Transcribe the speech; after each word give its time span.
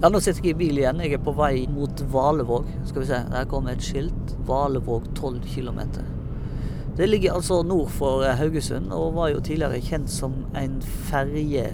Ja, 0.00 0.08
Nå 0.08 0.16
sitter 0.24 0.46
jeg 0.48 0.54
i 0.54 0.56
bil 0.56 0.78
igjen. 0.80 1.00
Jeg 1.04 1.18
er 1.18 1.20
på 1.20 1.34
vei 1.36 1.66
mot 1.68 2.02
Valevåg. 2.08 2.68
Skal 2.88 3.02
vi 3.02 3.08
se, 3.10 3.18
Der 3.28 3.44
kommer 3.44 3.74
et 3.74 3.84
skilt. 3.84 4.30
Valevåg 4.48 5.10
12 5.14 5.42
km. 5.44 5.80
Det 6.96 7.08
ligger 7.08 7.34
altså 7.34 7.62
nord 7.62 7.90
for 7.92 8.24
eh, 8.24 8.32
Haugesund, 8.36 8.92
og 8.92 9.14
var 9.14 9.28
jo 9.28 9.40
tidligere 9.44 9.80
kjent 9.80 10.08
som 10.10 10.46
en 10.56 10.80
ferje... 10.80 11.66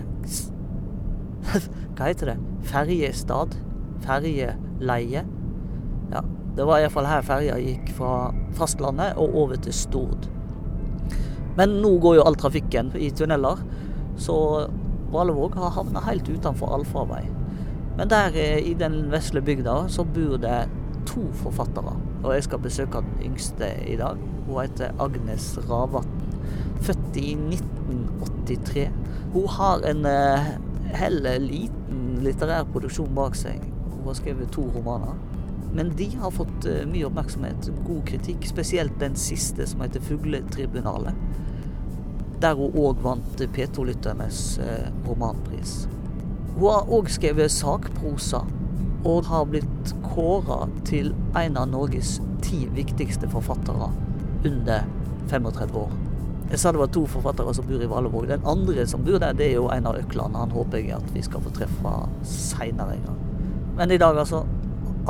Hva 1.95 2.09
heter 2.09 2.33
det? 2.33 2.37
Ferjestad? 2.67 3.55
Ferjeleie? 4.03 5.23
Ja, 6.11 6.25
det 6.59 6.67
var 6.67 6.83
iallfall 6.83 7.07
her 7.07 7.23
ferja 7.23 7.61
gikk 7.63 7.95
fra 7.95 8.33
fastlandet 8.59 9.15
og 9.23 9.39
over 9.39 9.63
til 9.63 9.75
Stord. 9.75 10.27
Men 11.57 11.79
nå 11.79 11.95
går 12.03 12.19
jo 12.19 12.27
all 12.27 12.43
trafikken 12.43 12.91
i 12.99 13.15
tunneler, 13.15 13.63
så 14.19 14.37
Valevåg 15.15 15.55
har 15.63 15.79
havna 15.79 16.03
helt 16.11 16.27
utenfor 16.27 16.75
allfarvei. 16.75 17.36
Men 17.97 18.11
der 18.13 18.37
eh, 18.37 18.59
i 18.71 18.75
den 18.79 19.07
vesle 19.13 19.43
bygda 19.43 19.87
så 19.93 20.05
bor 20.05 20.37
det 20.43 20.67
to 21.07 21.25
forfattere. 21.43 21.97
Og 22.25 22.35
jeg 22.35 22.47
skal 22.47 22.63
besøke 22.63 23.03
den 23.05 23.31
yngste 23.31 23.71
i 23.87 23.97
dag. 23.97 24.21
Hun 24.47 24.61
heter 24.61 24.95
Agnes 25.01 25.59
Ravatn. 25.69 26.25
Født 26.85 27.17
i 27.17 27.33
1983. 27.35 28.91
Hun 29.33 29.49
har 29.49 29.87
en 29.91 30.05
eh, 30.07 30.53
heller 30.97 31.39
liten 31.43 32.21
litterær 32.25 32.69
produksjon 32.73 33.15
bak 33.17 33.37
seg. 33.39 33.65
Hun 33.91 34.05
har 34.07 34.19
skrevet 34.19 34.53
to 34.55 34.67
romaner. 34.75 35.17
Men 35.77 35.91
de 35.97 36.09
har 36.17 36.33
fått 36.33 36.69
eh, 36.69 36.85
mye 36.89 37.09
oppmerksomhet, 37.09 37.71
god 37.87 38.05
kritikk, 38.09 38.47
spesielt 38.49 39.01
den 39.01 39.17
siste, 39.17 39.67
som 39.67 39.83
heter 39.85 40.01
'Fugletribunalet'. 40.01 41.19
Der 42.41 42.55
hun 42.55 42.77
òg 42.77 43.03
vant 43.03 43.41
P2-lytternes 43.41 44.59
eh, 44.59 44.89
romanpris. 45.09 45.87
Hun 46.57 46.71
har 46.73 46.89
òg 46.89 47.11
skrevet 47.13 47.53
sakprosa, 47.53 48.41
og 49.07 49.29
har 49.29 49.45
blitt 49.47 49.93
kåra 50.09 50.65
til 50.89 51.13
en 51.39 51.59
av 51.61 51.69
Norges 51.71 52.17
ti 52.43 52.65
viktigste 52.75 53.29
forfattere 53.31 53.91
under 54.49 54.87
35 55.29 55.77
år. 55.79 55.93
Jeg 56.51 56.63
sa 56.63 56.71
det 56.73 56.81
var 56.81 56.91
to 56.95 57.03
forfattere 57.11 57.53
som 57.55 57.67
bor 57.67 57.83
i 57.83 57.89
Valevåg. 57.91 58.29
Den 58.31 58.45
andre 58.47 58.87
som 58.87 59.05
bor 59.05 59.19
der, 59.19 59.35
det 59.35 59.51
er 59.51 59.57
jo 59.59 59.69
Einar 59.75 59.99
Økland. 59.99 60.39
Han 60.39 60.55
håper 60.55 60.79
jeg 60.79 60.95
at 60.97 61.09
vi 61.15 61.25
skal 61.27 61.43
få 61.43 61.51
treffe 61.55 61.95
seinere 62.27 62.97
en 62.97 63.05
gang. 63.09 63.21
Men 63.77 63.91
i 63.91 63.99
dag, 63.99 64.19
altså. 64.19 64.45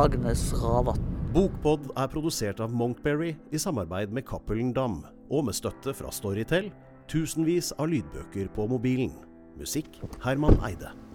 Agnes 0.01 0.49
Ravatn. 0.61 1.05
Bokpod 1.37 1.91
er 1.97 2.09
produsert 2.09 2.61
av 2.65 2.73
Monkberry 2.73 3.35
i 3.53 3.61
samarbeid 3.61 4.13
med 4.13 4.25
Cappelen 4.29 4.73
Dam, 4.77 5.03
og 5.31 5.49
med 5.49 5.57
støtte 5.57 5.93
fra 5.97 6.13
Storytel. 6.13 6.73
Tusenvis 7.09 7.75
av 7.79 7.93
lydbøker 7.93 8.49
på 8.57 8.69
mobilen. 8.73 9.13
Musikk 9.61 10.01
Herman 10.25 10.57
Eide. 10.65 11.06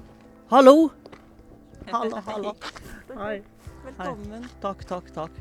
Hallo! 0.52 0.92
Hallo, 1.92 2.18
hallo. 2.26 2.54
Hei. 3.16 3.42
Velkommen. 3.86 4.46
Takk, 4.60 4.82
takk, 4.84 5.06
takk. 5.16 5.32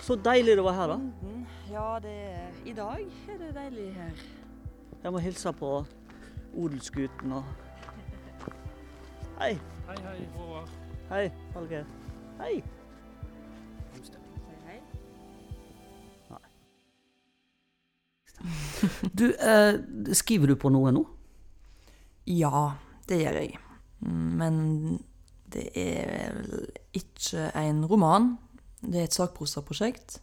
Så 0.00 0.14
deilig 0.16 0.54
det 0.56 0.62
var 0.64 0.72
her, 0.72 0.86
da. 0.88 0.94
Mhm. 0.96 1.42
Ja, 1.68 1.98
det 2.00 2.12
er, 2.30 2.46
i 2.64 2.72
dag 2.72 3.02
er 3.28 3.38
det 3.42 3.50
deilig 3.54 3.90
her. 3.92 4.22
Jeg 5.02 5.12
må 5.12 5.20
hilse 5.20 5.52
på 5.52 5.84
odelsgutten 6.56 7.32
og 7.32 7.44
Hei. 9.36 9.50
Hei, 9.88 9.96
hei, 10.06 10.28
Håvard. 10.38 10.72
Hei, 11.10 11.26
Hallgeir. 11.52 11.84
Hei. 12.38 12.54
Hei, 14.48 14.56
hei. 14.64 14.80
Du, 19.12 19.26
eh, 19.28 19.74
skriver 20.16 20.54
du 20.54 20.56
på 20.56 20.72
noe 20.72 20.96
nå? 20.96 21.04
Ja, 22.32 22.70
det 23.12 23.20
gjør 23.26 23.40
jeg. 23.42 23.63
Men 24.04 24.98
det 25.54 25.68
er 25.78 26.34
vel 26.36 26.66
ikke 26.96 27.48
en 27.56 27.84
roman. 27.88 28.34
Det 28.84 29.00
er 29.00 29.08
et 29.08 29.16
sakprosaprosjekt. 29.16 30.18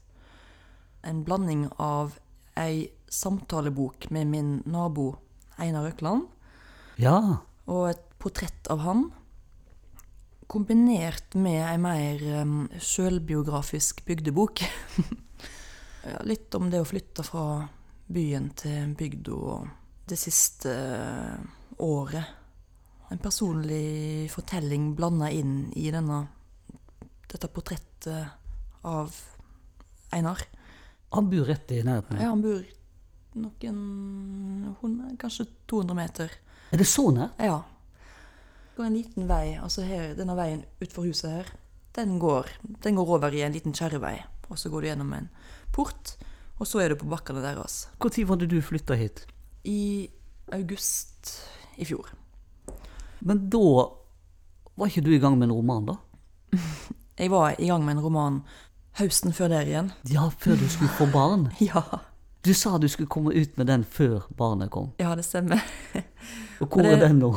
En 1.08 1.24
blanding 1.26 1.66
av 1.82 2.18
ei 2.60 2.92
samtalebok 3.12 4.10
med 4.14 4.30
min 4.30 4.52
nabo 4.70 5.16
Einar 5.62 5.88
Økland 5.90 6.28
Ja. 7.02 7.42
og 7.66 7.90
et 7.90 8.04
portrett 8.22 8.70
av 8.70 8.84
han. 8.86 9.08
Kombinert 10.52 11.34
med 11.40 11.64
ei 11.64 11.78
mer 11.80 12.22
sjølbiografisk 12.84 14.04
bygdebok. 14.06 14.62
ja, 16.10 16.18
litt 16.28 16.54
om 16.60 16.70
det 16.70 16.82
å 16.84 16.88
flytte 16.88 17.24
fra 17.26 17.46
byen 18.12 18.50
til 18.60 18.94
bygda 19.00 19.32
og 19.56 19.70
det 20.12 20.20
siste 20.20 20.74
året. 21.80 22.41
En 23.12 23.20
personlig 23.20 24.32
fortelling 24.32 24.94
blanda 24.96 25.28
inn 25.36 25.66
i 25.76 25.90
denne, 25.92 26.24
dette 27.28 27.50
portrettet 27.52 28.88
av 28.88 29.16
Einar. 30.16 30.46
Han 31.12 31.28
bor 31.32 31.50
rett 31.50 31.72
i 31.76 31.82
nærheten. 31.84 32.22
Ja, 32.22 32.30
han 32.32 32.44
bor 32.44 32.64
noen 33.36 34.76
hundre, 34.82 35.12
kanskje 35.20 35.48
200 35.72 35.98
meter. 35.98 36.32
Er 36.72 36.80
det 36.80 36.88
så 36.88 37.10
nært? 37.12 37.36
Ja. 37.40 37.62
Det 38.72 38.78
går 38.80 38.88
en 38.88 38.96
liten 38.96 39.28
vei, 39.28 39.46
altså 39.60 39.84
her, 39.84 40.14
denne 40.16 40.36
veien 40.40 40.64
utenfor 40.80 41.08
huset 41.10 41.34
her, 41.34 41.52
den 41.96 42.16
går, 42.20 42.48
den 42.84 42.96
går 42.96 43.16
over 43.18 43.36
i 43.36 43.44
en 43.44 43.56
liten 43.56 43.76
kjerrevei. 43.76 44.16
Og 44.48 44.60
så 44.60 44.72
går 44.72 44.84
du 44.84 44.88
gjennom 44.88 45.12
en 45.16 45.28
port, 45.76 46.16
og 46.60 46.68
så 46.68 46.80
er 46.84 46.92
du 46.92 47.00
på 47.00 47.12
bakkene 47.12 47.44
deres. 47.44 47.90
Når 48.00 48.28
var 48.32 48.40
det 48.40 48.52
du 48.52 48.60
flytta 48.64 48.96
hit? 49.00 49.26
I 49.68 50.10
august 50.56 51.36
i 51.76 51.88
fjor. 51.88 52.08
Men 53.22 53.50
da 53.54 53.62
var 54.78 54.88
ikke 54.90 55.04
du 55.06 55.12
i 55.14 55.20
gang 55.22 55.38
med 55.38 55.50
en 55.50 55.56
roman, 55.56 55.86
da? 55.86 55.96
Jeg 57.22 57.30
var 57.32 57.56
i 57.60 57.68
gang 57.70 57.84
med 57.86 57.98
en 57.98 58.04
roman 58.04 58.40
høsten 58.98 59.34
før 59.36 59.52
der 59.54 59.68
igjen. 59.70 59.92
Ja, 60.10 60.30
før 60.42 60.58
du 60.60 60.66
skulle 60.70 60.92
få 60.98 61.06
barn. 61.14 61.50
Ja, 61.62 61.84
Du 62.44 62.54
sa 62.58 62.78
du 62.82 62.88
skulle 62.90 63.06
komme 63.12 63.30
ut 63.38 63.58
med 63.58 63.68
den 63.70 63.84
før 63.86 64.24
barnet 64.38 64.72
kom. 64.74 64.88
ja 65.00 65.12
det 65.16 65.26
stemmer. 65.28 65.62
Og 66.62 66.68
hvor 66.68 66.82
Det- 66.82 66.96
er 66.96 67.08
den 67.08 67.20
nå? 67.22 67.30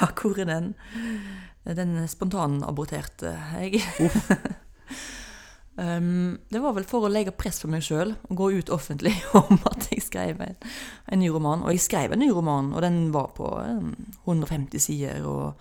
Ja, 0.00 0.06
hvor 0.20 0.36
er 0.38 0.44
den? 0.44 0.74
Den 1.64 1.94
spontanaborterte 2.08 3.32
jeg. 3.56 3.80
Um, 5.76 6.38
det 6.52 6.60
var 6.62 6.74
vel 6.76 6.86
for 6.88 7.06
å 7.06 7.10
legge 7.12 7.34
press 7.36 7.62
på 7.62 7.70
meg 7.72 7.84
sjøl 7.86 8.14
og 8.28 8.36
gå 8.38 8.50
ut 8.58 8.72
offentlig 8.74 9.14
om 9.40 9.58
at 9.70 9.88
jeg 9.92 10.04
skrev 10.04 10.42
en, 10.44 10.58
en 11.06 11.22
ny 11.22 11.30
roman. 11.32 11.64
Og 11.64 11.76
jeg 11.76 11.86
skrev 11.86 12.14
en 12.14 12.22
ny 12.22 12.30
roman, 12.34 12.72
og 12.74 12.84
den 12.84 13.06
var 13.14 13.32
på 13.36 13.48
um, 13.48 13.94
150 14.26 14.84
sider. 14.86 15.26
Og 15.28 15.54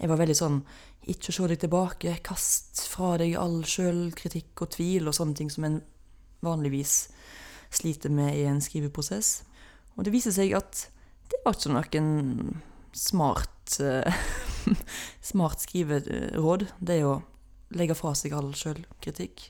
jeg 0.00 0.10
var 0.10 0.20
veldig 0.20 0.38
sånn 0.38 0.60
Ikke 1.12 1.34
se 1.36 1.48
deg 1.50 1.60
tilbake, 1.60 2.16
kast 2.24 2.86
fra 2.88 3.14
deg 3.20 3.36
all 3.36 3.60
sjølkritikk 3.68 4.64
og 4.64 4.72
tvil 4.78 5.10
og 5.10 5.16
sånne 5.16 5.36
ting 5.36 5.50
som 5.52 5.66
en 5.68 5.82
vanligvis 6.44 6.94
sliter 7.74 8.12
med 8.12 8.36
i 8.38 8.46
en 8.48 8.62
skriveprosess. 8.64 9.42
Og 9.98 10.06
det 10.06 10.14
viser 10.14 10.34
seg 10.34 10.54
at 10.56 10.86
det 11.30 11.40
var 11.44 11.84
ikke 11.84 12.02
noen 12.04 12.62
smart 12.94 13.76
uh, 13.82 14.24
smart 15.32 15.64
skriveråd, 15.64 16.66
det 16.80 17.00
å 17.04 17.18
legge 17.78 17.96
fra 17.98 18.14
seg 18.18 18.34
all 18.36 18.52
sjølkritikk. 18.56 19.48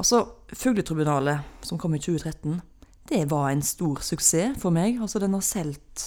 Altså, 0.00 0.22
Fugletribunalet, 0.56 1.46
som 1.66 1.78
kom 1.80 1.94
i 1.94 2.00
2013, 2.02 2.60
det 3.10 3.24
var 3.30 3.50
en 3.50 3.62
stor 3.64 4.00
suksess 4.06 4.58
for 4.62 4.74
meg. 4.74 5.00
Altså, 5.02 5.18
den 5.22 5.34
har 5.34 5.44
solgt 5.44 6.04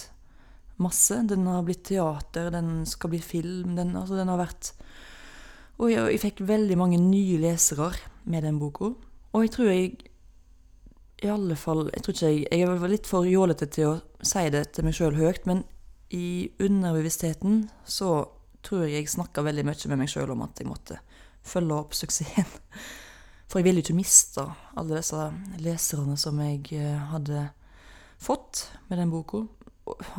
masse. 0.82 1.18
Den 1.30 1.48
har 1.48 1.66
blitt 1.68 1.84
teater, 1.90 2.50
den 2.54 2.86
skal 2.90 3.14
bli 3.14 3.20
film. 3.22 3.76
Den, 3.76 3.96
altså, 4.00 4.16
den 4.16 4.32
har 4.32 4.40
vært 4.42 4.74
Og 5.82 5.90
jeg, 5.90 6.06
jeg 6.14 6.22
fikk 6.22 6.44
veldig 6.48 6.78
mange 6.78 7.00
nye 7.02 7.40
lesere 7.42 7.92
med 8.30 8.46
den 8.46 8.60
boka. 8.62 8.94
Og 9.34 9.46
jeg 9.46 9.52
tror 9.52 9.72
jeg 9.72 9.94
i 11.24 11.30
alle 11.32 11.56
fall 11.56 11.88
Jeg 11.94 12.04
tror 12.04 12.14
ikke 12.14 12.30
jeg 12.30 12.48
Jeg 12.52 12.68
er 12.68 12.92
litt 12.92 13.08
for 13.08 13.28
jålete 13.28 13.68
til 13.72 13.90
å 13.90 14.02
si 14.24 14.44
det 14.54 14.68
til 14.76 14.86
meg 14.88 14.96
sjøl 14.96 15.18
høyt, 15.18 15.48
men 15.50 15.64
i 16.14 16.52
underbevisstheten 16.62 17.64
så 17.90 18.28
tror 18.64 18.86
jeg 18.86 19.02
jeg 19.02 19.12
snakka 19.12 19.44
veldig 19.44 19.66
mye 19.66 19.90
med 19.92 20.00
meg 20.04 20.12
sjøl 20.12 20.32
om 20.32 20.44
at 20.46 20.62
jeg 20.62 20.70
måtte 20.70 21.00
følge 21.44 21.78
opp 21.78 21.96
suksessen. 21.98 22.48
For 23.48 23.62
jeg 23.62 23.68
ville 23.68 23.84
ikke 23.84 23.98
miste 23.98 24.48
alle 24.74 24.98
disse 24.98 25.28
leserne 25.62 26.16
som 26.18 26.40
jeg 26.42 26.72
eh, 26.74 26.98
hadde 27.12 27.50
fått 28.24 28.66
med 28.90 28.98
den 28.98 29.12
boka. 29.14 29.44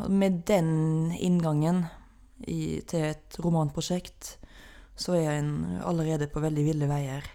Med 0.07 0.45
den 0.47 1.11
inngangen 1.17 1.87
i, 2.47 2.83
til 2.87 3.09
et 3.11 3.39
romanprosjekt, 3.43 4.37
så 4.95 5.17
er 5.19 5.41
en 5.41 5.81
allerede 5.83 6.29
på 6.31 6.43
veldig 6.45 6.67
ville 6.69 6.87
veier. 6.87 7.27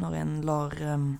Når 0.00 0.16
en 0.20 0.32
lar 0.46 0.76
um, 0.94 1.10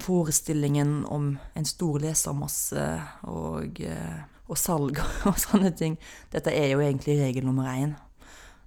forestillingen 0.00 1.04
om 1.04 1.38
en 1.54 1.68
stor 1.68 2.00
lesermasse 2.00 2.86
og, 3.28 3.80
eh, 3.80 4.18
og 4.46 4.60
salg 4.60 5.00
og 5.28 5.38
sånne 5.40 5.72
ting. 5.76 5.96
Dette 6.32 6.52
er 6.54 6.72
jo 6.72 6.82
egentlig 6.84 7.18
regel 7.20 7.48
nummer 7.48 7.68
én. 7.72 7.96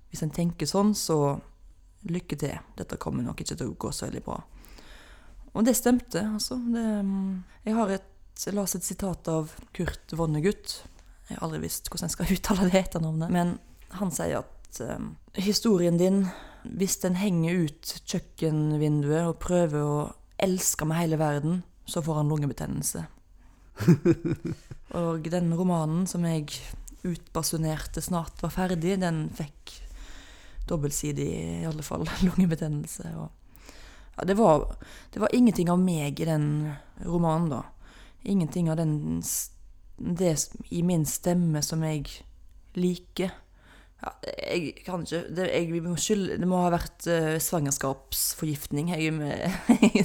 Hvis 0.10 0.25
en 0.25 0.33
tenker 0.33 0.69
sånn, 0.69 0.95
så 0.98 1.39
lykke 2.07 2.38
til. 2.40 2.56
Dette 2.78 3.00
kommer 3.01 3.25
nok 3.25 3.42
ikke 3.44 3.57
til 3.57 3.72
å 3.72 3.75
gå 3.80 3.92
så 3.96 4.07
veldig 4.07 4.24
bra. 4.24 4.38
Og 5.57 5.66
det 5.66 5.75
stemte, 5.75 6.22
altså. 6.24 6.60
Det, 6.62 6.86
mm, 7.04 7.44
jeg 7.66 7.75
har 7.75 7.98
et 7.98 8.16
jeg 8.40 8.56
las 8.56 8.75
et 8.78 8.86
sitat 8.88 9.28
av 9.28 9.51
Kurt 9.75 10.13
Vonnegut. 10.16 10.78
Jeg 11.28 11.36
har 11.36 11.44
aldri 11.44 11.66
visst 11.66 11.90
hvordan 11.90 12.07
jeg 12.07 12.16
skal 12.16 12.30
uttale 12.38 12.69
det 12.69 12.84
etternavnet. 12.86 13.34
Men 13.36 13.57
han 14.00 14.13
sier 14.16 14.46
at 14.46 14.80
eh, 14.86 15.10
historien 15.44 16.00
din, 16.00 16.24
hvis 16.63 17.00
den 17.04 17.18
henger 17.19 17.66
ut 17.66 17.94
kjøkkenvinduet 18.07 19.28
og 19.28 19.42
prøver 19.44 19.84
å 19.84 19.98
elske 20.40 20.88
med 20.88 21.01
hele 21.01 21.19
verden, 21.19 21.63
så 21.90 22.04
får 22.06 22.22
han 22.22 22.31
lungebetennelse. 22.31 23.04
og 25.01 25.28
den 25.31 25.51
romanen 25.56 26.07
som 26.07 26.24
jeg 26.28 26.48
utbasunerte 27.07 28.04
snart 28.04 28.40
var 28.44 28.54
ferdig, 28.56 28.98
den 29.01 29.25
fikk 29.36 29.75
dobbeltsidig, 30.69 31.27
i 31.63 31.68
alle 31.69 31.86
fall, 31.86 32.07
lungebetennelse. 32.27 33.12
Og 33.18 33.74
ja, 34.16 34.25
det, 34.27 34.38
var, 34.39 34.68
det 35.13 35.24
var 35.24 35.36
ingenting 35.36 35.71
av 35.74 35.81
meg 35.81 36.19
i 36.19 36.30
den 36.30 36.48
romanen, 37.06 37.51
da. 37.54 37.63
Ingenting 38.27 38.69
av 38.71 38.77
den 38.80 39.21
det 40.00 40.36
i 40.69 40.81
min 40.83 41.06
stemme 41.06 41.62
som 41.63 41.83
jeg 41.83 42.07
liker. 42.80 43.31
Ja, 44.00 44.13
jeg 44.24 44.86
kan 44.86 45.04
ikke 45.04 45.25
Det, 45.36 45.50
jeg 45.51 45.81
må 45.83 45.95
skylde, 46.00 46.38
det 46.39 46.48
må 46.48 46.62
ha 46.63 46.69
vært 46.72 47.07
uh, 47.12 47.36
svangerskapsforgiftning. 47.44 48.94
Jeg, 48.94 49.12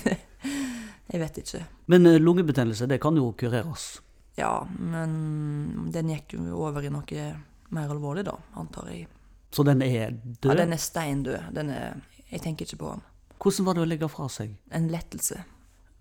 jeg 1.12 1.22
vet 1.22 1.42
ikke. 1.44 1.62
Men 1.86 2.10
uh, 2.10 2.18
lungebetennelse, 2.18 2.90
det 2.90 2.98
kan 3.02 3.16
jo 3.18 3.30
kureres? 3.38 4.00
Ja, 4.34 4.64
men 4.66 5.90
den 5.94 6.10
gikk 6.10 6.34
jo 6.34 6.58
over 6.66 6.82
i 6.82 6.90
noe 6.90 7.26
mer 7.74 7.92
alvorlig, 7.94 8.26
da, 8.26 8.34
antar 8.58 8.90
jeg. 8.90 9.06
Så 9.54 9.64
den 9.66 9.82
er 9.86 10.14
død? 10.14 10.50
Ja, 10.50 10.58
den 10.58 10.74
er 10.74 10.82
steindød. 10.82 11.50
Den 11.54 11.70
er, 11.70 11.98
jeg 12.30 12.42
tenker 12.42 12.66
ikke 12.66 12.80
på 12.80 12.94
den. 12.94 13.04
Hvordan 13.38 13.66
var 13.68 13.76
det 13.76 13.84
å 13.84 13.88
legge 13.88 14.08
fra 14.10 14.28
seg? 14.32 14.54
En 14.74 14.88
lettelse. 14.90 15.42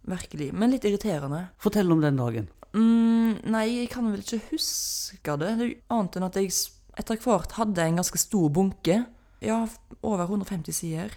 Virkelig. 0.09 0.49
Men 0.57 0.73
litt 0.73 0.85
irriterende. 0.87 1.45
Fortell 1.61 1.91
om 1.93 2.01
den 2.03 2.19
dagen. 2.19 2.47
Mm, 2.73 3.43
nei, 3.53 3.65
jeg 3.69 3.91
kan 3.93 4.07
vel 4.09 4.23
ikke 4.23 4.41
huske 4.49 5.35
det. 5.39 5.51
det 5.59 5.67
annet 5.93 6.17
enn 6.17 6.25
at 6.27 6.39
jeg 6.39 6.53
etter 6.97 7.19
hvert 7.21 7.53
hadde 7.59 7.85
en 7.85 7.99
ganske 8.01 8.21
stor 8.21 8.49
bunke. 8.53 9.03
Ja, 9.43 9.59
over 10.01 10.25
150 10.25 10.75
sider. 10.75 11.13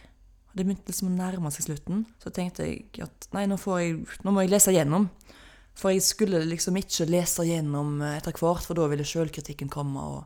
Det 0.57 0.65
begynte 0.65 0.89
liksom 0.91 1.11
å 1.11 1.17
nærme 1.17 1.53
seg 1.53 1.69
slutten. 1.69 2.05
Så 2.23 2.33
tenkte 2.35 2.67
jeg 2.67 3.05
at 3.05 3.29
nei, 3.37 3.45
nå, 3.49 3.59
jeg, 3.81 4.01
nå 4.25 4.33
må 4.33 4.45
jeg 4.45 4.55
lese 4.55 4.75
gjennom. 4.75 5.11
For 5.77 5.93
jeg 5.93 6.05
skulle 6.07 6.41
liksom 6.49 6.79
ikke 6.81 7.09
lese 7.11 7.45
gjennom 7.45 7.99
etter 8.09 8.37
hvert, 8.37 8.65
for 8.65 8.79
da 8.79 8.87
ville 8.89 9.05
sjølkritikken 9.05 9.69
komme. 9.73 10.01
Og 10.01 10.25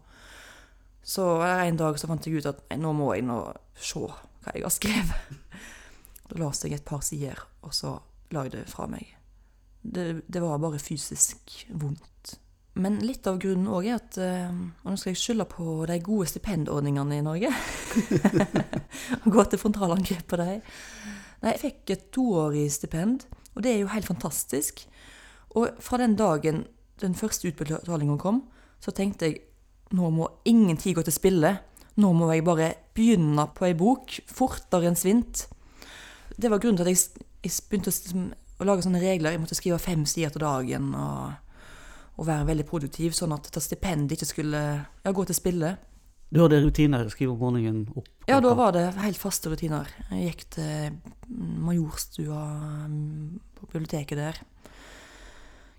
så 1.03 1.27
en 1.43 1.79
dag 1.81 1.99
så 1.99 2.11
fant 2.11 2.27
jeg 2.27 2.41
ut 2.41 2.51
at 2.51 2.63
nå 2.79 2.93
må 2.97 3.13
jeg 3.17 3.25
nå 3.27 3.39
se 3.81 4.03
hva 4.05 4.55
jeg 4.55 4.67
har 4.67 4.75
skrevet. 4.75 5.31
Da 6.31 6.39
leste 6.39 6.69
jeg 6.69 6.79
et 6.79 6.87
par 6.87 7.01
sider, 7.03 7.41
og 7.67 7.73
så 7.75 7.97
la 8.31 8.45
jeg 8.47 8.53
det 8.53 8.69
fra 8.71 8.85
meg. 8.87 9.09
Det, 9.83 10.23
det 10.31 10.43
var 10.45 10.61
bare 10.63 10.79
fysisk 10.79 11.65
vondt. 11.75 12.37
Men 12.79 13.01
litt 13.03 13.27
av 13.27 13.41
grunnen 13.43 13.67
òg 13.67 13.89
er 13.89 13.97
at 13.97 14.19
uh, 14.23 14.53
Og 14.85 14.93
nå 14.93 14.99
skal 15.01 15.11
jeg 15.11 15.19
skylde 15.19 15.47
på 15.51 15.73
de 15.91 15.97
gode 16.07 16.29
stipendordningene 16.31 17.19
i 17.19 17.25
Norge. 17.27 17.51
Gå 19.35 19.45
til 19.51 19.59
frontalangrep 19.59 20.23
på 20.31 20.39
dem. 20.39 20.63
Nei, 21.41 21.55
jeg 21.57 21.63
fikk 21.65 21.95
et 21.97 22.07
toårig 22.15 22.69
stipend, 22.71 23.25
og 23.57 23.65
det 23.65 23.75
er 23.75 23.83
jo 23.83 23.91
helt 23.91 24.07
fantastisk. 24.07 24.85
Og 25.59 25.83
fra 25.83 25.99
den 25.99 26.15
dagen 26.15 26.67
den 27.03 27.17
første 27.17 27.51
utbetalingen 27.51 28.21
kom, 28.21 28.45
så 28.81 28.93
tenkte 28.95 29.31
jeg 29.31 29.41
nå 29.97 30.11
må 30.15 30.29
ingen 30.49 30.79
tid 30.79 30.99
gå 30.99 31.05
til 31.07 31.15
spille. 31.15 31.57
Nå 32.01 32.13
må 32.17 32.31
jeg 32.33 32.47
bare 32.47 32.73
begynne 32.97 33.47
på 33.57 33.67
ei 33.69 33.75
bok 33.79 34.15
fortere 34.31 34.91
enn 34.91 34.99
svint. 34.99 35.47
Det 36.37 36.51
var 36.51 36.63
grunnen 36.63 36.79
til 36.81 36.89
at 36.89 36.95
jeg, 36.95 37.27
jeg 37.45 37.69
begynte 37.69 37.93
å, 37.93 38.25
å, 38.61 38.69
lage 38.69 38.87
sånne 38.87 39.03
regler. 39.03 39.35
Jeg 39.35 39.43
måtte 39.43 39.59
skrive 39.59 39.81
fem 39.83 40.07
sider 40.09 40.33
til 40.33 40.45
dagen 40.45 40.93
og, 40.95 41.57
og 42.17 42.29
være 42.29 42.49
veldig 42.53 42.67
produktiv, 42.71 43.17
sånn 43.17 43.35
at 43.37 43.49
dette 43.49 43.63
stipendet 43.65 44.17
ikke 44.17 44.31
skulle 44.31 44.63
ja, 44.79 45.13
gå 45.13 45.27
til 45.29 45.37
spille. 45.37 45.75
Du 46.31 46.45
hadde 46.45 46.61
rutiner? 46.63 47.09
Skrive 47.11 47.35
om 47.35 47.43
morgenen 47.43 47.89
opp? 47.99 48.07
Ja, 48.31 48.39
da 48.39 48.55
var 48.55 48.77
det 48.77 48.87
helt 49.03 49.19
faste 49.19 49.51
rutiner. 49.51 49.91
Jeg 50.13 50.31
gikk 50.31 50.45
til 50.55 51.01
Majorstua 51.67 52.45
mm, 52.87 53.41
på 53.59 53.71
biblioteket 53.73 54.21
der 54.21 54.39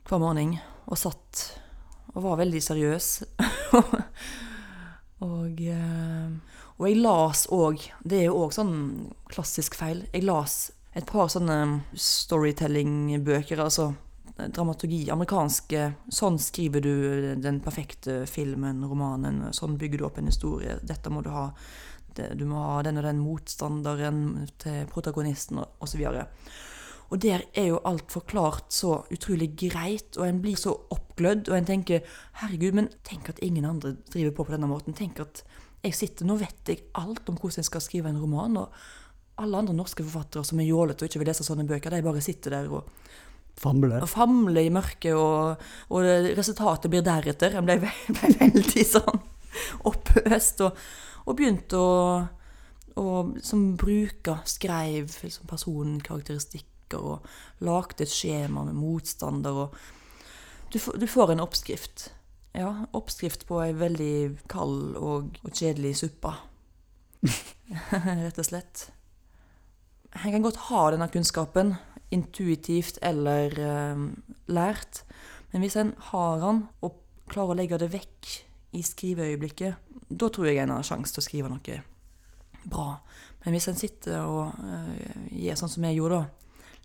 hver 0.10 0.20
morgen 0.20 0.58
og 0.92 1.00
satt 1.00 1.46
og 2.14 2.26
var 2.26 2.40
veldig 2.42 2.62
seriøs. 2.64 3.10
og, 5.28 5.62
eh, 5.62 6.30
og 6.78 6.88
jeg 6.90 7.02
las 7.02 7.46
òg 7.54 7.84
Det 8.04 8.20
er 8.20 8.30
jo 8.30 8.46
òg 8.46 8.56
sånn 8.56 8.76
klassisk 9.32 9.78
feil. 9.80 10.06
Jeg 10.14 10.26
las 10.28 10.72
et 10.92 11.08
par 11.08 11.30
sånne 11.32 11.84
storytelling-bøker, 11.96 13.62
altså 13.64 13.94
dramaturgi, 14.50 15.06
amerikanske 15.14 15.86
Sånn 16.12 16.40
skriver 16.42 16.84
du 16.84 16.94
den 17.42 17.62
perfekte 17.64 18.26
filmen, 18.30 18.84
romanen. 18.88 19.54
Sånn 19.56 19.78
bygger 19.80 20.02
du 20.02 20.08
opp 20.08 20.20
en 20.20 20.32
historie. 20.32 20.80
Dette 20.84 21.14
må 21.14 21.24
du 21.24 21.32
ha. 21.34 21.50
Du 22.12 22.44
må 22.44 22.60
ha 22.60 22.82
den 22.84 23.00
og 23.00 23.06
den 23.08 23.22
motstanderen 23.24 24.50
til 24.60 24.84
protagonisten, 24.92 25.62
osv. 25.80 26.04
Og, 26.10 26.18
og 26.18 26.71
der 27.20 27.42
er 27.58 27.66
jo 27.74 27.82
alt 27.84 28.12
forklart 28.14 28.72
så 28.72 29.02
utrolig 29.12 29.50
greit, 29.60 30.16
og 30.16 30.28
en 30.28 30.40
blir 30.44 30.56
så 30.56 30.72
oppglødd, 30.96 31.50
og 31.52 31.58
en 31.58 31.68
tenker 31.68 32.06
herregud, 32.40 32.78
men 32.78 32.88
tenk 33.04 33.28
at 33.34 33.42
ingen 33.44 33.68
andre 33.68 33.98
driver 34.14 34.38
på 34.38 34.46
på 34.48 34.56
denne 34.56 34.70
måten. 34.72 34.96
Tenk 34.96 35.20
at 35.20 35.44
jeg 35.84 35.98
sitter, 35.98 36.26
Nå 36.30 36.38
vet 36.40 36.72
jeg 36.72 36.86
alt 36.96 37.28
om 37.28 37.36
hvordan 37.36 37.60
jeg 37.60 37.68
skal 37.68 37.84
skrive 37.84 38.10
en 38.10 38.22
roman, 38.22 38.62
og 38.64 39.44
alle 39.44 39.60
andre 39.60 39.76
norske 39.76 40.06
forfattere 40.06 40.46
som 40.48 40.60
er 40.62 40.70
jålete 40.70 41.04
og 41.04 41.10
ikke 41.10 41.20
vil 41.20 41.32
lese 41.34 41.44
sånne 41.44 41.68
bøker, 41.68 41.92
de 41.92 42.06
bare 42.06 42.24
sitter 42.24 42.58
der 42.60 42.72
og 42.72 42.88
Famle. 43.62 43.98
Og 44.00 44.08
famle 44.10 44.62
i 44.64 44.70
mørket, 44.74 45.12
og, 45.14 45.60
og 45.92 46.06
resultatet 46.38 46.90
blir 46.90 47.04
deretter. 47.06 47.58
En 47.60 47.68
ble, 47.68 47.76
ble 48.16 48.30
veldig 48.40 48.86
sånn 48.88 49.20
opphøst, 49.92 50.64
og, 50.64 50.80
og 51.28 51.36
begynte 51.38 51.78
å 51.78 51.90
og 53.00 53.38
som 53.46 53.76
bruker, 53.80 54.42
skrev 54.50 55.14
liksom 55.24 55.48
personkarakteristikk 55.48 56.71
bøker 56.92 57.02
og 57.02 57.26
lagde 57.60 58.04
et 58.04 58.12
skjema 58.12 58.64
med 58.66 58.76
motstander. 58.76 59.52
og 59.52 59.76
du, 60.74 60.80
du, 61.00 61.08
får 61.08 61.32
en 61.32 61.40
oppskrift. 61.40 62.12
Ja, 62.54 62.86
oppskrift 62.94 63.46
på 63.48 63.62
ei 63.62 63.74
veldig 63.74 64.48
kald 64.48 64.96
og, 64.98 65.38
og 65.44 65.52
kjedelig 65.52 65.98
suppe. 66.02 66.34
Rett 67.92 68.40
og 68.40 68.46
slett. 68.46 68.92
En 70.12 70.32
kan 70.32 70.44
godt 70.44 70.68
ha 70.68 70.90
denne 70.92 71.08
kunnskapen, 71.08 71.76
intuitivt 72.12 72.98
eller 73.02 73.54
eh, 73.56 74.02
lært, 74.52 75.06
men 75.52 75.64
hvis 75.64 75.78
en 75.80 75.94
har 76.12 76.42
den 76.42 76.66
og 76.84 76.98
klarer 77.32 77.54
å 77.54 77.56
legge 77.56 77.80
det 77.80 77.94
vekk 77.94 78.32
i 78.76 78.84
skriveøyeblikket, 78.84 79.76
da 80.12 80.28
tror 80.28 80.50
jeg 80.50 80.60
en 80.60 80.74
har 80.76 80.84
sjanse 80.84 81.16
til 81.16 81.24
å 81.24 81.28
skrive 81.28 81.52
noe 81.52 81.78
bra. 82.68 83.00
Men 83.44 83.56
hvis 83.56 83.68
en 83.72 83.80
sitter 83.80 84.22
og 84.22 84.54
uh, 84.62 85.28
gjør 85.34 85.60
sånn 85.62 85.74
som 85.74 85.86
jeg 85.88 85.98
gjorde, 85.98 86.20
da, 86.22 86.41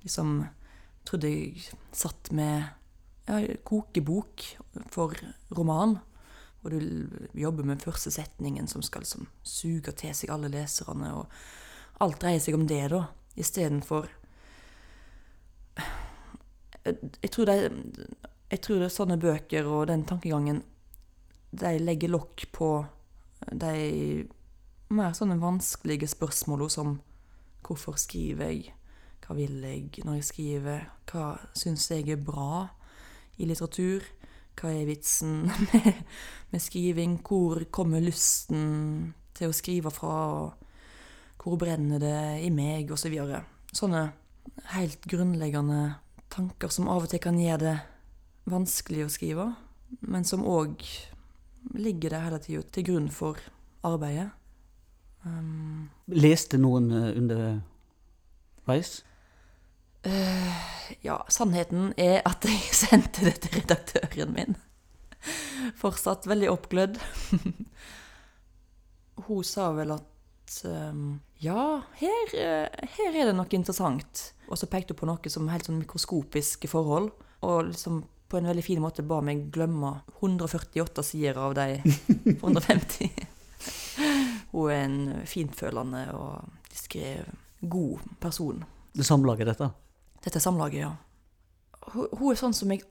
liksom 0.06 0.40
trodde 1.06 1.30
jeg 1.30 1.66
satt 1.94 2.32
med 2.34 2.64
ja, 3.26 3.40
kokebok 3.66 4.44
for 4.92 5.14
roman. 5.54 5.98
Og 6.64 6.72
du 6.72 7.38
jobber 7.38 7.66
med 7.66 7.82
første 7.84 8.10
setningen 8.10 8.66
som 8.70 8.82
skal 8.82 9.04
liksom 9.04 9.28
suge 9.46 9.94
til 9.94 10.14
seg 10.16 10.32
alle 10.34 10.50
leserne. 10.50 11.12
Og 11.14 12.02
alt 12.02 12.20
dreier 12.22 12.42
seg 12.42 12.58
om 12.58 12.66
det, 12.66 12.84
da, 12.92 13.04
istedenfor 13.38 14.08
jeg 16.86 17.30
tror, 17.34 17.48
det, 17.50 17.56
jeg 18.50 18.60
tror 18.62 18.78
det 18.78 18.86
er 18.86 18.94
sånne 18.94 19.18
bøker 19.18 19.66
og 19.66 19.88
den 19.90 20.04
tankegangen 20.06 20.60
De 21.50 21.72
legger 21.80 22.12
lokk 22.12 22.44
på 22.54 22.68
de 23.50 24.26
mer 24.94 25.16
sånne 25.18 25.38
vanskelige 25.42 26.08
spørsmålene 26.10 26.70
som 26.72 26.96
Hvorfor 27.66 27.96
skriver 27.98 28.52
jeg? 28.52 28.74
Hva 29.26 29.34
vil 29.34 29.58
jeg 29.66 30.04
når 30.06 30.20
jeg 30.20 30.28
skriver? 30.28 30.84
Hva 31.10 31.32
syns 31.58 31.88
jeg 31.90 32.06
er 32.14 32.22
bra 32.22 32.66
i 33.42 33.48
litteratur? 33.48 34.04
Hva 34.56 34.70
er 34.70 34.86
vitsen 34.86 35.48
med, 35.66 35.88
med 36.52 36.62
skriving? 36.62 37.18
Hvor 37.26 37.64
kommer 37.74 38.04
lysten 38.04 39.10
til 39.36 39.50
å 39.50 39.56
skrive 39.56 39.90
fra? 39.90 40.14
Hvor 41.42 41.58
brenner 41.58 42.00
det 42.02 42.20
i 42.46 42.52
meg? 42.54 42.92
Og 42.94 43.02
så 43.02 43.10
videre. 43.10 43.42
Sånne 43.74 44.06
helt 44.76 45.04
grunnleggende 45.10 45.96
tanker 46.32 46.70
som 46.72 46.88
av 46.90 47.06
og 47.06 47.10
til 47.10 47.22
kan 47.22 47.38
gjøre 47.40 47.62
det 47.64 47.76
vanskelig 48.46 49.06
å 49.06 49.12
skrive, 49.12 49.50
men 50.06 50.26
som 50.26 50.46
òg 50.46 50.82
ligger 51.74 52.14
der 52.14 52.26
hele 52.28 52.40
tida 52.42 52.62
til 52.74 52.86
grunn 52.86 53.08
for 53.10 53.40
arbeidet. 53.86 54.30
Um, 55.26 55.88
Leste 56.14 56.58
noen 56.62 56.92
eh, 56.94 57.10
underveis? 57.18 59.00
Uh, 60.06 60.52
ja, 61.02 61.18
sannheten 61.28 61.90
er 61.98 62.20
at 62.28 62.44
jeg 62.46 62.74
sendte 62.84 63.26
det 63.26 63.40
til 63.42 63.60
redaktøren 63.60 64.34
min. 64.36 64.58
Fortsatt 65.78 66.28
veldig 66.30 66.50
oppglødd. 66.52 67.00
Hun 69.26 69.46
sa 69.46 69.70
vel 69.74 69.96
at 69.96 70.58
um, 70.68 71.16
ja, 71.42 71.80
her, 71.98 72.34
uh, 72.36 72.90
her, 72.96 73.08
er 73.10 73.30
det 73.30 73.34
noe 73.34 73.50
interessant. 73.56 74.28
Og 74.46 74.60
så 74.60 74.68
pekte 74.70 74.94
hun 74.94 75.00
på 75.00 75.08
noe 75.08 75.32
som 75.32 75.48
helt 75.50 75.66
sånn 75.66 75.80
mikroskopiske 75.80 76.70
forhold. 76.70 77.10
Og 77.42 77.72
liksom 77.72 78.04
på 78.30 78.38
en 78.38 78.46
veldig 78.50 78.62
fin 78.62 78.82
måte 78.82 79.04
ba 79.06 79.18
meg 79.24 79.48
glemme 79.54 79.96
148 80.20 81.02
sider 81.06 81.40
av 81.40 81.56
de 81.58 81.80
150. 82.36 83.10
hun 84.52 84.70
er 84.70 84.84
en 84.84 85.00
fintfølende 85.26 86.04
og 86.14 86.70
diskré, 86.70 87.18
god 87.60 88.06
person. 88.22 88.62
Det 88.94 89.06
samlaget, 89.06 89.50
dette? 89.50 89.70
Dette 90.26 90.42
samlaget, 90.42 90.80
ja. 90.82 90.92
Hun, 91.94 92.32
er 92.32 92.38
sånn 92.38 92.54
som 92.56 92.72
jeg 92.74 92.82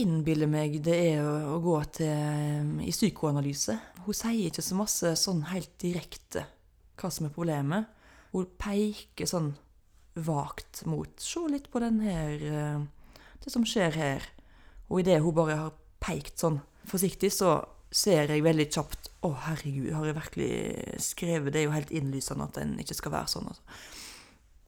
innbiller 0.00 0.48
meg 0.48 0.78
det 0.84 0.96
er 1.12 1.24
å, 1.24 1.58
gå 1.60 1.76
til 1.98 2.80
i 2.84 2.92
psykoanalyse. 2.92 3.76
Hun 4.06 4.16
sier 4.16 4.48
ikke 4.48 4.64
så 4.64 4.78
masse 4.78 5.12
sånn 5.20 5.42
helt 5.50 5.74
direkte 5.82 6.46
hva 6.96 7.10
som 7.12 7.28
er 7.28 7.34
problemet. 7.34 7.90
Hun 8.32 8.48
peker 8.56 9.28
sånn 9.28 9.52
vagt 10.16 10.82
mot 10.88 11.12
Se 11.20 11.42
litt 11.52 11.68
på 11.68 11.80
den 11.82 11.98
her 12.00 12.40
eh, 12.40 12.84
Det 13.44 13.52
som 13.52 13.66
skjer 13.68 13.92
her. 14.00 14.24
Og 14.88 15.02
idet 15.02 15.20
hun 15.20 15.36
bare 15.36 15.58
har 15.60 15.74
pekt 16.00 16.40
sånn 16.40 16.62
forsiktig, 16.88 17.28
så 17.34 17.58
ser 17.92 18.32
jeg 18.32 18.44
veldig 18.44 18.68
kjapt 18.72 19.10
Å, 19.26 19.32
herregud, 19.48 19.92
har 19.92 20.08
jeg 20.08 20.16
virkelig 20.16 20.50
skrevet 21.04 21.52
Det 21.52 21.60
er 21.60 21.68
jo 21.68 21.76
helt 21.76 21.92
innlysende 21.92 22.48
at 22.48 22.60
en 22.62 22.76
ikke 22.80 22.96
skal 22.96 23.16
være 23.18 23.32
sånn. 23.34 23.52
Altså. 23.52 23.76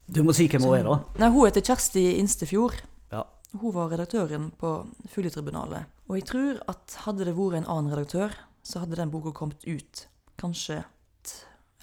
Du 0.09 0.23
må 0.25 0.33
si 0.33 0.47
hvem 0.49 0.65
hun 0.65 0.73
er, 0.79 0.87
da. 0.87 0.95
Nei, 1.21 1.29
Hun 1.35 1.45
heter 1.45 1.65
Kjersti 1.65 2.03
Instefjord. 2.17 2.79
Ja. 3.13 3.27
Hun 3.61 3.75
var 3.75 3.91
redaktøren 3.93 4.47
på 4.57 4.71
Fugletribunalet. 5.13 5.91
Og 6.09 6.17
jeg 6.17 6.25
tror 6.31 6.61
at 6.73 6.95
hadde 7.05 7.27
det 7.29 7.35
vært 7.37 7.59
en 7.59 7.69
annen 7.69 7.93
redaktør, 7.93 8.33
så 8.65 8.81
hadde 8.81 8.97
den 8.97 9.13
boka 9.13 9.35
kommet 9.37 9.67
ut 9.69 10.07
kanskje 10.41 10.81
et 10.81 11.35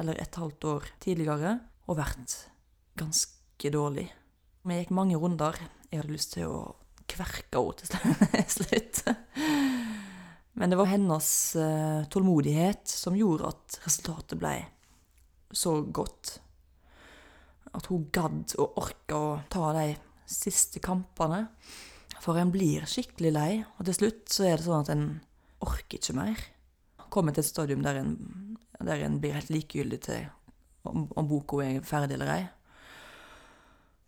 eller 0.02 0.18
et 0.22 0.40
halvt 0.42 0.66
år 0.72 0.88
tidligere 1.04 1.60
og 1.86 2.00
vært 2.00 2.34
ganske 2.98 3.72
dårlig. 3.72 4.08
Vi 4.66 4.80
gikk 4.80 4.96
mange 4.98 5.20
runder. 5.22 5.60
Jeg 5.92 6.02
hadde 6.02 6.16
lyst 6.16 6.34
til 6.34 6.50
å 6.50 6.64
kverke 7.06 7.62
henne 7.62 8.42
til 8.42 8.50
slutt. 8.58 9.04
Men 10.58 10.72
det 10.72 10.80
var 10.80 10.90
hennes 10.90 11.30
eh, 11.60 12.08
tålmodighet 12.10 12.90
som 12.90 13.18
gjorde 13.18 13.54
at 13.54 13.78
resultatet 13.86 14.42
ble 14.42 14.56
så 15.54 15.78
godt. 15.84 16.40
At 17.76 17.90
hun 17.92 18.08
gadd 18.16 18.56
og 18.62 18.80
orka 18.80 19.20
å 19.20 19.32
ta 19.52 19.74
de 19.76 19.90
siste 20.30 20.82
kampene. 20.84 21.46
For 22.24 22.40
en 22.42 22.54
blir 22.54 22.88
skikkelig 22.90 23.32
lei, 23.36 23.52
og 23.78 23.86
til 23.86 23.98
slutt 24.00 24.32
så 24.34 24.48
er 24.48 24.58
det 24.58 24.66
sånn 24.66 24.86
at 24.86 24.92
en 24.94 25.08
orker 25.66 26.00
ikke 26.00 26.16
mer. 26.18 26.40
Kommer 27.14 27.36
til 27.36 27.44
et 27.44 27.50
stadium 27.52 27.84
der 27.86 28.00
en, 28.02 28.16
der 28.80 29.04
en 29.06 29.20
blir 29.22 29.36
helt 29.38 29.52
likegyldig 29.54 30.00
til 30.08 30.26
om, 30.86 31.06
om 31.18 31.28
boka 31.30 31.62
er 31.66 31.84
ferdig 31.86 32.18
eller 32.18 32.32
ei. 32.34 32.46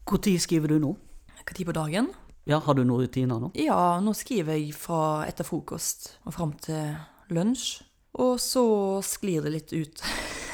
Når 0.07 0.39
skriver 0.39 0.71
du 0.71 0.79
nå? 0.79 0.93
Når 1.37 1.65
på 1.67 1.75
dagen? 1.75 2.09
Ja, 2.47 2.61
Har 2.63 2.77
du 2.77 2.83
noen 2.85 3.03
rutiner 3.03 3.41
nå? 3.43 3.51
Ja, 3.59 3.99
nå 3.99 4.13
skriver 4.15 4.55
jeg 4.55 4.71
fra 4.71 5.25
etter 5.27 5.43
frokost 5.43 6.13
og 6.23 6.33
fram 6.37 6.53
til 6.63 6.95
lunsj. 7.35 7.81
Og 8.17 8.39
så 8.39 8.63
sklir 9.03 9.43
det 9.43 9.51
litt 9.51 9.73
ut. 9.75 10.03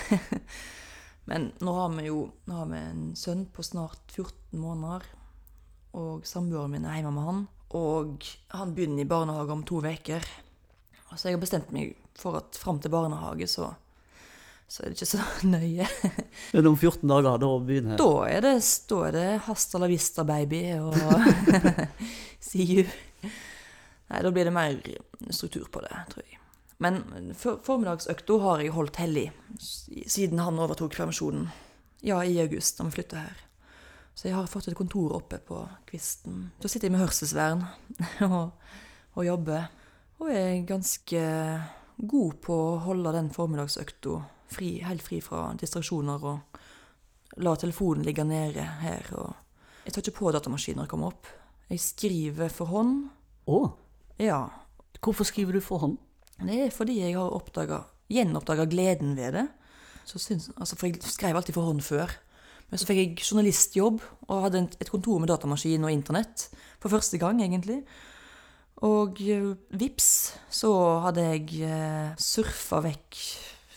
Men 1.30 1.52
nå 1.64 1.74
har 1.78 1.92
vi 1.96 2.08
jo 2.10 2.24
har 2.50 2.66
vi 2.72 2.80
en 2.80 3.04
sønn 3.16 3.46
på 3.54 3.64
snart 3.64 4.12
14 4.12 4.60
måneder. 4.60 5.06
Og 6.00 6.26
samboeren 6.28 6.74
min 6.74 6.88
er 6.90 7.00
hjemme 7.00 7.14
med 7.16 7.28
han. 7.30 7.46
Og 7.78 8.26
han 8.54 8.74
begynner 8.76 9.04
i 9.04 9.10
barnehage 9.10 9.56
om 9.56 9.64
to 9.68 9.80
uker. 9.82 10.26
Så 11.14 11.30
jeg 11.30 11.38
har 11.38 11.42
bestemt 11.42 11.72
meg 11.74 11.94
for 12.18 12.40
at 12.40 12.58
fram 12.58 12.80
til 12.82 12.92
barnehage 12.94 13.48
så, 13.50 13.70
så 14.70 14.82
er 14.84 14.92
det 14.92 14.98
ikke 14.98 15.10
så 15.14 15.22
nøye. 15.54 15.88
Men 16.54 16.72
om 16.74 16.78
14 16.78 17.08
dager, 17.10 17.40
da 17.42 17.52
begynner 17.70 18.02
Da 18.02 18.12
er 18.30 18.46
det, 18.46 18.56
da 18.90 19.02
er 19.08 19.18
det 19.18 19.28
hasta 19.48 19.82
la 19.82 19.90
vista, 19.92 20.26
baby, 20.26 20.64
og 20.82 20.98
see 22.50 22.68
you. 22.80 22.88
Nei, 24.10 24.22
da 24.26 24.34
blir 24.34 24.50
det 24.50 24.54
mer 24.54 24.78
struktur 25.34 25.70
på 25.74 25.82
det, 25.86 25.94
tror 26.14 26.26
jeg. 26.26 26.43
Men 26.84 27.34
for, 27.40 27.60
formiddagsøkta 27.64 28.38
har 28.44 28.64
jeg 28.64 28.74
holdt 28.76 28.98
hellig 29.00 29.28
siden 29.60 30.42
han 30.44 30.60
overtok 30.60 30.96
permisjonen. 30.98 31.48
Ja, 32.04 32.18
i 32.28 32.36
august, 32.44 32.78
da 32.80 32.88
vi 32.90 32.96
flytta 32.98 33.22
her. 33.24 33.38
Så 34.14 34.28
jeg 34.28 34.36
har 34.36 34.50
fått 34.52 34.68
et 34.70 34.76
kontor 34.78 35.16
oppe 35.18 35.40
på 35.42 35.62
kvisten. 35.90 36.50
Da 36.62 36.70
sitter 36.70 36.90
jeg 36.90 36.94
med 36.98 37.02
hørselsvern 37.06 37.64
og, 38.28 38.52
og 39.16 39.26
jobber. 39.26 39.70
Og 40.20 40.30
er 40.34 40.60
ganske 40.70 41.24
god 41.98 42.36
på 42.44 42.58
å 42.58 42.76
holde 42.86 43.14
den 43.16 43.32
formiddagsøkta 43.34 44.20
fri, 44.54 44.76
helt 44.86 45.02
fri 45.06 45.22
fra 45.24 45.48
distraksjoner 45.58 46.28
og 46.30 46.60
la 47.42 47.56
telefonen 47.58 48.06
ligge 48.06 48.26
nede 48.28 48.66
her. 48.84 49.08
Og 49.18 49.88
jeg 49.88 49.96
tar 49.96 50.04
ikke 50.06 50.18
på 50.20 50.34
datamaskinen 50.36 50.82
når 50.84 50.88
jeg 50.90 50.94
kommer 50.94 51.14
opp. 51.16 51.32
Jeg 51.72 51.82
skriver 51.82 52.52
for 52.54 52.70
hånd. 52.76 53.08
Å, 53.50 53.64
Ja. 54.22 54.44
hvorfor 55.02 55.26
skriver 55.28 55.58
du 55.58 55.62
for 55.64 55.82
hånd? 55.82 55.98
Det 56.48 56.60
er 56.66 56.74
fordi 56.76 57.00
jeg 57.02 57.18
har 57.18 57.36
oppdaget, 57.36 57.90
gjenoppdaga 58.14 58.68
gleden 58.70 59.16
ved 59.18 59.38
det. 59.38 59.48
Så 60.06 60.20
syns, 60.20 60.50
altså, 60.58 60.76
for 60.76 60.90
jeg 60.90 61.02
skrev 61.08 61.38
alltid 61.40 61.56
for 61.56 61.70
hånd 61.70 61.82
før. 61.86 62.12
Men 62.70 62.82
så 62.82 62.88
fikk 62.90 63.00
jeg 63.00 63.22
journalistjobb 63.22 64.02
og 64.28 64.48
hadde 64.48 64.66
et 64.82 64.90
kontor 64.92 65.22
med 65.22 65.30
datamaskin 65.32 65.86
og 65.86 65.94
internett. 65.94 66.48
For 66.82 66.92
første 66.92 67.20
gang, 67.22 67.40
egentlig. 67.44 67.84
Og 68.84 69.22
eh, 69.22 69.54
vips, 69.80 70.10
så 70.52 70.72
hadde 71.06 71.28
jeg 71.30 71.64
uh, 71.70 72.16
surfa 72.20 72.82
vekk 72.84 73.20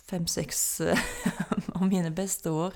fem-seks 0.06 0.62
eh, 0.86 1.06
av 1.76 1.86
mine 1.86 2.10
beste 2.14 2.50
år. 2.50 2.74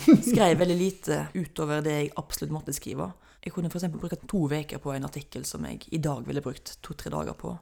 Skrev 0.00 0.58
veldig 0.58 0.78
lite 0.78 1.24
utover 1.34 1.82
det 1.84 1.96
jeg 1.96 2.12
absolutt 2.18 2.54
måtte 2.54 2.74
skrive. 2.74 3.10
Jeg 3.44 3.54
kunne 3.54 3.70
f.eks. 3.70 3.88
bruke 3.92 4.18
to 4.28 4.46
uker 4.48 4.80
på 4.82 4.94
en 4.94 5.06
artikkel 5.08 5.44
som 5.48 5.64
jeg 5.68 5.86
i 5.92 6.00
dag 6.02 6.24
ville 6.26 6.42
brukt 6.44 6.78
to-tre 6.84 7.12
dager 7.12 7.36
på. 7.38 7.54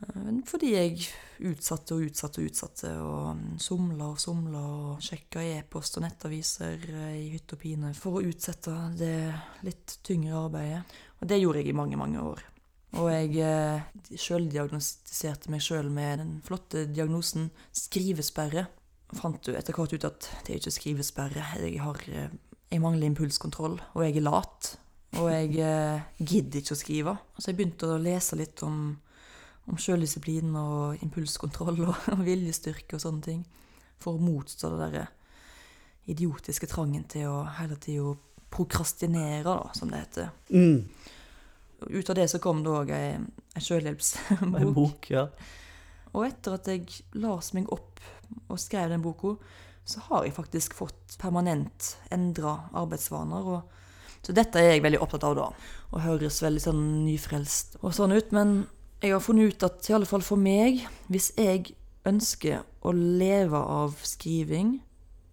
Eh, 0.00 0.40
Fordi 0.48 0.72
jeg 0.74 1.00
utsatte 1.50 1.96
og 1.96 2.06
utsatte 2.08 2.40
og 2.40 2.50
utsatte, 2.50 2.92
og 3.04 3.60
somla 3.60 4.10
og 4.12 4.20
somla 4.20 4.60
og 4.60 5.04
sjekka 5.04 5.44
e-post 5.56 5.98
og 5.98 6.06
nettaviser 6.06 6.86
eh, 6.88 7.16
i 7.20 7.28
hytt 7.34 7.56
og 7.56 7.62
pine 7.62 7.92
for 7.96 8.18
å 8.18 8.24
utsette 8.30 8.74
det 8.98 9.14
litt 9.66 9.98
tyngre 10.06 10.46
arbeidet. 10.46 10.82
Og 11.20 11.28
det 11.28 11.40
gjorde 11.40 11.62
jeg 11.62 11.72
i 11.72 11.76
mange, 11.76 12.00
mange 12.00 12.24
år. 12.24 12.44
Og 12.98 13.06
jeg 13.12 13.36
eh, 13.46 13.88
sjøldiagnostiserte 14.18 15.52
meg 15.52 15.62
sjøl 15.62 15.90
med 15.94 16.22
den 16.22 16.36
flotte 16.44 16.86
diagnosen 16.90 17.50
skrivesperre. 17.76 18.66
Fant 19.18 19.46
jo 19.46 19.56
etter 19.58 19.74
hvert 19.74 19.94
ut 19.94 20.06
at 20.06 20.30
det 20.46 20.54
er 20.54 20.62
ikke 20.62 20.74
skrivesperre. 20.74 21.44
Jeg, 21.60 21.80
har, 21.82 21.98
jeg 22.06 22.82
mangler 22.82 23.10
impulskontroll, 23.10 23.76
og 23.94 24.04
jeg 24.06 24.18
er 24.18 24.26
lat. 24.26 24.74
Og 25.18 25.26
jeg 25.26 25.54
gidder 26.22 26.60
ikke 26.60 26.76
å 26.76 26.78
skrive. 26.78 27.14
Så 27.34 27.50
jeg 27.50 27.58
begynte 27.58 27.88
å 27.90 27.98
lese 27.98 28.38
litt 28.38 28.62
om 28.62 28.92
om 29.70 29.78
sjøldisiplin 29.78 30.54
og 30.58 31.02
impulskontroll 31.04 31.84
og, 31.86 31.94
og 32.16 32.24
viljestyrke 32.26 32.98
og 32.98 33.04
sånne 33.04 33.26
ting. 33.26 33.40
For 34.00 34.16
å 34.16 34.22
motstå 34.22 34.72
det 34.72 34.82
derre 34.86 35.06
idiotiske 36.10 36.66
trangen 36.70 37.04
til 37.10 37.28
å 37.30 37.38
hele 37.58 37.76
tida 37.80 38.14
prokrastinere, 38.50 39.44
da, 39.46 39.70
som 39.76 39.92
det 39.92 40.02
heter. 40.02 40.30
Mm. 40.50 40.86
Ut 41.86 42.10
av 42.10 42.16
det 42.18 42.26
så 42.32 42.40
kom 42.42 42.64
det 42.64 42.72
òg 42.74 42.90
ei, 42.92 43.12
ei 43.14 43.58
En 43.60 43.64
sjølhjelpsbok. 43.64 44.72
bok, 44.74 45.10
ja. 45.10 45.28
Og 46.14 46.26
etter 46.26 46.56
at 46.56 46.68
jeg 46.70 46.88
las 47.18 47.52
meg 47.54 47.70
opp 47.70 48.00
og 48.50 48.58
skrev 48.62 48.90
den 48.90 49.02
boka, 49.02 49.36
så 49.86 50.02
har 50.08 50.26
jeg 50.26 50.34
faktisk 50.36 50.74
fått 50.78 51.16
permanent 51.18 51.94
endra 52.14 52.56
arbeidsvaner. 52.78 53.46
Og, 53.54 54.18
så 54.22 54.34
dette 54.36 54.60
er 54.60 54.74
jeg 54.74 54.84
veldig 54.84 55.00
opptatt 55.02 55.26
av, 55.26 55.38
da. 55.38 55.48
Og 55.90 56.04
høres 56.04 56.42
veldig 56.42 56.62
sånn 56.62 56.82
nyfrelst 57.06 57.80
og 57.82 57.94
sånn 57.96 58.14
ut. 58.14 58.34
Men 58.36 58.54
jeg 59.00 59.14
har 59.14 59.22
funnet 59.24 59.54
ut 59.54 59.64
at 59.64 59.88
i 59.88 59.94
alle 59.96 60.08
fall 60.08 60.24
for 60.24 60.40
meg, 60.40 60.82
hvis 61.08 61.30
jeg 61.40 61.72
ønsker 62.08 62.66
å 62.84 62.92
leve 62.92 63.56
av 63.56 63.96
skriving, 64.04 64.78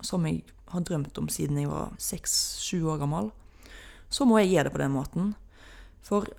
som 0.04 0.26
jeg 0.28 0.44
har 0.72 0.84
drømt 0.88 1.18
om 1.20 1.28
siden 1.32 1.60
jeg 1.60 1.72
var 1.72 1.96
seks-sju 2.00 2.86
år 2.88 3.02
gammel, 3.04 3.32
så 4.10 4.28
må 4.28 4.40
jeg 4.40 4.54
gjøre 4.54 4.70
det 4.70 4.76
på 4.76 4.84
den 4.84 4.96
måten. 4.96 5.34
For 6.06 6.30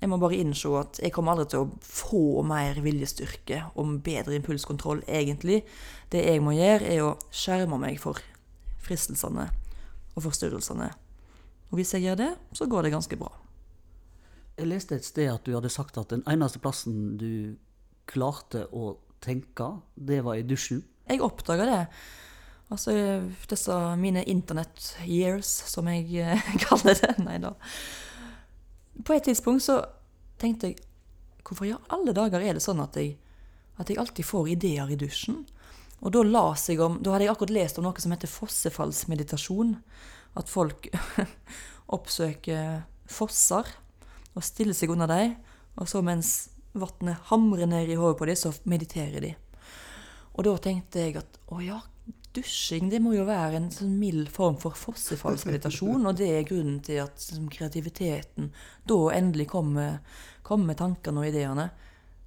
jeg 0.00 0.10
må 0.10 0.18
bare 0.18 0.38
innse 0.40 0.72
at 0.80 1.00
jeg 1.02 1.12
kommer 1.14 1.34
aldri 1.36 1.50
til 1.52 1.66
å 1.66 1.82
få 1.84 2.42
mer 2.48 2.80
viljestyrke 2.82 3.60
og 3.76 3.98
bedre 4.06 4.38
impulskontroll, 4.38 5.04
egentlig. 5.06 5.60
Det 6.12 6.24
jeg 6.24 6.40
må 6.44 6.56
gjøre, 6.56 6.88
er 6.88 7.04
å 7.04 7.12
skjerme 7.30 7.78
meg 7.80 8.00
for 8.02 8.18
fristelsene 8.82 9.50
og 10.16 10.24
forstyrrelsene. 10.24 10.88
Og 11.70 11.78
hvis 11.78 11.94
jeg 11.96 12.08
gjør 12.08 12.20
det, 12.24 12.32
så 12.56 12.68
går 12.68 12.88
det 12.88 12.96
ganske 12.96 13.20
bra. 13.20 13.41
Jeg 14.58 14.68
leste 14.68 14.98
et 14.98 15.06
sted 15.06 15.30
at 15.32 15.46
du 15.46 15.54
hadde 15.56 15.72
sagt 15.72 15.96
at 16.00 16.12
den 16.12 16.24
eneste 16.28 16.60
plassen 16.62 17.16
du 17.20 17.56
klarte 18.10 18.66
å 18.74 18.96
tenke, 19.22 19.68
det 19.94 20.20
var 20.26 20.36
i 20.36 20.44
dusjen. 20.46 20.82
Jeg 21.08 21.22
oppdaga 21.24 21.66
det. 21.68 21.80
Altså 22.72 22.94
disse 23.50 23.74
mine 24.00 24.24
internett 24.30 24.94
years, 25.04 25.48
som 25.68 25.88
jeg 25.92 26.08
eh, 26.22 26.52
kaller 26.64 26.96
det. 26.98 27.16
Nei 27.24 27.38
da. 27.42 27.52
På 29.04 29.16
et 29.16 29.26
tidspunkt 29.28 29.64
så 29.64 29.82
tenkte 30.40 30.72
jeg 30.72 30.80
Hvorfor 31.42 31.66
i 31.66 31.72
alle 31.90 32.12
dager 32.14 32.38
er 32.38 32.54
det 32.54 32.62
sånn 32.62 32.78
at 32.80 32.94
jeg, 32.96 33.16
at 33.82 33.88
jeg 33.90 33.98
alltid 33.98 34.24
får 34.24 34.52
ideer 34.52 34.92
i 34.94 34.96
dusjen? 34.96 35.40
Og 35.98 36.12
da 36.14 36.22
las 36.22 36.68
jeg 36.70 36.78
om 36.80 37.00
Da 37.02 37.12
hadde 37.12 37.26
jeg 37.26 37.32
akkurat 37.32 37.54
lest 37.56 37.80
om 37.80 37.86
noe 37.88 38.02
som 38.02 38.14
heter 38.14 38.30
fossefallsmeditasjon. 38.30 39.74
At 40.38 40.48
folk 40.48 40.86
oppsøker 41.96 42.84
fosser 43.10 43.68
og 44.34 44.46
stiller 44.46 44.76
seg 44.76 44.92
under 44.94 45.10
dem. 45.10 45.36
Og 45.80 45.88
så 45.88 46.02
mens 46.04 46.32
vannet 46.72 47.28
hamrer 47.30 47.68
ned 47.68 47.90
i 47.90 47.96
hodet 48.00 48.18
på 48.18 48.28
dem, 48.28 48.38
så 48.38 48.52
mediterer 48.68 49.24
de. 49.24 49.32
Og 50.32 50.46
da 50.46 50.54
tenkte 50.64 51.02
jeg 51.04 51.18
at 51.20 51.38
å 51.52 51.60
ja, 51.60 51.78
dusjing 52.32 52.88
det 52.88 53.00
må 53.04 53.12
jo 53.12 53.26
være 53.28 53.58
en 53.58 53.68
sånn 53.72 53.92
mild 54.00 54.30
form 54.32 54.56
for 54.60 54.76
fossefallsmeditasjon, 54.78 56.06
og 56.08 56.16
det 56.16 56.30
er 56.32 56.48
grunnen 56.48 56.80
til 56.84 57.02
at 57.04 57.18
liksom, 57.20 57.48
kreativiteten 57.52 58.52
da 58.88 58.98
endelig 59.12 59.50
kommer, 59.52 59.98
kommer 60.46 60.78
tankene 60.78 61.20
og 61.22 61.28
ideene. 61.28 61.68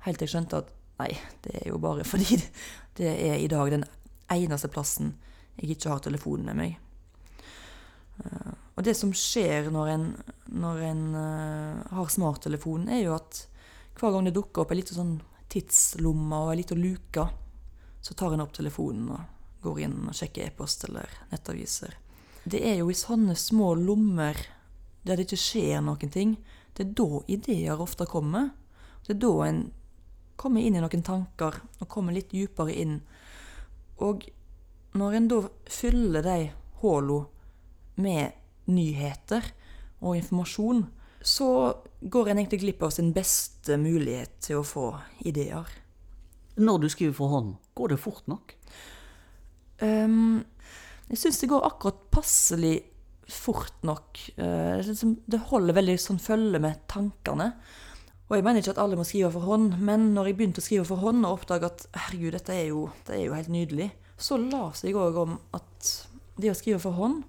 Helt 0.06 0.22
til 0.22 0.28
jeg 0.28 0.36
skjønte 0.36 0.62
at 0.62 0.74
nei, 1.02 1.12
det 1.44 1.58
er 1.64 1.70
jo 1.72 1.82
bare 1.82 2.06
fordi 2.08 2.38
det 3.00 3.10
er 3.12 3.40
i 3.42 3.50
dag 3.52 3.74
den 3.74 3.88
eneste 4.32 4.70
plassen 4.72 5.16
jeg 5.56 5.76
ikke 5.76 5.96
har 5.96 6.06
telefonen 6.06 6.52
med 6.52 6.62
meg. 6.62 6.78
Og 8.76 8.84
det 8.84 8.96
som 9.00 9.14
skjer 9.16 9.70
når 9.72 9.92
en, 9.94 10.08
når 10.52 10.82
en 10.90 11.04
uh, 11.16 11.84
har 11.96 12.12
smarttelefon, 12.12 12.90
er 12.92 13.06
jo 13.06 13.16
at 13.16 13.46
hver 13.96 14.12
gang 14.12 14.28
det 14.28 14.36
dukker 14.36 14.66
opp 14.66 14.74
en 14.76 14.80
liten 14.82 14.98
sånn 14.98 15.14
tidslomme 15.52 16.42
og 16.44 16.52
en 16.52 16.60
liten 16.60 16.82
luke, 16.84 17.28
så 18.04 18.14
tar 18.14 18.36
en 18.36 18.44
opp 18.44 18.52
telefonen 18.56 19.14
og 19.16 19.64
går 19.64 19.86
inn 19.86 19.96
og 20.10 20.18
sjekker 20.18 20.50
e-post 20.50 20.84
eller 20.90 21.10
nettaviser. 21.32 21.96
Det 22.44 22.60
er 22.68 22.82
jo 22.82 22.92
i 22.92 22.98
sånne 22.98 23.34
små 23.40 23.72
lommer 23.80 24.38
der 25.06 25.18
det 25.18 25.26
ikke 25.26 25.40
skjer 25.40 25.82
noen 25.86 26.12
ting, 26.12 26.36
det 26.76 26.84
er 26.84 26.94
da 26.98 27.22
ideer 27.32 27.82
ofte 27.82 28.08
kommer. 28.10 28.52
Det 29.06 29.16
er 29.16 29.22
da 29.24 29.34
en 29.48 29.60
kommer 30.36 30.62
inn 30.62 30.76
i 30.76 30.82
noen 30.84 31.06
tanker 31.06 31.62
og 31.80 31.88
kommer 31.90 32.16
litt 32.16 32.34
dypere 32.34 32.74
inn. 32.76 32.98
Og 34.04 34.26
når 34.98 35.18
en 35.18 35.30
da 35.32 35.40
fyller 35.72 36.26
de 36.26 36.40
hullene 36.82 37.32
med 37.96 38.36
nyheter 38.72 39.46
og 40.02 40.18
informasjon, 40.20 40.86
så 41.26 41.50
går 42.02 42.30
en 42.30 42.42
egentlig 42.42 42.62
glipp 42.62 42.84
av 42.86 42.94
sin 42.94 43.12
beste 43.16 43.80
mulighet 43.82 44.36
til 44.46 44.62
å 44.62 44.68
få 44.68 44.92
ideer. 45.26 45.70
Når 46.56 46.84
du 46.84 46.90
skriver 46.92 47.16
for 47.18 47.34
hånd, 47.34 47.56
går 47.76 47.94
det 47.94 48.02
fort 48.02 48.28
nok? 48.32 48.54
Um, 49.82 50.44
jeg 51.10 51.20
syns 51.20 51.42
det 51.42 51.50
går 51.52 51.66
akkurat 51.68 52.06
passelig 52.14 52.78
fort 53.26 53.82
nok. 53.88 54.22
Uh, 54.38 54.80
det 55.26 55.42
holder 55.50 55.80
veldig 55.82 55.98
sånn 56.00 56.22
følge 56.22 56.62
med 56.62 56.86
tankene. 56.92 57.52
Og 58.26 58.38
jeg 58.38 58.46
mener 58.46 58.62
ikke 58.62 58.74
at 58.74 58.82
alle 58.82 58.98
må 58.98 59.06
skrive 59.06 59.30
for 59.36 59.46
hånd, 59.46 59.76
men 59.86 60.12
når 60.16 60.32
jeg 60.32 60.38
begynte 60.40 60.62
å 60.62 60.66
skrive 60.66 60.88
for 60.90 61.02
hånd 61.04 61.26
og 61.28 61.42
oppdaga 61.42 61.70
at 61.70 61.86
herregud, 62.08 62.34
dette 62.34 62.56
er 62.56 62.70
jo, 62.72 62.88
det 63.06 63.20
er 63.20 63.28
jo 63.28 63.36
helt 63.38 63.52
nydelig, 63.54 63.92
så 64.18 64.40
la 64.42 64.70
seg 64.78 64.98
òg 64.98 65.20
om 65.22 65.36
at 65.54 65.92
det 66.42 66.50
å 66.50 66.58
skrive 66.58 66.82
for 66.82 66.98
hånd 66.98 67.22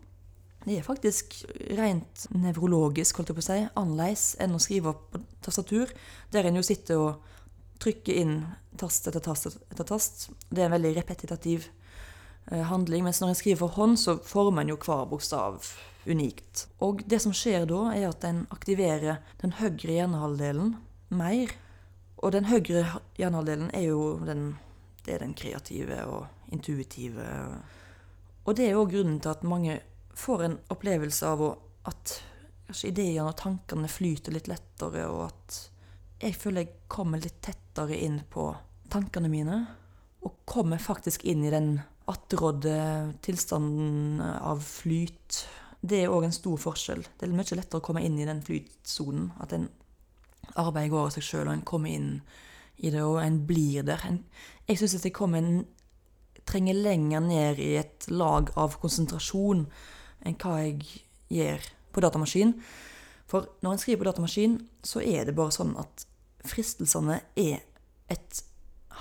det 0.66 0.80
er 0.80 0.86
faktisk 0.86 1.36
rent 1.78 2.26
nevrologisk, 2.34 3.20
holdt 3.20 3.30
jeg 3.30 3.38
på 3.38 3.44
å 3.44 3.46
si, 3.46 3.58
annerledes 3.78 4.24
enn 4.42 4.56
å 4.56 4.62
skrive 4.62 4.90
opp 4.90 5.04
på 5.12 5.20
tastatur, 5.46 5.92
der 6.34 6.48
en 6.48 6.58
jo 6.58 6.64
sitter 6.66 6.98
og 6.98 7.36
trykker 7.82 8.18
inn 8.18 8.40
tast 8.80 9.06
etter 9.06 9.22
tast 9.22 9.46
etter 9.46 9.86
tast. 9.86 10.26
Det 10.50 10.64
er 10.64 10.66
en 10.66 10.74
veldig 10.74 10.96
repetitativ 10.96 11.68
eh, 12.50 12.64
handling. 12.66 13.04
Mens 13.06 13.22
når 13.22 13.32
en 13.32 13.38
skriver 13.38 13.62
for 13.62 13.78
hånd, 13.78 14.00
så 14.00 14.16
former 14.18 14.64
en 14.64 14.74
jo 14.74 14.80
hver 14.82 15.06
bokstav 15.12 15.70
unikt. 16.06 16.66
Og 16.82 17.06
det 17.06 17.22
som 17.22 17.34
skjer 17.36 17.66
da, 17.70 17.86
er 17.94 18.10
at 18.10 18.26
en 18.26 18.44
aktiverer 18.54 19.22
den 19.42 19.56
høyre 19.60 19.92
hjernehalvdelen 20.00 20.76
mer. 21.14 21.54
Og 22.18 22.32
den 22.34 22.50
høyre 22.50 22.86
hjernehalvdelen 23.20 23.70
er 23.70 23.90
jo 23.90 24.16
den, 24.26 24.48
det 25.06 25.14
er 25.14 25.26
den 25.28 25.38
kreative 25.38 26.02
og 26.10 26.54
intuitive. 26.54 27.26
Og 28.46 28.58
det 28.58 28.66
er 28.66 28.80
jo 28.80 28.88
grunnen 28.90 29.20
til 29.22 29.34
at 29.34 29.46
mange 29.46 29.80
får 30.16 30.44
en 30.44 30.58
opplevelse 30.72 31.28
av 31.28 31.42
at 31.86 32.12
kanskje 32.66 32.90
ideene 32.90 33.28
og 33.30 33.36
tankene 33.38 33.88
flyter 33.90 34.34
litt 34.34 34.48
lettere, 34.50 35.06
og 35.10 35.28
at 35.28 35.58
jeg 36.22 36.36
føler 36.40 36.64
jeg 36.64 36.88
kommer 36.90 37.20
litt 37.20 37.38
tettere 37.44 37.98
inn 38.00 38.22
på 38.32 38.48
tankene 38.92 39.30
mine. 39.30 39.60
Og 40.24 40.40
kommer 40.48 40.80
faktisk 40.82 41.26
inn 41.28 41.44
i 41.44 41.52
den 41.52 41.76
attrådde 42.10 42.78
tilstanden 43.22 44.22
av 44.24 44.62
flyt. 44.64 45.42
Det 45.80 46.02
er 46.02 46.12
òg 46.12 46.26
en 46.26 46.34
stor 46.34 46.58
forskjell. 46.58 47.04
Det 47.04 47.26
er 47.26 47.36
mye 47.36 47.58
lettere 47.58 47.82
å 47.82 47.84
komme 47.84 48.02
inn 48.06 48.18
i 48.18 48.26
den 48.26 48.42
flytsonen. 48.46 49.30
At 49.42 49.52
en 49.54 49.68
arbeider 50.56 50.94
går 50.94 51.08
av 51.10 51.14
seg 51.14 51.26
sjøl, 51.26 51.46
og 51.46 51.54
en 51.58 51.66
kommer 51.68 51.92
inn 51.92 52.10
i 52.80 52.90
det, 52.90 53.04
og 53.04 53.20
en 53.22 53.42
blir 53.46 53.86
der. 53.86 54.02
En, 54.08 54.22
jeg 54.66 54.80
syns 54.80 54.96
at 54.98 55.06
jeg 55.10 55.16
kommer 55.16 55.44
en 55.44 55.66
trenger 56.46 56.78
lenger 56.78 57.22
ned 57.24 57.60
i 57.60 57.72
et 57.80 58.06
lag 58.12 58.52
av 58.58 58.78
konsentrasjon 58.80 59.64
enn 60.26 60.38
hva 60.42 60.58
jeg 60.62 60.82
gjør 61.32 61.70
på 61.94 62.02
datamaskin. 62.04 62.52
For 63.30 63.48
når 63.64 63.74
en 63.74 63.82
skriver 63.82 64.02
på 64.02 64.08
datamaskin, 64.10 64.58
så 64.86 65.02
er 65.02 65.26
det 65.26 65.36
bare 65.38 65.54
sånn 65.54 65.74
at 65.80 66.06
fristelsene 66.46 67.20
er 67.40 67.64
et 68.12 68.42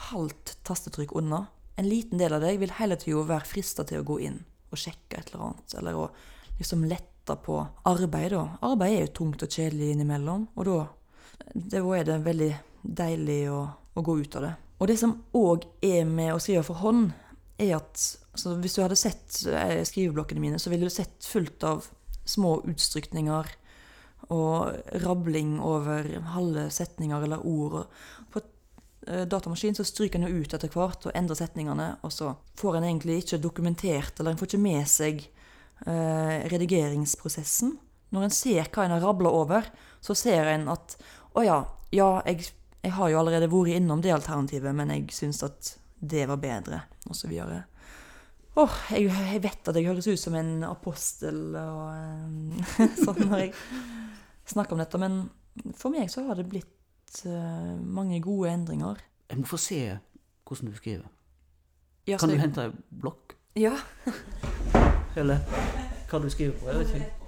halvt 0.10 0.58
tastetrykk 0.66 1.14
unna. 1.20 1.46
En 1.76 1.88
liten 1.90 2.20
del 2.22 2.34
av 2.34 2.44
deg 2.44 2.60
vil 2.62 2.74
hele 2.80 2.98
tida 3.00 3.26
være 3.28 3.50
frista 3.50 3.86
til 3.88 4.02
å 4.02 4.08
gå 4.08 4.20
inn 4.26 4.40
og 4.72 4.80
sjekke 4.80 5.20
et 5.20 5.32
eller 5.32 5.50
annet. 5.50 5.76
Eller 5.80 6.00
å 6.00 6.06
liksom 6.60 6.86
lette 6.90 7.36
på 7.46 7.60
arbeid, 7.90 8.32
da. 8.34 8.44
Arbeid 8.66 8.96
er 8.96 9.06
jo 9.06 9.16
tungt 9.20 9.44
og 9.46 9.52
kjedelig 9.52 9.94
innimellom, 9.96 10.48
og 10.56 10.70
da, 10.70 10.78
er 11.98 12.08
det 12.08 12.20
veldig 12.26 12.52
deilig 12.86 13.40
å, 13.52 13.62
å 13.94 14.06
gå 14.06 14.20
ut 14.22 14.38
av 14.40 14.46
det. 14.46 14.54
Og 14.76 14.90
det 14.92 14.98
som 15.00 15.16
òg 15.36 15.66
er 15.86 16.04
med 16.08 16.34
å 16.34 16.42
skrive 16.44 16.66
for 16.68 16.82
hånd, 16.84 17.14
er 17.58 17.76
at 17.78 18.02
altså, 18.32 18.56
Hvis 18.60 18.76
du 18.76 18.82
hadde 18.84 18.98
sett 19.00 19.44
eh, 19.48 19.84
skriveblokkene 19.88 20.42
mine, 20.44 20.60
så 20.60 20.72
ville 20.72 20.88
du 20.88 20.94
sett 20.94 21.24
fullt 21.26 21.64
av 21.64 21.88
små 22.26 22.58
utstrykninger 22.66 23.54
og 24.34 24.98
rabling 25.04 25.60
over 25.62 26.08
halve 26.34 26.70
setninger 26.74 27.28
eller 27.28 27.46
ord. 27.46 27.86
På 28.34 28.42
eh, 29.08 29.26
datamaskin 29.30 29.78
så 29.78 29.86
stryker 29.86 30.20
en 30.20 30.42
ut 30.42 30.54
etter 30.54 30.72
hvert 30.74 31.06
og 31.06 31.16
endrer 31.16 31.40
setningene, 31.40 31.92
og 32.02 32.14
så 32.14 32.34
får 32.58 32.80
en 32.80 32.90
egentlig 32.90 33.22
ikke 33.22 33.42
dokumentert, 33.44 34.20
eller 34.20 34.34
en 34.34 34.42
får 34.42 34.52
ikke 34.52 34.66
med 34.66 34.90
seg 34.90 35.24
eh, 35.86 36.46
redigeringsprosessen. 36.52 37.76
Når 38.16 38.28
en 38.28 38.34
ser 38.34 38.70
hva 38.72 38.86
en 38.86 38.96
har 38.96 39.06
rabla 39.06 39.32
over, 39.34 39.70
så 40.02 40.18
ser 40.18 40.50
en 40.50 40.70
at 40.74 40.98
å 41.36 41.44
ja, 41.46 41.62
ja, 41.94 42.10
jeg, 42.26 42.50
jeg 42.82 42.94
har 42.96 43.12
jo 43.12 43.20
allerede 43.22 43.52
vært 43.52 43.78
innom 43.78 44.02
det 44.02 44.14
alternativet, 44.16 44.74
men 44.76 44.94
jeg 44.94 45.10
syns 45.14 45.44
at 45.46 45.76
det 46.00 46.26
var 46.30 46.40
bedre, 46.42 46.82
osv. 47.10 47.34
Åh, 47.36 48.64
oh, 48.64 48.76
jeg, 48.92 49.10
jeg, 49.10 49.42
vet 49.44 49.68
at 49.68 49.76
jeg 49.76 49.88
høres 49.88 50.08
ut 50.08 50.20
som 50.20 50.36
en 50.40 50.64
apostel 50.68 51.58
og 51.60 52.46
sånn 53.04 53.26
når 53.28 53.42
jeg 53.42 53.52
snakker 54.48 54.76
om 54.76 54.84
dette, 54.84 55.02
men 55.02 55.18
for 55.76 55.92
meg 55.92 56.12
så 56.12 56.24
har 56.28 56.40
det 56.40 56.48
blitt 56.52 57.24
uh, 57.28 57.76
mange 57.80 58.22
gode 58.24 58.54
endringer. 58.54 59.02
Jeg 59.32 59.42
må 59.42 59.50
få 59.50 59.60
se 59.60 59.82
hvordan 60.46 60.72
du 60.72 60.78
skriver. 60.78 61.12
Ja, 62.08 62.20
kan 62.22 62.30
du 62.30 62.38
jeg... 62.38 62.46
hente 62.46 62.68
ei 62.70 62.74
blokk? 63.02 63.36
Ja. 63.58 63.74
Eller 65.20 65.42
hva 66.10 66.20
du 66.22 66.30
skriver 66.30 66.58
på? 66.60 66.70
Jeg 66.70 66.84
vet 66.84 66.98
ikke. 67.00 67.25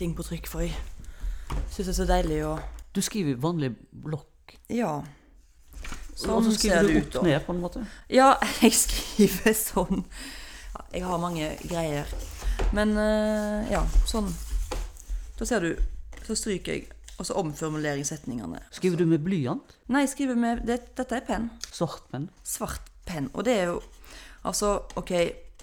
Ting 0.00 0.14
på 0.16 0.24
trykk, 0.24 0.48
for 0.48 0.64
jeg 0.64 0.74
syns 1.70 1.86
det 1.86 1.92
er 1.92 1.98
så 1.98 2.06
deilig 2.08 2.42
å 2.48 2.58
Du 2.94 3.00
skriver 3.04 3.36
vanlig 3.38 3.74
blokk? 3.90 4.54
Ja. 4.72 5.00
Sånn 6.16 6.32
og 6.34 6.46
så 6.46 6.54
skriver 6.56 6.88
du 6.88 6.96
opp 7.00 7.24
ned, 7.26 7.38
på 7.46 7.54
en 7.54 7.60
måte? 7.62 7.82
Ja, 8.12 8.32
jeg 8.64 8.74
skriver 8.76 9.54
sånn. 9.56 10.04
Jeg 10.94 11.04
har 11.06 11.20
mange 11.22 11.52
greier. 11.62 12.08
Men 12.76 12.96
uh, 12.98 13.68
ja, 13.70 13.84
sånn. 14.10 14.28
Da 15.38 15.46
ser 15.48 15.64
du, 15.64 15.70
så 16.26 16.36
stryker 16.36 16.76
jeg, 16.76 16.88
og 17.16 17.28
så 17.28 17.36
omformulerer 17.40 18.00
jeg 18.00 18.10
setningene. 18.10 18.60
Skriver 18.74 19.00
du 19.00 19.06
med 19.08 19.22
blyant? 19.24 19.76
Nei, 19.92 20.04
jeg 20.06 20.14
skriver 20.16 20.40
med 20.40 20.64
det, 20.68 20.80
Dette 20.98 21.20
er 21.20 21.24
penn. 21.28 21.48
Svart 21.70 22.08
penn? 22.12 22.28
Svart 22.44 22.90
penn. 23.08 23.30
Og 23.34 23.46
det 23.48 23.56
er 23.62 23.72
jo 23.74 23.80
Altså, 24.40 24.78
OK 24.96 25.10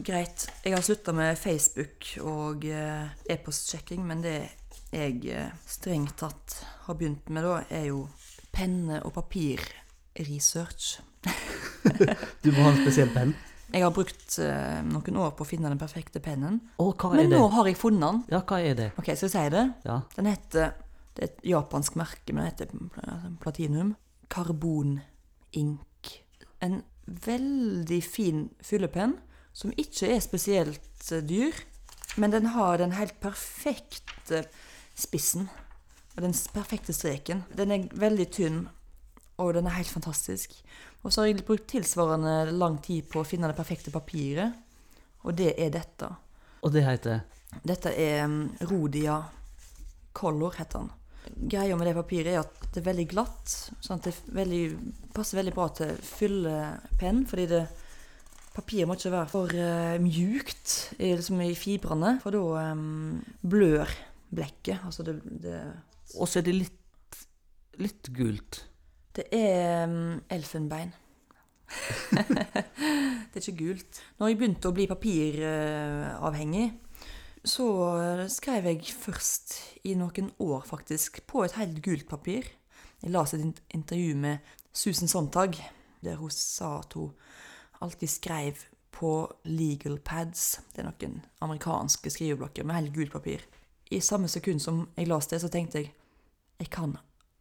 greit. 0.03 0.47
Jeg 0.63 0.75
har 0.75 0.83
slutta 0.85 1.13
med 1.15 1.37
Facebook 1.39 2.07
og 2.21 2.65
eh, 2.65 3.09
e-postsjekking, 3.29 4.03
men 4.07 4.23
det 4.23 4.37
jeg 4.93 5.19
eh, 5.33 5.51
strengt 5.67 6.17
tatt 6.21 6.57
har 6.85 6.97
begynt 6.97 7.29
med 7.33 7.45
da, 7.45 7.59
er 7.69 7.89
jo 7.89 8.05
penne- 8.53 9.01
og 9.03 9.13
papirresearch. 9.17 10.97
du 12.43 12.51
må 12.53 12.63
ha 12.63 12.71
en 12.71 12.81
spesiell 12.83 13.11
penn? 13.15 13.35
Jeg 13.67 13.83
har 13.83 13.91
brukt 13.91 14.37
uh, 14.39 14.79
noen 14.87 15.17
år 15.19 15.33
på 15.35 15.43
å 15.43 15.47
finne 15.47 15.67
den 15.67 15.79
perfekte 15.81 16.21
pennen. 16.23 16.61
Oh, 16.79 16.93
men 17.11 17.27
nå 17.33 17.41
har 17.51 17.67
jeg 17.67 17.75
funnet 17.75 18.05
den. 18.05 18.21
Ja, 18.31 18.39
hva 18.47 18.61
er 18.63 18.77
det? 18.79 18.85
Ok, 18.95 19.09
Skal 19.11 19.27
jeg 19.27 19.33
si 19.33 19.43
det? 19.57 19.63
Ja. 19.83 19.97
Den 20.15 20.29
heter 20.31 20.77
Det 21.17 21.25
er 21.25 21.31
et 21.33 21.43
japansk 21.49 21.97
merke, 21.99 22.31
men 22.31 22.45
den 22.45 22.51
heter 22.53 23.35
Platinum. 23.43 23.95
Karbon 24.31 25.01
Ink. 25.51 26.13
En 26.63 26.79
veldig 27.07 27.99
fin 28.05 28.45
fyllepenn 28.63 29.17
som 29.57 29.73
ikke 29.73 30.11
er 30.13 30.21
spesielt 30.21 31.11
eh, 31.11 31.23
dyr, 31.25 31.55
men 32.17 32.33
den 32.33 32.51
har 32.53 32.77
den 32.81 32.95
helt 32.97 33.17
perfekte 33.23 34.45
spissen. 34.97 35.47
Og 36.17 36.23
den 36.25 36.33
perfekte 36.53 36.93
streken. 36.97 37.43
Den 37.53 37.73
er 37.73 37.89
veldig 37.93 38.27
tynn, 38.33 38.61
og 39.37 39.53
den 39.53 39.69
er 39.69 39.77
helt 39.77 39.91
fantastisk. 39.91 40.53
Og 41.03 41.13
så 41.13 41.21
har 41.21 41.29
jeg 41.29 41.45
brukt 41.45 41.67
tilsvarende 41.69 42.51
lang 42.57 42.79
tid 42.85 43.05
på 43.09 43.21
å 43.21 43.27
finne 43.27 43.49
det 43.49 43.57
perfekte 43.57 43.93
papiret, 43.93 44.55
og 45.25 45.35
det 45.37 45.51
er 45.61 45.73
dette. 45.73 46.09
Og 46.65 46.73
det 46.73 46.85
heter? 46.85 47.21
Dette 47.61 47.93
er 47.93 48.25
um, 48.25 48.47
Rodia 48.69 49.19
Color, 50.17 50.57
heter 50.57 50.85
den. 50.85 50.93
Greia 51.51 51.75
med 51.77 51.89
det 51.89 51.95
papiret 51.97 52.33
er 52.33 52.41
at 52.41 52.69
det 52.71 52.81
er 52.81 52.89
veldig 52.89 53.07
glatt. 53.11 53.53
sånn 53.83 53.99
at 53.99 54.09
det 54.09 54.15
veldig, 54.33 54.63
passer 55.13 55.41
veldig 55.41 55.53
bra 55.53 55.67
til 55.77 55.93
fyllepenn, 56.07 57.25
fordi 57.29 57.45
det, 57.51 57.61
papiret 58.57 58.89
må 58.89 58.97
ikke 58.97 59.13
være 59.13 59.29
for 59.31 59.53
uh, 59.53 59.95
mjukt 60.01 60.75
i, 60.97 61.13
liksom 61.13 61.41
i 61.45 61.53
fibrene, 61.57 62.17
for 62.23 62.33
da 62.33 62.71
um, 62.73 63.19
blør 63.45 63.91
blekket. 64.33 64.81
Altså 64.85 65.05
det, 65.07 65.19
det 65.43 65.59
Og 66.17 66.27
så 66.29 66.39
er 66.39 66.47
det 66.47 66.55
litt, 66.55 67.19
litt 67.81 68.09
gult. 68.15 68.63
Det 69.17 69.27
er 69.33 69.85
um, 69.85 70.17
elfenbein. 70.33 70.93
det 72.15 73.35
er 73.35 73.41
ikke 73.43 73.59
gult. 73.59 74.01
Når 74.17 74.31
jeg 74.31 74.39
begynte 74.39 74.69
å 74.69 74.75
bli 74.75 74.87
papiravhengig, 74.89 76.67
så 77.47 77.65
skrev 78.31 78.65
jeg 78.71 78.91
først 78.91 79.53
i 79.87 79.93
noen 79.99 80.31
år, 80.43 80.63
faktisk, 80.67 81.21
på 81.29 81.45
et 81.45 81.55
helt 81.59 81.79
gult 81.85 82.07
papir. 82.09 82.47
Jeg 83.03 83.13
leste 83.13 83.39
et 83.39 83.61
intervju 83.75 84.15
med 84.19 84.55
Susan 84.73 85.11
Sontag, 85.11 85.59
der 86.03 86.17
hun 86.19 86.33
sa 86.33 86.79
at 86.81 86.95
hun 86.97 87.13
alltid 87.83 88.09
skrev 88.09 88.65
på 88.91 89.11
legal 89.43 89.99
pads. 89.99 90.59
Det 90.73 90.81
er 90.81 90.89
noen 90.89 91.19
amerikanske 91.45 92.11
skriveblokker 92.11 92.65
med 92.65 92.79
helt 92.79 92.95
gult 92.95 93.13
papir. 93.13 93.43
I 93.91 94.01
samme 94.03 94.27
sekund 94.27 94.61
som 94.63 94.87
jeg 94.97 95.07
leste 95.07 95.35
det, 95.35 95.43
så 95.43 95.51
tenkte 95.53 95.83
jeg 95.83 95.93
jeg 96.57 96.71
kan 96.73 96.95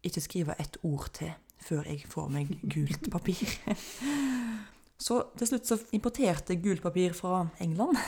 ikke 0.05 0.21
skrive 0.21 0.55
ett 0.61 0.77
ord 0.85 1.09
til 1.17 1.33
før 1.57 1.87
jeg 1.89 2.05
får 2.07 2.27
meg 2.31 2.51
gult 2.61 3.09
papir. 3.11 3.49
Så 4.97 5.19
til 5.37 5.45
slutt 5.45 5.67
så 5.69 5.75
importerte 5.93 6.55
jeg 6.55 6.63
gult 6.63 6.81
papir 6.81 7.13
fra 7.13 7.43
England. 7.61 7.99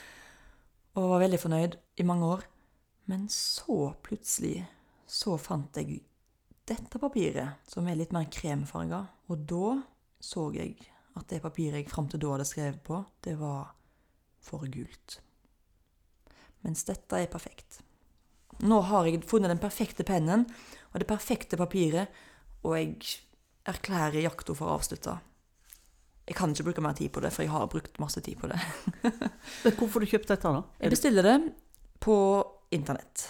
Og 0.96 1.10
var 1.12 1.20
veldig 1.20 1.40
fornøyd 1.42 1.76
i 2.00 2.06
mange 2.08 2.24
år. 2.24 2.46
Men 3.10 3.26
så 3.28 3.90
plutselig 4.04 4.62
så 5.10 5.36
fant 5.40 5.76
jeg 5.76 5.98
dette 6.70 7.00
papiret, 7.02 7.60
som 7.68 7.88
er 7.88 7.98
litt 7.98 8.14
mer 8.16 8.30
kremfarga. 8.32 9.02
Og 9.28 9.44
da 9.50 9.74
så 10.22 10.46
jeg 10.54 10.78
at 11.18 11.26
det 11.30 11.42
papiret 11.42 11.80
jeg 11.80 11.90
fram 11.90 12.08
til 12.10 12.22
da 12.22 12.34
hadde 12.34 12.48
skrevet 12.48 12.82
på, 12.86 13.00
det 13.24 13.36
var 13.40 13.72
for 14.44 14.66
gult. 14.72 15.18
Mens 16.64 16.84
dette 16.88 17.18
er 17.18 17.30
perfekt. 17.32 17.80
Nå 18.60 18.80
har 18.90 19.08
jeg 19.08 19.24
funnet 19.28 19.52
den 19.52 19.62
perfekte 19.62 20.04
pennen 20.04 20.44
og 20.90 21.00
det 21.00 21.08
perfekte 21.08 21.58
papiret, 21.60 22.12
og 22.66 22.76
jeg 22.76 22.94
erklærer 23.70 24.20
jakta 24.20 24.56
for 24.56 24.72
avslutta. 24.72 25.16
Jeg 26.28 26.36
kan 26.38 26.52
ikke 26.52 26.68
bruke 26.68 26.84
mer 26.84 26.94
tid 26.94 27.10
på 27.10 27.22
det, 27.24 27.32
for 27.34 27.42
jeg 27.42 27.50
har 27.50 27.66
brukt 27.70 27.96
masse 27.98 28.20
tid 28.22 28.36
på 28.38 28.50
det. 28.50 28.60
Hvorfor 29.78 29.98
har 29.98 30.04
du 30.04 30.10
kjøpt 30.12 30.30
dette, 30.30 30.52
da? 30.52 30.62
Jeg 30.78 30.92
bestiller 30.92 31.26
det 31.26 31.36
på 32.00 32.16
internett. 32.70 33.26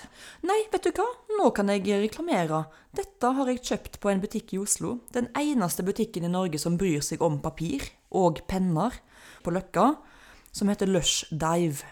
Nei, 0.47 0.59
vet 0.73 0.85
du 0.85 0.91
hva? 0.95 1.07
Nå 1.39 1.51
kan 1.57 1.71
jeg 1.73 1.87
reklamere. 1.89 2.65
Dette 2.97 3.33
har 3.37 3.51
jeg 3.51 3.63
kjøpt 3.65 4.01
på 4.03 4.11
en 4.13 4.21
butikk 4.23 4.55
i 4.55 4.61
Oslo. 4.61 4.99
Den 5.15 5.31
eneste 5.39 5.85
butikken 5.87 6.27
i 6.27 6.33
Norge 6.33 6.61
som 6.61 6.79
bryr 6.81 7.03
seg 7.05 7.23
om 7.25 7.41
papir 7.43 7.87
og 8.11 8.43
penner 8.51 9.01
på 9.45 9.55
Løkka, 9.55 9.95
som 10.53 10.73
heter 10.73 10.91
Lush 10.91 11.31
Dive. 11.31 11.87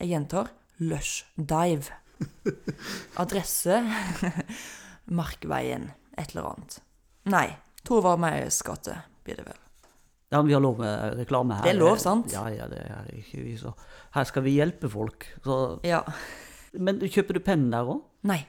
Jeg 0.00 0.14
gjentar 0.14 0.52
Lush 0.80 1.26
Dive. 1.36 1.92
Adresse 3.22 3.82
Markveien 5.18 5.90
et 6.16 6.32
eller 6.32 6.54
annet. 6.54 6.78
Nei, 7.28 7.48
Torvald 7.84 8.22
Meyers 8.22 8.62
gate 8.64 8.96
blir 9.24 9.40
det 9.40 9.46
vel. 9.48 9.60
Ja, 10.34 10.40
vi 10.42 10.54
har 10.54 10.62
lov 10.62 10.80
med 10.80 11.18
reklame 11.20 11.58
her. 11.58 11.66
Det 11.66 11.74
er 11.74 11.78
lov, 11.78 11.98
sant? 12.02 12.32
Ja, 12.34 12.46
ja, 12.50 12.66
det 12.70 12.80
er 12.90 13.10
ikke 13.14 13.42
vi 13.44 13.52
så 13.60 13.70
Her 14.16 14.26
skal 14.26 14.42
vi 14.46 14.56
hjelpe 14.56 14.88
folk. 14.90 15.26
Så. 15.44 15.58
Ja. 15.86 16.00
Men 16.74 17.00
kjøper 17.00 17.36
du 17.36 17.40
pennen 17.44 17.70
der 17.74 17.84
òg? 17.94 18.00
Nei, 18.26 18.40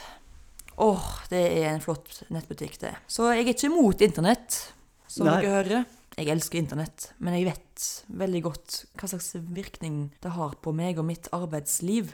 Åh, 0.80 1.08
det 1.28 1.42
er 1.60 1.74
en 1.74 1.82
flott 1.84 2.22
nettbutikk, 2.32 2.78
det. 2.80 2.94
Så 3.06 3.28
jeg 3.28 3.44
er 3.44 3.50
ikke 3.52 3.68
imot 3.68 4.00
internett, 4.04 4.72
som 5.06 5.28
Nei. 5.28 5.42
dere 5.42 5.56
hører. 5.58 5.84
Jeg 6.16 6.28
elsker 6.32 6.60
internett, 6.60 7.10
men 7.24 7.36
jeg 7.36 7.46
vet 7.48 7.84
veldig 8.20 8.42
godt 8.44 8.78
hva 9.00 9.08
slags 9.08 9.30
virkning 9.52 10.10
det 10.24 10.32
har 10.34 10.56
på 10.64 10.72
meg 10.76 10.98
og 11.00 11.06
mitt 11.08 11.28
arbeidsliv. 11.32 12.12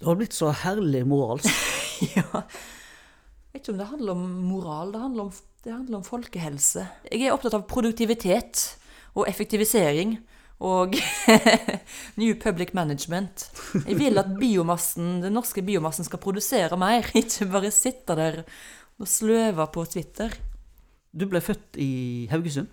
Du 0.00 0.08
har 0.08 0.18
blitt 0.20 0.36
så 0.36 0.50
herlig 0.64 1.04
moralsk. 1.08 1.48
ja. 2.16 2.42
Jeg 3.54 3.60
vet 3.60 3.68
ikke 3.68 3.72
om 3.76 3.78
det 3.78 3.86
handler 3.86 4.16
om 4.18 4.22
moral, 4.48 4.88
det 4.90 5.00
handler 5.00 5.22
om, 5.28 5.34
det 5.62 5.72
handler 5.72 5.96
om 6.00 6.04
folkehelse. 6.04 6.82
Jeg 7.06 7.20
er 7.22 7.34
opptatt 7.36 7.54
av 7.54 7.62
produktivitet 7.70 8.62
og 9.14 9.28
effektivisering 9.30 10.16
og 10.58 10.96
New 12.20 12.32
Public 12.42 12.72
Management. 12.74 13.44
Jeg 13.86 13.94
vil 14.00 14.18
at 14.18 14.32
biomassen, 14.40 15.20
den 15.22 15.36
norske 15.38 15.62
biomassen 15.62 16.02
skal 16.06 16.18
produsere 16.18 16.74
mer, 16.82 17.06
ikke 17.20 17.46
bare 17.52 17.70
sitte 17.70 18.16
der 18.18 18.40
og 18.98 19.06
sløve 19.06 19.66
på 19.70 19.84
Twitter. 19.92 20.34
Du 21.14 21.28
ble 21.30 21.38
født 21.42 21.78
i 21.78 22.26
Haugesund, 22.32 22.72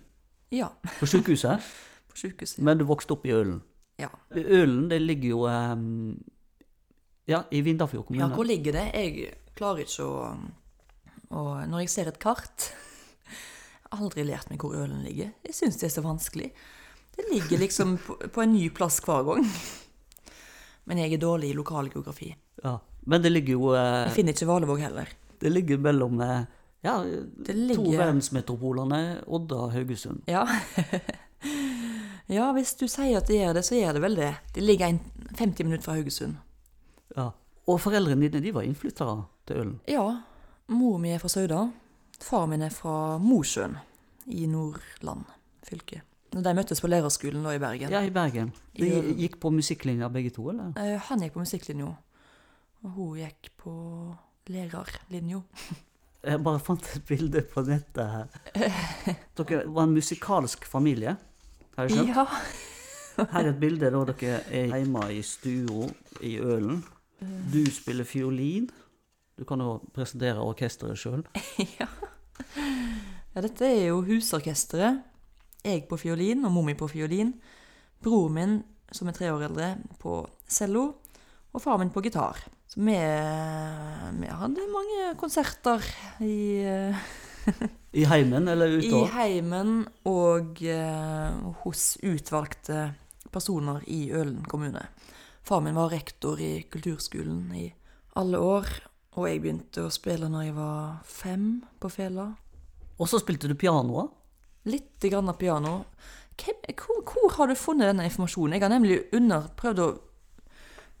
Ja, 0.50 0.66
på 0.98 1.06
sykehuset, 1.06 1.62
på 2.10 2.18
sykehuset. 2.24 2.58
men 2.58 2.82
du 2.82 2.84
vokste 2.90 3.14
opp 3.14 3.22
i 3.30 3.36
Ølen. 3.36 3.60
Ja. 4.02 4.10
Ølen 4.34 4.88
det 4.90 4.98
ligger 5.02 5.28
jo 5.30 5.44
um, 5.46 6.18
ja, 7.30 7.44
i 7.54 7.62
Vindafjord 7.62 8.10
ja, 8.18 8.26
hvor 8.34 8.42
ligger 8.50 8.74
det? 8.74 8.88
Jeg 8.98 9.30
klarer 9.54 9.84
ikke 9.86 10.08
å, 10.08 10.34
å 11.32 11.42
Når 11.68 11.84
jeg 11.84 11.92
ser 11.92 12.10
et 12.10 12.20
kart 12.22 12.68
Jeg 12.68 13.90
har 13.90 14.04
aldri 14.04 14.24
lært 14.28 14.52
meg 14.52 14.62
hvor 14.62 14.76
Ølen 14.76 15.02
ligger. 15.04 15.32
Jeg 15.46 15.56
syns 15.56 15.80
det 15.80 15.88
er 15.88 15.96
så 15.96 16.04
vanskelig. 16.04 16.52
Det 17.16 17.28
ligger 17.32 17.60
liksom 17.60 17.96
på, 18.06 18.16
på 18.32 18.44
en 18.44 18.54
ny 18.54 18.68
plass 18.74 19.00
hver 19.04 19.26
gang. 19.28 19.48
Men 20.88 21.02
jeg 21.02 21.14
er 21.16 21.22
dårlig 21.22 21.52
i 21.52 21.58
lokalgeografi. 21.58 22.32
Ja. 22.64 22.78
Men 23.06 23.22
det 23.22 23.32
ligger 23.32 23.58
jo 23.58 23.72
eh, 23.74 24.06
Jeg 24.06 24.16
finner 24.16 24.36
ikke 24.36 24.48
Valevåg 24.48 24.82
heller. 24.82 25.12
Det 25.42 25.50
ligger 25.50 25.80
mellom 25.82 26.20
eh, 26.22 26.44
ja, 26.82 26.96
Det 27.02 27.54
to 27.74 27.84
verdensmetropolene, 27.90 29.22
Odda 29.26 29.60
og 29.66 29.74
Haugesund. 29.74 30.24
Ja. 30.30 30.42
ja, 32.38 32.48
hvis 32.56 32.74
du 32.78 32.88
sier 32.90 33.20
at 33.20 33.30
det 33.30 33.38
gjør 33.38 33.54
det, 33.58 33.64
så 33.66 33.78
gjør 33.78 33.98
det 33.98 34.02
vel 34.02 34.18
det. 34.18 34.32
Det 34.54 34.64
ligger 34.64 34.90
en 34.90 35.00
50 35.38 35.68
minutter 35.68 35.86
fra 35.86 35.96
Haugesund. 35.98 36.40
Ja. 37.16 37.30
Og 37.70 37.78
foreldrene 37.82 38.26
dine 38.26 38.42
de 38.42 38.54
var 38.54 38.66
innflyttere 38.66 39.20
til 39.46 39.62
Ølen. 39.62 39.76
Ja. 39.90 40.06
Mor 40.72 40.98
mi 40.98 41.12
er 41.12 41.20
fra 41.20 41.28
Sauda. 41.28 41.66
Far 42.22 42.46
min 42.48 42.62
er 42.64 42.72
fra 42.72 43.18
Mosjøen 43.20 43.76
i 44.32 44.46
Nordland 44.50 45.24
fylke. 45.66 46.02
De 46.32 46.54
møttes 46.56 46.80
på 46.80 46.88
lærerskolen 46.88 47.44
da 47.44 47.52
i 47.52 47.60
Bergen. 47.60 47.92
Ja, 47.92 48.00
i 48.06 48.12
Bergen. 48.14 48.52
De 48.78 48.88
gikk 49.18 49.36
på 49.42 49.50
musikklinja 49.52 50.08
begge 50.12 50.30
to, 50.32 50.46
eller? 50.52 50.72
Eh, 50.80 50.96
Han 51.10 51.20
gikk 51.20 51.34
på 51.34 51.42
musikklinja, 51.42 51.90
og 52.82 52.94
hun 52.96 53.18
gikk 53.20 53.50
på 53.60 53.74
lærerlinja. 54.48 55.42
Jeg 56.22 56.38
bare 56.46 56.60
fant 56.62 56.86
et 56.94 57.04
bilde 57.04 57.42
på 57.50 57.64
nettet 57.66 58.12
her. 58.14 58.28
Dere 59.36 59.64
var 59.66 59.88
en 59.88 59.96
musikalsk 59.96 60.64
familie, 60.70 61.16
har 61.76 61.88
jeg 61.88 61.96
skjønt? 61.96 62.12
Ja. 62.14 62.26
Her 63.32 63.40
er 63.42 63.48
et 63.50 63.58
bilde 63.60 63.90
da 63.92 64.04
dere 64.08 64.36
er 64.48 64.70
hjemme 64.70 65.02
i 65.12 65.18
stua 65.26 65.88
i 66.24 66.36
Ølen. 66.40 66.78
Du 67.52 67.58
spiller 67.74 68.06
fiolin. 68.08 68.70
Du 69.38 69.46
kan 69.48 69.62
jo 69.64 69.78
presentere 69.94 70.42
orkesteret 70.44 70.98
sjøl. 71.00 71.22
ja. 71.78 71.88
ja, 73.32 73.42
dette 73.44 73.68
er 73.68 73.88
jo 73.88 74.02
husorkesteret. 74.06 75.02
Jeg 75.62 75.84
på 75.86 75.96
fiolin, 76.00 76.42
og 76.44 76.52
mor 76.54 76.66
mi 76.66 76.74
på 76.74 76.88
fiolin. 76.90 77.36
Broren 78.02 78.34
min, 78.34 78.56
som 78.92 79.08
er 79.08 79.16
tre 79.16 79.30
år 79.32 79.46
eldre, 79.46 79.76
på 80.02 80.24
cello. 80.50 80.88
Og 81.52 81.62
far 81.62 81.78
min 81.80 81.92
på 81.92 82.02
gitar. 82.04 82.40
Så 82.72 82.80
vi, 82.80 82.96
vi 82.96 84.28
hadde 84.32 84.68
mange 84.72 85.12
konserter 85.20 85.84
i, 86.24 86.64
eh, 86.64 87.02
I 88.00 88.06
heimen 88.08 88.48
eller 88.48 88.78
ute? 88.78 88.88
i 88.88 89.02
heimen 89.12 89.82
og 90.08 90.62
uh, 90.64 91.52
hos 91.64 91.98
utvalgte 92.00 92.94
personer 93.32 93.84
i 93.92 94.06
Ølen 94.12 94.40
kommune. 94.48 94.86
Far 95.44 95.60
min 95.60 95.76
var 95.76 95.92
rektor 95.92 96.40
i 96.40 96.62
kulturskolen 96.72 97.52
i 97.58 97.66
alle 98.16 98.40
år. 98.40 98.72
Og 99.12 99.28
jeg 99.28 99.42
begynte 99.44 99.84
å 99.84 99.92
spille 99.92 100.28
når 100.32 100.46
jeg 100.46 100.54
var 100.56 101.02
fem 101.04 101.46
på 101.80 101.90
fela. 101.92 102.30
Og 102.96 103.08
så 103.10 103.20
spilte 103.20 103.50
du 103.50 103.56
piano 103.58 103.98
òg? 104.04 104.10
Litt 104.72 105.04
grann 105.10 105.28
av 105.28 105.36
piano. 105.40 105.82
Hvor, 106.38 107.02
hvor 107.04 107.34
har 107.36 107.50
du 107.50 107.54
funnet 107.58 107.90
denne 107.90 108.06
informasjonen? 108.08 108.56
Jeg 108.56 108.64
har 108.64 108.72
nemlig 108.72 109.00
under 109.12 109.50
prøvd 109.58 109.82
å, 109.84 109.88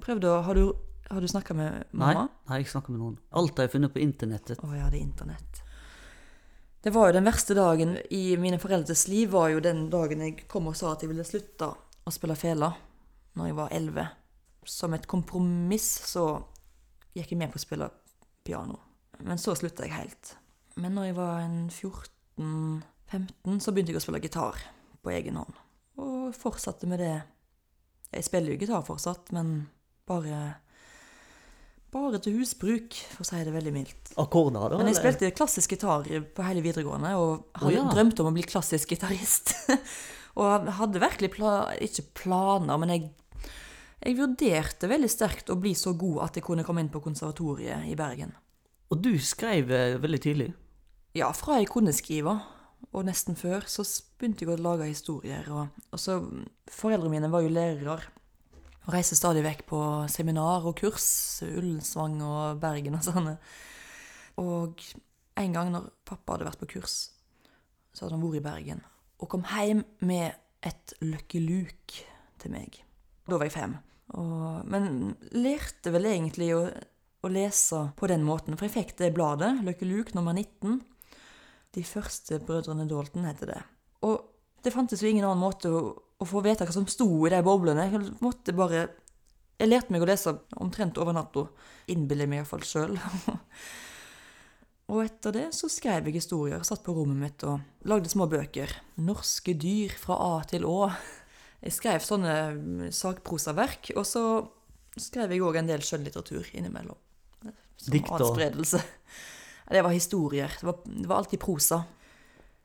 prøvd 0.02 0.26
å 0.28 0.34
Har 0.44 0.58
du, 0.58 0.64
har 1.08 1.24
du 1.24 1.28
snakka 1.30 1.56
med 1.56 1.84
mamma? 1.92 2.26
nei, 2.50 2.60
jeg 2.60 2.72
snakka 2.74 2.92
med 2.92 3.00
noen. 3.00 3.16
Alt 3.38 3.56
har 3.56 3.68
jeg 3.68 3.76
funnet 3.78 3.94
på 3.94 4.02
internettet. 4.02 4.60
Å 4.60 4.74
ja, 4.76 4.90
det 4.92 4.98
er 4.98 5.06
internett. 5.06 5.62
Det 6.82 6.90
var 6.92 7.08
jo 7.08 7.16
den 7.16 7.28
verste 7.30 7.54
dagen 7.54 7.94
i 8.10 8.36
mine 8.42 8.58
foreldres 8.58 9.06
liv, 9.08 9.30
var 9.30 9.52
jo 9.54 9.62
den 9.62 9.86
dagen 9.90 10.24
jeg 10.26 10.48
kom 10.50 10.66
og 10.66 10.76
sa 10.76 10.92
at 10.92 11.04
jeg 11.04 11.12
ville 11.12 11.24
slutte 11.24 11.70
å 12.02 12.12
spille 12.12 12.34
fela 12.36 12.72
når 13.38 13.48
jeg 13.48 13.56
var 13.56 13.74
elleve. 13.78 14.06
Som 14.66 14.94
et 14.98 15.06
kompromiss 15.08 15.86
så 16.10 16.26
gikk 17.14 17.32
jeg 17.32 17.38
med 17.38 17.52
på 17.54 17.60
å 17.60 17.62
spille 17.62 17.88
piano. 18.44 18.78
Men 19.22 19.38
så 19.38 19.54
slutta 19.58 19.86
jeg 19.86 19.94
helt. 19.94 20.34
Men 20.80 20.96
når 20.96 21.10
jeg 21.10 21.18
var 21.18 21.44
14-15, 21.44 23.60
så 23.60 23.74
begynte 23.74 23.92
jeg 23.92 24.00
å 24.00 24.04
spille 24.04 24.22
gitar 24.24 24.58
på 25.02 25.12
egen 25.14 25.38
hånd. 25.40 25.60
Og 26.00 26.32
fortsatte 26.36 26.88
med 26.90 27.02
det. 27.02 27.14
Jeg 28.12 28.28
spiller 28.28 28.54
jo 28.54 28.60
gitar 28.60 28.84
fortsatt, 28.86 29.32
men 29.36 29.54
bare 30.08 30.42
bare 31.92 32.16
til 32.24 32.38
husbruk, 32.38 32.94
for 33.12 33.24
å 33.24 33.28
si 33.28 33.40
det 33.44 33.52
veldig 33.52 33.72
mildt. 33.74 34.14
Akkorder, 34.20 34.72
da? 34.72 34.78
Men 34.80 34.88
jeg 34.88 34.96
spilte 34.96 35.28
klassisk 35.36 35.74
gitar 35.74 36.06
på 36.08 36.46
hele 36.46 36.62
videregående, 36.64 37.10
og 37.20 37.58
hadde 37.58 37.68
oh, 37.68 37.76
ja. 37.76 37.82
drømt 37.92 38.22
om 38.22 38.30
å 38.30 38.32
bli 38.32 38.44
klassisk 38.48 38.94
gitarist. 38.94 39.52
og 40.40 40.70
hadde 40.78 41.02
virkelig 41.02 41.34
pla 41.34 41.56
ikke 41.84 42.06
planer, 42.22 42.80
men 42.80 42.94
jeg, 42.94 43.10
jeg 44.02 44.18
vurderte 44.18 44.90
veldig 44.90 45.10
sterkt 45.10 45.52
å 45.52 45.58
bli 45.60 45.74
så 45.78 45.94
god 45.98 46.24
at 46.26 46.38
jeg 46.38 46.46
kunne 46.46 46.64
komme 46.66 46.82
inn 46.82 46.90
på 46.92 47.02
konservatoriet 47.04 47.86
i 47.86 47.94
Bergen. 47.98 48.34
Og 48.92 48.98
du 49.00 49.14
skrev 49.22 49.70
eh, 49.72 49.98
veldig 50.00 50.20
tidlig. 50.22 50.48
Ja, 51.16 51.28
fra 51.36 51.60
jeg 51.60 51.70
kunne 51.70 51.94
skrive, 51.94 52.34
og 52.90 53.06
nesten 53.06 53.38
før, 53.38 53.64
så 53.70 53.84
begynte 54.18 54.44
jeg 54.44 54.52
å 54.52 54.58
lage 54.60 54.88
historier. 54.88 55.46
Og, 55.52 55.84
og 55.92 56.00
så, 56.00 56.18
Foreldrene 56.72 57.12
mine 57.12 57.30
var 57.32 57.44
jo 57.44 57.52
lærere, 57.52 58.00
og 58.82 58.90
reiste 58.92 59.16
stadig 59.16 59.44
vekk 59.46 59.62
på 59.68 59.80
seminar 60.10 60.66
og 60.66 60.74
kurs. 60.80 61.06
Ullensvang 61.46 62.18
og 62.26 62.58
Bergen 62.62 62.98
og 62.98 63.06
sånne. 63.06 63.36
Og 64.42 64.82
en 65.38 65.54
gang 65.54 65.70
når 65.72 65.92
pappa 66.08 66.34
hadde 66.34 66.48
vært 66.50 66.64
på 66.64 66.72
kurs, 66.74 66.96
så 67.92 68.06
hadde 68.06 68.18
han 68.18 68.24
vært 68.24 68.40
i 68.40 68.44
Bergen, 68.48 68.82
og 69.22 69.30
kom 69.30 69.46
hjem 69.46 69.84
med 70.02 70.32
et 70.66 70.96
Lucky 71.04 71.40
Luke 71.44 72.04
til 72.42 72.54
meg. 72.56 72.82
Da 73.28 73.38
var 73.38 73.46
jeg 73.46 73.54
fem. 73.54 73.78
Og, 74.18 74.64
men 74.68 75.14
lærte 75.32 75.92
vel 75.94 76.08
egentlig 76.10 76.50
å, 76.56 76.64
å 77.22 77.30
lese 77.32 77.84
på 77.96 78.08
den 78.10 78.24
måten, 78.26 78.56
for 78.58 78.68
jeg 78.68 78.74
fikk 78.74 78.96
det 78.98 79.12
bladet, 79.16 79.54
Lucky 79.64 79.88
Luke 79.88 80.16
nummer 80.16 80.36
19. 80.36 80.80
De 81.72 81.84
første 81.86 82.40
brødrene 82.44 82.88
Dalton 82.90 83.24
heter 83.28 83.54
det. 83.54 83.60
Og 84.04 84.18
det 84.62 84.74
fantes 84.74 85.02
jo 85.02 85.10
ingen 85.10 85.26
annen 85.26 85.42
måte 85.42 85.70
å, 85.72 85.84
å 85.94 86.26
få 86.28 86.42
vite 86.44 86.66
hva 86.66 86.74
som 86.74 86.88
sto 86.90 87.06
i 87.26 87.32
de 87.32 87.40
boblene. 87.44 87.88
Jeg 87.90 88.18
måtte 88.24 88.54
bare 88.56 88.88
Jeg 89.60 89.68
lærte 89.68 89.94
meg 89.94 90.02
å 90.02 90.08
lese 90.08 90.32
omtrent 90.58 90.98
over 90.98 91.14
natta. 91.14 91.46
Innbiller 91.92 92.26
meg 92.26 92.42
iallfall 92.42 92.64
sjøl. 92.66 92.96
og 94.92 95.02
etter 95.04 95.36
det 95.36 95.44
så 95.54 95.70
skrev 95.70 96.08
jeg 96.08 96.18
historier. 96.18 96.64
Satt 96.66 96.82
på 96.82 96.94
rommet 96.96 97.20
mitt 97.20 97.44
og 97.46 97.86
lagde 97.86 98.10
små 98.10 98.26
bøker. 98.30 98.74
Norske 99.06 99.54
dyr 99.54 99.94
fra 99.98 100.18
A 100.18 100.32
til 100.50 100.66
Å. 100.66 100.90
Jeg 101.62 101.76
skrev 101.76 102.02
sånne 102.02 102.34
mm, 102.56 102.84
sakprosaverk, 102.94 103.92
og 103.96 104.06
så 104.08 104.24
skrev 104.98 105.32
jeg 105.32 105.44
òg 105.46 105.60
en 105.60 105.70
del 105.70 105.84
skjønnlitteratur 105.86 106.50
innimellom. 106.58 106.98
Som 107.78 107.94
Dikt 107.94 108.12
adspredelse. 108.14 108.82
Det 109.72 109.82
var 109.82 109.94
historier. 109.94 110.52
Det 110.60 110.66
var, 110.66 110.80
det 110.84 111.08
var 111.08 111.22
alltid 111.22 111.40
prosa. 111.40 111.82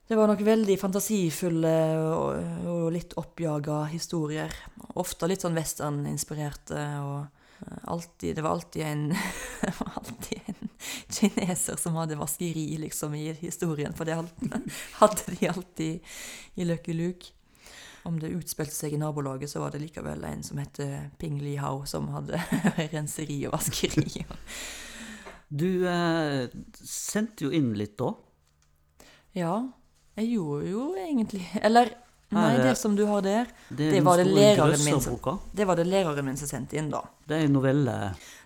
Det 0.07 0.15
var 0.15 0.29
nok 0.29 0.41
veldig 0.41 0.77
fantasifulle 0.79 1.77
og, 1.99 2.67
og 2.71 2.83
litt 2.95 3.15
oppjaga 3.19 3.83
historier. 3.91 4.53
Ofte 4.95 5.27
litt 5.27 5.43
sånn 5.43 5.57
westerninspirerte 5.57 6.83
og 7.03 7.17
eh, 7.65 7.81
alltid, 7.91 8.37
Det 8.37 8.45
var 8.45 8.55
alltid 8.55 8.85
en 8.87 9.07
alltid 9.99 10.51
en 10.53 10.69
kineser 11.11 11.79
som 11.79 11.99
hadde 11.99 12.19
vaskeri, 12.19 12.69
liksom, 12.81 13.15
i 13.19 13.33
historien. 13.41 13.95
For 13.97 14.07
det 14.07 14.17
hadde 14.19 15.35
de 15.37 15.51
alltid 15.51 16.13
i 16.55 16.67
Lucky 16.67 16.95
Luke. 16.95 17.36
Om 18.07 18.21
det 18.21 18.31
utspilte 18.31 18.75
seg 18.75 18.95
i 18.95 18.99
nabolaget, 19.01 19.51
så 19.51 19.59
var 19.59 19.73
det 19.75 19.81
likevel 19.83 20.23
en 20.23 20.43
som 20.45 20.61
het 20.63 20.79
Ping 21.19 21.41
Li 21.43 21.57
Hao, 21.59 21.83
som 21.85 22.07
hadde 22.13 22.39
renseri 22.95 23.41
og 23.49 23.57
vaskeri. 23.57 24.23
Du 25.47 25.87
eh, 25.87 26.47
sendte 26.83 27.47
jo 27.47 27.51
inn 27.55 27.71
litt 27.79 27.97
da. 27.99 28.11
Ja, 29.37 29.53
jeg 30.17 30.31
gjorde 30.33 30.69
jo 30.71 30.83
egentlig 30.97 31.43
Eller, 31.61 31.91
nei, 32.33 32.55
det 32.57 32.73
som 32.79 32.95
du 32.97 33.03
har 33.05 33.21
der, 33.21 33.51
det, 33.69 33.91
Det 33.93 34.01
var 34.01 34.17
det 34.17 34.25
min 34.25 35.03
det 35.53 35.67
var 35.69 35.77
det 35.77 35.85
læreren 35.85 36.25
min 36.25 36.39
som 36.39 36.49
sendte 36.49 36.79
inn, 36.79 36.89
da. 36.91 37.03
Det 37.27 37.37
er 37.37 37.45
en 37.45 37.53
novelle. 37.53 37.97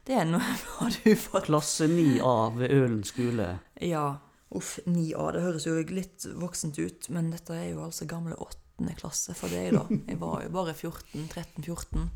Det 0.06 0.18
er 0.18 0.28
du 1.04 1.16
fått 1.16 1.48
Klasse 1.48 1.88
9A 1.88 2.36
ved 2.58 2.76
Ølen 2.76 3.04
skole. 3.08 3.48
Ja. 3.82 4.20
Uff, 4.52 4.80
9A. 4.86 5.32
Det 5.32 5.42
høres 5.46 5.66
jo 5.66 5.78
litt 5.96 6.28
voksent 6.36 6.78
ut, 6.78 7.08
men 7.10 7.32
dette 7.32 7.56
er 7.56 7.70
jo 7.72 7.86
altså 7.86 8.06
gamle 8.06 8.36
åttende 8.82 8.96
klasse 8.98 9.34
for 9.38 9.50
deg, 9.50 9.74
da. 9.76 9.86
Jeg 10.08 10.18
var 10.20 10.44
jo 10.44 10.50
bare 10.54 10.74
14, 10.74 11.28
13-14. 11.30 12.08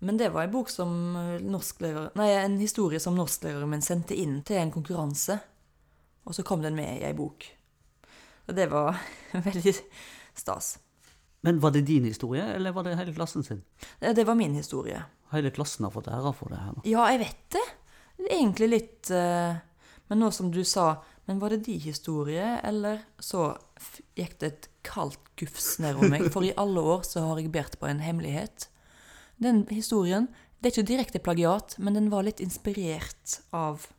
Men 0.00 0.16
det 0.18 0.28
var 0.34 0.44
en 0.44 0.52
bok 0.52 0.68
som 0.68 1.16
eh, 1.16 2.10
Nei, 2.16 2.30
en 2.36 2.58
historie 2.58 3.00
som 3.00 3.14
norsklæreren 3.16 3.70
min 3.70 3.82
sendte 3.82 4.14
inn 4.14 4.42
til 4.44 4.58
en 4.60 4.72
konkurranse. 4.72 5.38
Og 6.26 6.34
så 6.34 6.42
kom 6.42 6.62
den 6.62 6.74
med 6.76 6.98
i 6.98 7.04
ei 7.06 7.14
bok. 7.14 7.46
Og 8.48 8.54
det 8.56 8.68
var 8.70 8.98
veldig 9.46 9.74
stas. 10.36 10.78
Men 11.46 11.60
var 11.60 11.70
det 11.70 11.86
din 11.86 12.04
historie, 12.04 12.42
eller 12.56 12.72
var 12.74 12.84
det 12.84 12.96
hele 12.98 13.14
klassen 13.14 13.44
sin? 13.46 13.62
Det 14.00 14.16
det 14.16 14.26
var 14.26 14.34
min 14.34 14.54
historie. 14.54 15.02
Hele 15.30 15.50
klassen 15.50 15.84
har 15.86 15.94
fått 15.94 16.08
æra 16.10 16.32
for 16.34 16.50
det 16.50 16.58
her. 16.58 16.74
nå. 16.74 16.82
Ja, 16.84 17.06
jeg 17.12 17.22
vet 17.22 17.46
det. 17.54 17.66
Det 18.16 18.26
er 18.30 18.36
Egentlig 18.40 18.68
litt 18.72 19.10
eh, 19.12 19.56
Men 20.08 20.22
nå 20.22 20.30
som 20.32 20.48
du 20.50 20.62
sa 20.64 20.96
Men 21.26 21.40
var 21.42 21.50
det 21.50 21.64
de 21.66 21.74
historier, 21.82 22.60
eller 22.64 23.02
så 23.18 23.56
gikk 24.14 24.38
det 24.40 24.50
et 24.52 24.68
kaldt 24.86 25.22
gufs 25.38 25.76
nedover 25.82 26.12
meg? 26.12 26.28
For 26.34 26.46
i 26.46 26.54
alle 26.58 26.82
år 26.94 27.02
så 27.06 27.24
har 27.26 27.40
jeg 27.40 27.52
båret 27.54 27.78
på 27.80 27.88
en 27.90 28.02
hemmelighet. 28.04 28.68
Den 29.42 29.66
historien 29.70 30.30
Det 30.56 30.70
er 30.70 30.72
ikke 30.72 30.88
direkte 30.88 31.20
plagiat, 31.20 31.74
men 31.78 31.94
den 31.94 32.06
var 32.10 32.24
litt 32.24 32.40
inspirert 32.40 33.40
av 33.52 33.90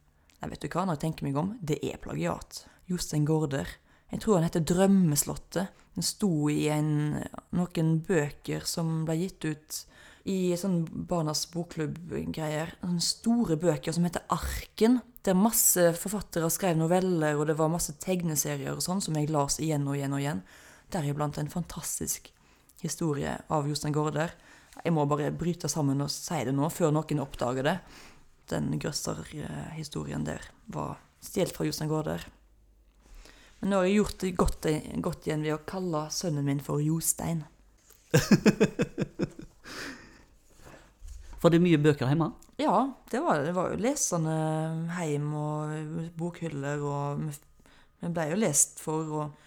Nei, 0.42 0.50
vet 0.52 0.62
du 0.62 0.68
hva, 0.70 0.84
når 0.86 0.98
jeg 0.98 1.02
tenker 1.04 1.26
meg 1.26 1.38
om, 1.38 1.52
det 1.62 1.78
er 1.86 1.98
plagiat. 2.02 2.64
Jostein 2.90 3.26
Gaarder. 3.26 3.70
Jeg 4.12 4.22
tror 4.22 4.38
han 4.38 4.46
heter 4.46 4.66
Drømmeslottet. 4.70 5.80
Den 5.98 6.06
sto 6.06 6.30
i 6.50 6.68
en, 6.70 7.18
noen 7.58 7.94
bøker 8.06 8.66
som 8.70 9.02
ble 9.08 9.16
gitt 9.24 9.48
ut 9.48 9.80
i 10.28 10.52
sånn 10.60 10.82
Barnas 11.08 11.46
bokklubb-greier. 11.54 12.74
Sånne 12.82 13.04
store 13.04 13.56
bøker 13.60 13.96
som 13.96 14.04
heter 14.08 14.26
Arken. 14.34 15.00
Der 15.24 15.38
masse 15.38 15.94
forfattere 15.96 16.50
skrev 16.52 16.76
noveller, 16.80 17.38
og 17.40 17.48
det 17.48 17.56
var 17.60 17.72
masse 17.72 17.96
tegneserier 18.04 18.76
og 18.76 18.84
sånn 18.84 19.04
som 19.04 19.16
jeg 19.16 19.32
las 19.32 19.60
igjen 19.64 19.88
og 19.88 19.96
igjen 19.96 20.16
og 20.16 20.24
igjen. 20.24 20.42
Deriblant 20.92 21.40
en 21.40 21.52
fantastisk 21.52 22.32
historie 22.84 23.38
av 23.48 23.68
Jostein 23.72 23.96
Gaarder. 23.96 24.36
Jeg 24.84 24.94
må 24.94 25.08
bare 25.10 25.32
bryte 25.32 25.72
sammen 25.72 26.04
og 26.04 26.12
si 26.14 26.44
det 26.46 26.54
nå, 26.56 26.68
før 26.76 26.92
noen 26.96 27.24
oppdager 27.24 27.64
det. 27.68 27.78
Den 28.52 28.72
Grøsser-historien 28.80 30.28
der 30.28 30.44
var 30.72 31.00
stjålet 31.24 31.56
fra 31.56 31.68
Jostein 31.68 31.92
Gaarder. 31.92 32.28
Men 33.62 33.72
nå 33.72 33.80
har 33.80 33.88
jeg 33.88 34.00
gjort 34.02 34.20
det 34.22 34.36
godt, 34.38 34.68
godt 35.08 35.28
igjen 35.28 35.48
ved 35.48 35.56
å 35.56 35.64
kalle 35.68 36.08
sønnen 36.14 36.46
min 36.46 36.64
for 36.64 36.84
Jostein. 36.84 37.46
Var 41.48 41.54
det 41.54 41.62
mye 41.64 41.78
bøker 41.80 42.10
hjemme? 42.12 42.26
Ja, 42.60 42.90
det 43.08 43.22
var 43.24 43.38
det. 43.40 43.46
Det 43.48 43.54
var 43.56 43.70
jo 43.72 43.78
lesende 43.80 44.34
hjem 45.00 45.28
og 45.40 46.10
bokhyller, 46.20 46.82
og 46.84 47.22
vi- 47.24 48.10
ble 48.12 48.26
jo 48.34 48.36
lest 48.36 48.82
for 48.84 49.14
og, 49.16 49.38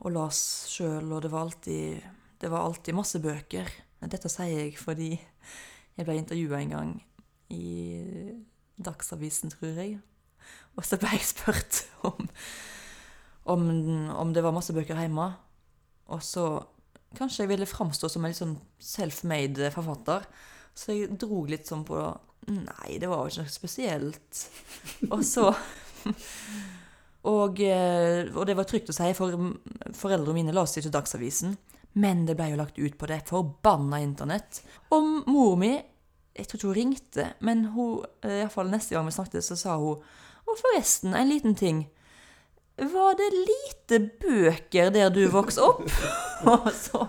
og 0.00 0.12
las 0.14 0.38
sjøl, 0.72 1.12
og 1.12 1.20
det 1.20 1.30
var, 1.30 1.42
alltid, 1.44 2.00
det 2.40 2.50
var 2.50 2.64
alltid 2.64 2.96
masse 2.96 3.20
bøker. 3.20 3.68
Dette 4.00 4.30
sier 4.32 4.56
jeg 4.56 4.78
fordi 4.80 5.10
jeg 5.98 6.06
ble 6.08 6.16
intervjua 6.16 6.62
en 6.62 6.72
gang 6.72 6.94
i 7.52 8.32
Dagsavisen, 8.80 9.52
tror 9.52 9.76
jeg. 9.76 9.98
Og 10.78 10.86
så 10.88 10.96
ble 10.96 11.12
jeg 11.12 11.28
spurt 11.28 11.82
om, 12.08 12.30
om, 13.44 13.66
om 14.16 14.32
det 14.32 14.42
var 14.42 14.56
masse 14.56 14.72
bøker 14.72 14.96
hjemme. 14.96 15.28
Og 16.08 16.24
så 16.24 16.46
kanskje 17.20 17.44
jeg 17.44 17.52
ville 17.52 17.68
framstå 17.68 18.08
som 18.08 18.24
en 18.24 18.32
litt 18.32 18.40
sånn 18.40 18.56
self-made 18.80 19.68
forfatter. 19.76 20.24
Så 20.74 20.96
jeg 20.96 21.16
dro 21.20 21.44
litt 21.48 21.68
sånn 21.68 21.84
på 21.86 22.00
Nei, 22.50 22.96
det 22.98 23.06
var 23.06 23.22
jo 23.22 23.30
ikke 23.30 23.44
noe 23.44 23.52
spesielt. 23.52 24.44
Og 25.12 25.20
så 25.26 25.50
og, 27.34 27.60
eh, 27.60 28.30
og 28.32 28.46
det 28.48 28.56
var 28.58 28.66
trygt 28.66 28.90
å 28.90 28.96
si, 28.96 29.10
for 29.14 29.36
foreldrene 29.94 30.38
mine 30.38 30.54
leste 30.56 30.80
ikke 30.80 30.94
Dagsavisen. 30.96 31.54
Men 32.00 32.24
det 32.26 32.36
ble 32.38 32.52
jo 32.52 32.58
lagt 32.60 32.78
ut 32.78 32.96
på 32.98 33.08
det 33.10 33.20
forbanna 33.28 34.00
internett. 34.02 34.62
Og 34.94 35.28
mor 35.30 35.56
mi 35.60 35.76
Jeg 36.38 36.46
tror 36.46 36.58
ikke 36.58 36.68
hun 36.68 36.76
ringte, 36.78 37.24
men 37.42 37.64
hun, 37.74 38.04
eh, 38.22 38.36
i 38.38 38.42
hvert 38.44 38.54
fall 38.54 38.70
neste 38.70 38.94
gang 38.94 39.04
vi 39.04 39.12
snakket, 39.12 39.44
så 39.44 39.56
sa 39.58 39.76
hun 39.76 39.98
Og 40.46 40.56
forresten, 40.56 41.12
en 41.14 41.28
liten 41.28 41.54
ting. 41.54 41.88
Var 42.78 43.16
det 43.18 43.30
lite 43.34 43.98
bøker 44.22 44.90
der 44.90 45.10
du 45.10 45.26
vokste 45.28 45.62
opp? 45.62 45.90
Og 46.48 46.70
så 46.72 47.02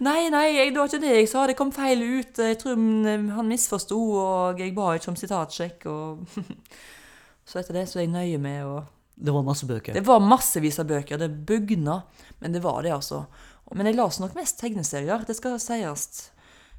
Nei, 0.00 0.30
nei, 0.32 0.46
jeg, 0.56 0.70
det 0.72 0.80
var 0.80 0.88
ikke 0.88 1.02
det 1.02 1.12
jeg 1.12 1.28
sa. 1.28 1.42
Det 1.50 1.56
kom 1.58 1.72
feil 1.76 2.00
ut. 2.00 2.38
Jeg 2.40 2.56
tror 2.62 2.78
mm, 2.80 3.26
han 3.36 3.50
misforsto, 3.50 3.98
og 4.16 4.62
jeg 4.62 4.72
ba 4.76 4.94
ikke 4.96 5.12
om 5.12 5.18
sitatsjekk. 5.20 5.84
Og 5.92 6.40
så 7.48 7.60
etter 7.60 7.76
det 7.76 7.84
så 7.90 8.00
er 8.00 8.06
jeg 8.06 8.14
nøye 8.14 8.40
med 8.40 8.64
å 8.64 8.80
Det 9.20 9.34
var 9.34 9.44
masse 9.44 9.68
bøker. 9.68 9.92
Det 9.92 10.04
var 10.06 10.22
massevis 10.24 10.80
av 10.80 10.88
bøker. 10.88 11.20
Det 11.20 11.28
bugna. 11.28 11.98
Men 12.40 12.56
det 12.56 12.62
var 12.64 12.80
det, 12.86 12.94
altså. 12.96 13.26
Men 13.76 13.86
jeg 13.86 13.98
leste 14.00 14.24
nok 14.24 14.38
mest 14.38 14.58
tegneserier, 14.58 15.26
det 15.28 15.36
skal 15.36 15.60
sies. 15.62 16.30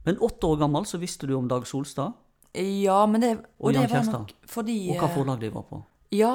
Men 0.04 0.18
åtte 0.26 0.50
år 0.50 0.58
gammel 0.64 0.88
så 0.90 0.98
visste 1.00 1.30
du 1.30 1.36
om 1.38 1.48
Dag 1.48 1.68
Solstad, 1.70 2.18
Ja, 2.58 3.06
men 3.08 3.22
det 3.22 3.30
Og 3.62 3.70
og 3.70 3.74
Jan 3.74 3.86
var 3.86 3.94
Kjærstad. 4.02 4.20
nok 4.20 4.32
fordi 4.50 4.90
og 4.92 4.98
hva 4.98 5.08
eh, 5.08 5.14
forlag 5.16 5.40
de 5.40 5.52
var 5.54 5.64
på. 5.70 5.78
Ja, 6.12 6.34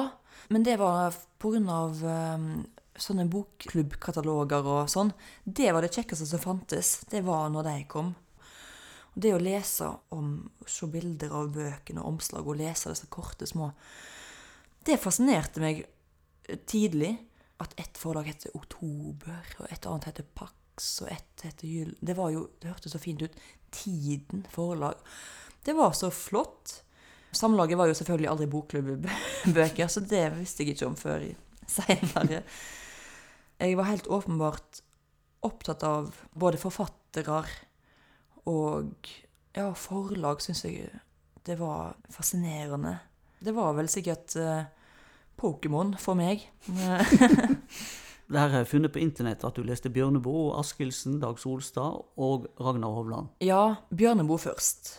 men 0.49 0.63
det 0.65 0.79
var 0.79 1.13
på 1.37 1.51
grunn 1.51 1.67
av 1.69 1.99
eh, 2.01 2.47
sånne 3.01 3.27
bokklubbkataloger 3.31 4.67
og 4.67 4.89
sånn. 4.91 5.11
Det 5.43 5.69
var 5.73 5.85
det 5.85 5.93
kjekkeste 5.95 6.27
som 6.29 6.41
fantes. 6.41 6.97
Det 7.11 7.21
var 7.25 7.49
når 7.53 7.69
de 7.69 7.75
kom. 7.91 8.13
Og 9.13 9.21
det 9.25 9.33
å 9.33 9.41
lese 9.41 9.89
om, 10.13 10.35
se 10.69 10.89
bilder 10.93 11.33
av 11.33 11.51
bøkene 11.55 12.03
og 12.03 12.13
omslag, 12.13 12.45
og 12.45 12.59
lese 12.59 12.91
disse 12.93 13.09
korte, 13.09 13.47
små 13.49 13.71
Det 14.85 14.99
fascinerte 15.01 15.59
meg 15.63 15.85
tidlig. 16.65 17.17
At 17.57 17.73
ett 17.81 17.97
forlag 17.97 18.27
heter 18.29 18.53
Oktober, 18.53 19.55
og 19.57 19.71
et 19.73 19.85
annet 19.89 20.05
heter 20.11 20.25
Pax, 20.37 20.91
og 21.01 21.09
ett 21.09 21.41
heter 21.41 21.65
Gyll... 21.67 21.95
Det 21.99 22.13
var 22.13 22.29
jo, 22.29 22.43
det 22.61 22.69
hørtes 22.69 22.93
så 22.93 23.01
fint 23.01 23.23
ut. 23.25 23.39
Tiden 23.73 24.45
forlag. 24.53 25.01
Det 25.65 25.73
var 25.73 25.95
så 25.97 26.11
flott. 26.13 26.83
Samlaget 27.33 27.77
var 27.77 27.89
jo 27.89 27.95
selvfølgelig 27.97 28.29
aldri 28.29 28.47
bokklubbøker, 28.53 29.89
så 29.89 30.05
det 30.05 30.27
visste 30.37 30.63
jeg 30.63 30.75
ikke 30.75 30.91
om 30.91 30.95
før 30.99 31.25
seinere. 31.67 32.43
Jeg 33.57 33.77
var 33.77 33.89
helt 33.89 34.07
åpenbart 34.07 34.81
opptatt 35.45 35.83
av 35.85 36.13
både 36.37 36.59
forfattere 36.61 37.41
og 38.47 39.09
ja, 39.57 39.71
forlag, 39.73 40.41
syns 40.43 40.63
jeg 40.67 40.91
det 41.47 41.55
var 41.59 41.95
fascinerende. 42.11 42.97
Det 43.39 43.53
var 43.55 43.71
vel 43.77 43.87
sikkert 43.89 44.35
uh, 44.35 44.67
Pokémon 45.39 45.95
for 46.01 46.19
meg. 46.19 46.43
Det 48.27 48.35
her 48.35 48.49
har 48.51 48.59
jeg 48.59 48.67
funnet 48.73 48.91
på 48.91 48.99
internett 48.99 49.45
at 49.47 49.55
du 49.55 49.63
leste 49.63 49.87
Bjørneboe, 49.87 50.49
Askildsen, 50.59 51.13
Dag 51.21 51.37
Solstad 51.39 52.01
og 52.19 52.49
Ragnar 52.59 52.91
Hovland. 52.91 53.29
ja, 53.39 53.77
Bjørneboe 53.87 54.41
først. 54.43 54.89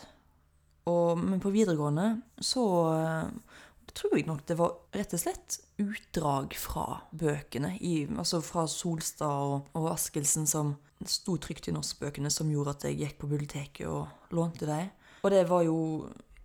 Og, 0.89 1.19
men 1.21 1.37
på 1.37 1.51
videregående 1.53 2.07
så 2.41 2.63
uh, 2.89 3.59
tror 3.99 4.15
jeg 4.15 4.27
nok 4.29 4.45
det 4.47 4.55
var 4.59 4.77
rett 4.95 5.13
og 5.15 5.21
slett 5.21 5.59
utdrag 5.81 6.55
fra 6.59 6.85
bøkene. 7.15 7.73
I, 7.83 8.07
altså 8.09 8.39
fra 8.43 8.65
Solstad 8.69 9.27
og, 9.27 9.67
og 9.75 9.89
Askildsen 9.93 10.47
som 10.49 10.77
sto 11.07 11.37
trygt 11.39 11.69
i 11.69 11.75
norskbøkene, 11.75 12.31
som 12.31 12.51
gjorde 12.51 12.75
at 12.75 12.87
jeg 12.87 12.99
gikk 12.99 13.19
på 13.21 13.29
biblioteket 13.31 13.87
og 13.87 14.35
lånte 14.35 14.67
dem. 14.69 14.89
Og 15.23 15.33
det 15.33 15.45
var 15.49 15.63
jo 15.67 15.79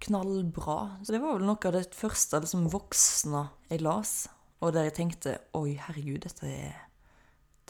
knallbra. 0.04 0.78
Så 1.02 1.14
det 1.14 1.22
var 1.22 1.38
vel 1.38 1.46
noe 1.46 1.70
av 1.70 1.76
det 1.76 1.84
første 1.96 2.42
liksom, 2.42 2.68
voksne 2.72 3.46
jeg 3.70 3.84
las. 3.84 4.14
Og 4.62 4.74
der 4.74 4.88
jeg 4.88 4.96
tenkte 4.98 5.36
oi, 5.56 5.74
herregud, 5.78 6.24
dette 6.26 6.48
er, 6.48 6.78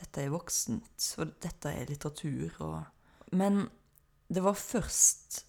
dette 0.00 0.24
er 0.24 0.32
voksent. 0.32 1.08
Og 1.20 1.34
dette 1.44 1.72
er 1.72 1.90
litteratur. 1.90 2.56
Og... 2.64 2.78
Men 3.36 3.66
det 4.32 4.44
var 4.44 4.56
først 4.58 5.44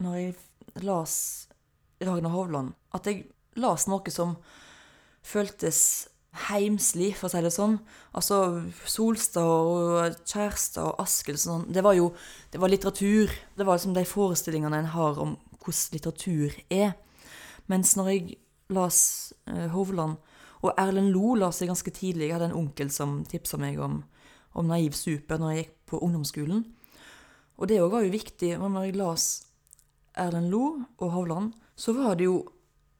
når 0.00 0.16
jeg 0.16 0.36
las 0.86 1.16
Ragnar 2.00 2.32
Hovland, 2.32 2.72
at 2.96 3.08
jeg 3.08 3.26
las 3.56 3.86
noe 3.90 4.12
som 4.12 4.36
føltes 5.26 6.08
heimslig, 6.46 7.14
for 7.18 7.26
å 7.26 7.32
si 7.32 7.42
det 7.42 7.52
sånn. 7.54 7.76
Altså 8.14 8.38
Solstad 8.86 9.46
og 9.46 10.18
Kjærstad 10.22 10.86
og 10.86 11.00
Askildsen 11.02 11.66
Det 11.74 11.82
var 11.82 11.96
jo 11.98 12.12
det 12.52 12.60
var 12.62 12.70
litteratur. 12.70 13.32
Det 13.56 13.66
var 13.66 13.78
liksom 13.78 13.96
de 13.96 14.06
forestillingene 14.06 14.84
en 14.84 14.92
har 14.94 15.18
om 15.18 15.36
hvordan 15.60 15.96
litteratur 15.96 16.54
er. 16.70 16.94
Mens 17.66 17.96
når 17.98 18.12
jeg 18.12 18.38
las 18.70 19.32
eh, 19.46 19.68
Hovland 19.70 20.16
Og 20.62 20.74
Erlend 20.76 21.12
Lo 21.14 21.34
las 21.34 21.60
jeg 21.60 21.70
ganske 21.70 21.90
tidlig. 21.90 22.28
Jeg 22.28 22.36
hadde 22.36 22.50
en 22.50 22.58
onkel 22.58 22.90
som 22.92 23.22
tipsa 23.24 23.56
meg 23.56 23.78
om, 23.80 24.02
om 24.52 24.66
Naiv 24.68 24.92
Super 24.92 25.40
når 25.40 25.54
jeg 25.54 25.62
gikk 25.62 25.76
på 25.88 26.00
ungdomsskolen. 26.04 26.64
Og 27.56 27.68
det 27.68 27.80
òg 27.80 27.94
var 27.94 28.04
jo 28.04 28.12
viktig. 28.12 28.50
Når 28.60 28.84
jeg 28.84 28.98
las 29.00 29.28
Erlend 30.20 30.50
Lo 30.52 30.82
og 30.98 31.14
Hovland, 31.14 31.54
så 31.76 31.94
var 31.96 32.18
det 32.20 32.28
jo 32.28 32.42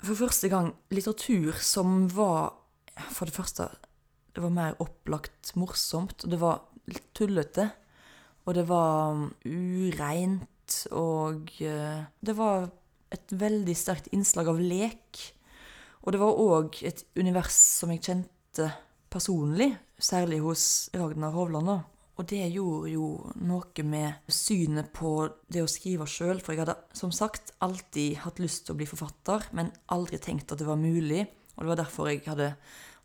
for 0.00 0.16
første 0.16 0.48
gang 0.52 0.72
litteratur 0.92 1.56
som 1.60 2.08
var 2.14 2.56
For 3.14 3.24
det 3.24 3.32
første, 3.32 3.64
det 4.34 4.42
var 4.42 4.52
mer 4.52 4.74
opplagt 4.82 5.54
morsomt, 5.56 6.24
og 6.24 6.32
det 6.32 6.38
var 6.40 6.58
litt 6.90 7.06
tullete. 7.16 7.70
Og 8.44 8.56
det 8.58 8.66
var 8.68 9.14
um, 9.16 9.22
ureint, 9.46 10.74
og 10.92 11.48
eh, 11.64 12.02
det 12.20 12.34
var 12.36 12.66
et 13.14 13.32
veldig 13.32 13.76
sterkt 13.78 14.10
innslag 14.12 14.50
av 14.52 14.60
lek. 14.60 15.22
Og 16.04 16.12
det 16.12 16.20
var 16.20 16.42
òg 16.44 16.82
et 16.84 17.00
univers 17.16 17.56
som 17.56 17.94
jeg 17.94 18.04
kjente 18.04 18.68
personlig, 19.08 19.72
særlig 19.96 20.42
hos 20.44 20.90
Ragnar 20.92 21.32
Hovland. 21.32 21.72
da. 21.72 21.78
Og 22.20 22.26
det 22.28 22.50
gjorde 22.52 22.90
jo 22.92 23.06
noe 23.48 23.84
med 23.88 24.26
synet 24.28 24.90
på 24.92 25.10
det 25.48 25.62
å 25.64 25.70
skrive 25.70 26.04
sjøl. 26.04 26.42
For 26.44 26.52
jeg 26.52 26.66
hadde 26.66 26.76
som 26.92 27.12
sagt 27.16 27.54
alltid 27.64 28.18
hatt 28.26 28.42
lyst 28.42 28.66
til 28.66 28.74
å 28.74 28.80
bli 28.80 28.88
forfatter, 28.88 29.46
men 29.56 29.72
aldri 29.94 30.20
tenkt 30.20 30.52
at 30.52 30.60
det 30.60 30.68
var 30.68 30.76
mulig. 30.76 31.24
Og 31.56 31.64
det 31.64 31.70
var 31.70 31.80
derfor 31.80 32.10
jeg 32.10 32.26
hadde 32.26 32.50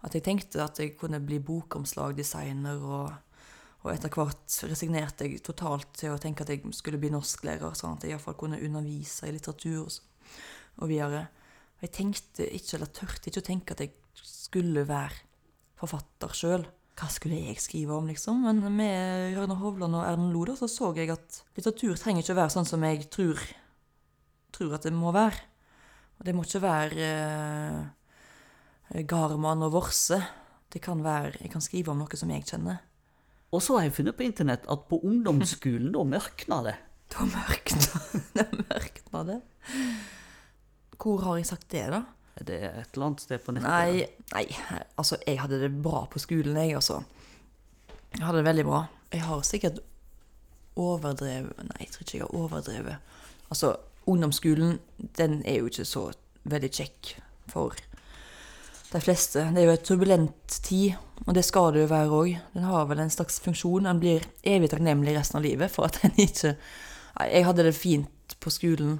at 0.05 0.17
jeg 0.17 0.25
tenkte 0.25 0.59
at 0.65 0.81
jeg 0.83 0.97
kunne 0.99 1.21
bli 1.23 1.39
bokomslagdesigner. 1.47 2.83
Og, 2.83 3.39
og 3.85 3.89
etter 3.93 4.11
hvert 4.11 4.59
resignerte 4.67 5.29
jeg 5.29 5.39
totalt 5.47 5.95
til 6.01 6.11
å 6.11 6.19
tenke 6.19 6.43
at 6.43 6.51
jeg 6.51 6.75
skulle 6.75 6.99
bli 6.99 7.13
norsklærer, 7.15 7.71
sånn 7.77 7.95
at 7.95 8.03
jeg 8.03 8.17
iallfall 8.17 8.35
kunne 8.41 8.59
undervise 8.67 9.29
i 9.29 9.35
litteratur 9.37 9.85
og, 9.85 9.99
og 10.83 10.91
videre. 10.91 11.27
Og 11.79 11.87
jeg 11.87 11.95
tenkte 12.01 12.51
ikke, 12.51 12.73
eller 12.81 12.91
turte 12.91 13.31
ikke 13.31 13.45
å 13.45 13.51
tenke 13.53 13.77
at 13.77 13.85
jeg 13.85 13.95
skulle 14.27 14.83
være 14.89 15.23
forfatter 15.79 16.35
sjøl 16.35 16.67
hva 16.95 17.09
skulle 17.11 17.41
jeg 17.49 17.59
skrive 17.59 17.95
om, 17.97 18.07
liksom? 18.07 18.45
Men 18.45 18.61
med 18.71 19.35
Ragnar 19.35 19.59
Hovland 19.59 19.97
og 19.97 20.05
Erlend 20.07 20.31
Lo 20.31 20.45
så 20.55 20.69
så 20.71 20.93
jeg 20.95 21.11
at 21.11 21.41
litteratur 21.57 21.97
trenger 21.99 22.23
ikke 22.23 22.35
å 22.37 22.39
være 22.39 22.53
sånn 22.53 22.69
som 22.69 22.85
jeg 22.87 23.09
tror, 23.11 23.41
tror 24.55 24.77
at 24.77 24.87
det 24.87 24.93
må 24.95 25.11
være. 25.15 25.41
Og 26.15 26.23
det 26.27 26.35
må 26.35 26.45
ikke 26.47 26.63
være 26.63 27.09
eh, 27.11 29.03
Garman 29.03 29.65
og 29.67 29.73
Vorse. 29.75 30.21
Det 30.71 30.81
kan 30.83 31.03
være 31.03 31.41
Jeg 31.41 31.51
kan 31.51 31.63
skrive 31.63 31.91
om 31.91 31.99
noe 31.99 32.19
som 32.19 32.31
jeg 32.31 32.47
kjenner. 32.47 32.79
Og 33.51 33.61
så 33.63 33.75
har 33.77 33.89
jeg 33.89 33.97
funnet 33.99 34.15
på 34.15 34.23
internett 34.23 34.63
at 34.71 34.87
på 34.87 34.99
ungdomsskolen, 35.03 35.91
da 35.91 36.03
mørkna 36.07 36.63
det. 36.63 36.77
Da 37.11 37.27
mørkna 37.27 38.01
det. 38.39 38.47
mørkna 38.71 39.23
det. 39.27 39.39
Hvor 40.95 41.21
har 41.27 41.39
jeg 41.39 41.51
sagt 41.51 41.67
det, 41.75 41.89
da? 41.91 42.05
Det 42.35 42.55
er 42.59 42.81
et 42.81 42.95
eller 42.97 43.05
annet 43.07 43.23
sted 43.23 43.39
på 43.43 43.53
nettet. 43.55 43.69
Nei, 43.71 44.07
nei, 44.33 44.81
altså 44.99 45.17
jeg 45.23 45.39
hadde 45.39 45.61
det 45.61 45.71
bra 45.83 46.03
på 46.11 46.19
skolen, 46.19 46.57
jeg, 46.59 46.75
altså. 46.75 46.99
Jeg 48.15 48.25
hadde 48.25 48.41
det 48.41 48.47
veldig 48.49 48.65
bra. 48.67 48.81
Jeg 49.13 49.23
har 49.23 49.43
sikkert 49.47 49.79
overdrevet 50.75 51.55
Nei, 51.63 51.85
jeg 51.85 51.91
tror 51.93 52.03
ikke 52.03 52.17
jeg 52.17 52.25
har 52.25 52.35
overdrevet. 52.35 53.13
Altså, 53.47 53.75
ungdomsskolen, 54.11 54.79
den 55.17 55.39
er 55.47 55.61
jo 55.61 55.69
ikke 55.71 55.87
så 55.87 56.09
veldig 56.43 56.71
kjekk 56.75 57.13
for 57.51 57.79
de 58.91 59.01
fleste. 59.01 59.45
Det 59.55 59.63
er 59.63 59.69
jo 59.69 59.77
et 59.77 59.87
turbulent 59.87 60.57
tid, 60.67 60.99
og 61.25 61.37
det 61.37 61.45
skal 61.47 61.71
det 61.73 61.85
jo 61.85 61.93
være 61.93 62.19
òg. 62.19 62.35
Den 62.53 62.67
har 62.67 62.89
vel 62.91 62.99
en 63.03 63.13
slags 63.13 63.39
funksjon. 63.43 63.87
Den 63.87 64.01
blir 64.03 64.27
evig 64.43 64.69
takknemlig 64.73 65.15
resten 65.15 65.39
av 65.39 65.47
livet 65.47 65.71
for 65.71 65.87
at 65.87 66.01
den 66.03 66.19
ikke 66.27 66.57
jeg 67.15 67.45
hadde 67.47 67.63
det 67.63 67.75
fint 67.77 68.35
på 68.43 68.51
skolen 68.51 68.97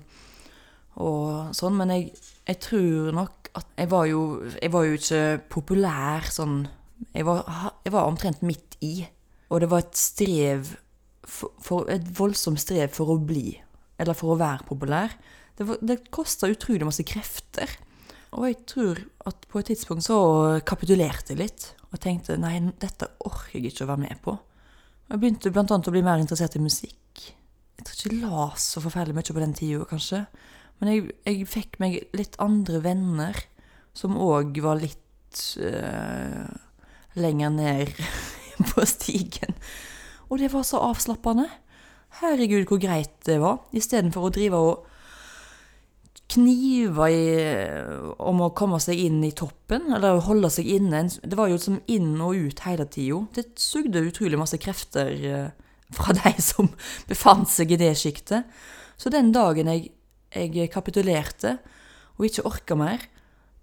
og 1.01 1.51
sånn, 1.55 1.75
men 1.79 1.91
jeg, 1.91 2.11
jeg 2.47 2.59
tror 2.63 3.11
nok 3.17 3.49
at 3.55 3.67
jeg 3.79 3.87
var 3.91 4.05
jo 4.09 4.19
Jeg 4.61 4.71
var 4.71 4.83
jo 4.87 4.95
ikke 4.97 5.21
populær 5.51 6.25
sånn 6.31 6.65
Jeg 7.15 7.25
var, 7.27 7.43
jeg 7.85 7.91
var 7.95 8.07
omtrent 8.09 8.41
midt 8.43 8.77
i. 8.83 9.05
Og 9.51 9.61
det 9.61 9.69
var 9.71 9.83
et 9.83 9.95
strev 9.99 10.73
for, 11.27 11.51
for, 11.63 11.89
Et 11.91 12.03
voldsomt 12.17 12.59
strev 12.59 12.91
for 12.95 13.11
å 13.13 13.17
bli, 13.19 13.55
eller 13.99 14.13
for 14.17 14.33
å 14.35 14.39
være 14.39 14.67
populær. 14.67 15.13
Det, 15.57 15.67
var- 15.67 15.79
det 15.81 15.99
kosta 16.11 16.47
utrolig 16.51 16.85
masse 16.87 17.03
krefter. 17.07 17.69
Og 18.35 18.47
jeg 18.49 18.57
tror 18.67 18.99
at 19.27 19.45
på 19.51 19.59
et 19.61 19.69
tidspunkt 19.71 20.03
så 20.07 20.17
kapitulerte 20.67 21.31
jeg 21.35 21.39
litt. 21.43 21.69
Og 21.91 21.99
tenkte 22.03 22.35
nei, 22.39 22.57
dette 22.81 23.07
orker 23.23 23.55
jeg 23.59 23.71
ikke 23.71 23.85
å 23.85 23.91
være 23.93 24.03
med 24.03 24.19
på. 24.23 24.33
Og 24.35 25.13
jeg 25.15 25.21
begynte 25.21 25.51
annet 25.63 25.87
å 25.87 25.93
bli 25.95 26.03
mer 26.03 26.19
interessert 26.19 26.57
i 26.59 26.63
musikk. 26.63 27.29
Jeg 27.77 27.85
tror 27.87 27.95
ikke 27.95 28.11
jeg 28.15 28.23
la 28.25 28.47
så 28.59 28.81
forferdelig 28.83 29.15
mye 29.15 29.35
på 29.37 29.43
den 29.43 29.55
tida, 29.55 29.85
kanskje. 29.87 30.25
Men 30.81 30.91
jeg, 30.91 31.11
jeg 31.25 31.49
fikk 31.49 31.79
meg 31.81 31.99
litt 32.17 32.37
andre 32.43 32.81
venner 32.83 33.39
som 33.95 34.17
òg 34.19 34.57
var 34.63 34.81
litt 34.81 35.41
uh, 35.63 36.47
lenger 37.15 37.53
ned 37.55 37.93
på 38.71 38.87
stigen. 38.89 39.55
Og 40.27 40.41
det 40.41 40.51
var 40.51 40.65
så 40.67 40.81
avslappende. 40.83 41.47
Herregud, 42.19 42.65
hvor 42.67 42.79
greit 42.81 43.15
det 43.27 43.39
var. 43.43 43.63
Istedenfor 43.75 44.27
å 44.27 44.35
drive 44.35 44.59
og 44.59 44.91
knive 46.31 47.07
i, 47.13 47.25
om 48.25 48.41
å 48.41 48.53
komme 48.57 48.79
seg 48.81 48.99
inn 49.07 49.19
i 49.27 49.33
toppen, 49.35 49.91
eller 49.93 50.23
holde 50.25 50.49
seg 50.53 50.69
inne. 50.77 51.03
Det 51.21 51.37
var 51.37 51.51
jo 51.51 51.59
som 51.61 51.77
inn 51.91 52.15
og 52.23 52.39
ut 52.47 52.63
hele 52.65 52.87
tida. 52.91 53.21
Det 53.35 53.45
sugde 53.61 54.03
utrolig 54.07 54.39
masse 54.39 54.59
krefter 54.61 55.11
eh, 55.13 55.51
fra 55.95 56.15
de 56.23 56.33
som 56.41 56.71
befant 57.09 57.51
seg 57.51 57.75
i 57.75 57.81
det 57.81 57.93
sjiktet. 57.99 58.49
Så 58.97 59.11
den 59.13 59.31
dagen 59.35 59.69
jeg, 59.69 59.91
jeg 60.33 60.71
kapitulerte 60.73 61.57
og 62.15 62.25
ikke 62.27 62.45
orka 62.47 62.77
mer, 62.79 63.03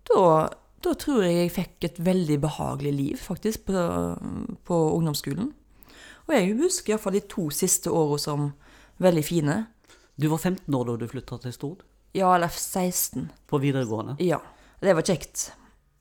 da, 0.09 0.49
da 0.85 0.95
tror 0.99 1.25
jeg 1.25 1.39
jeg 1.39 1.55
fikk 1.55 1.87
et 1.89 2.01
veldig 2.05 2.39
behagelig 2.43 2.93
liv, 2.93 3.21
faktisk, 3.23 3.67
på, 3.69 3.85
på 4.67 4.81
ungdomsskolen. 4.99 5.53
Og 6.29 6.35
jeg 6.37 6.57
husker 6.61 6.95
iallfall 6.95 7.17
de 7.17 7.25
to 7.31 7.49
siste 7.55 7.91
åra 7.91 8.19
som 8.21 8.51
veldig 9.03 9.25
fine. 9.27 9.57
Du 10.21 10.29
var 10.31 10.43
15 10.43 10.75
år 10.75 10.91
da 10.91 10.99
du 11.01 11.09
flytta 11.11 11.41
til 11.43 11.55
Stord? 11.57 11.83
Ja, 12.15 12.35
eller 12.35 12.53
16. 12.53 13.31
På 13.49 13.59
videregående? 13.63 14.19
Ja. 14.23 14.39
Det 14.83 14.95
var 14.99 15.07
kjekt. 15.07 15.53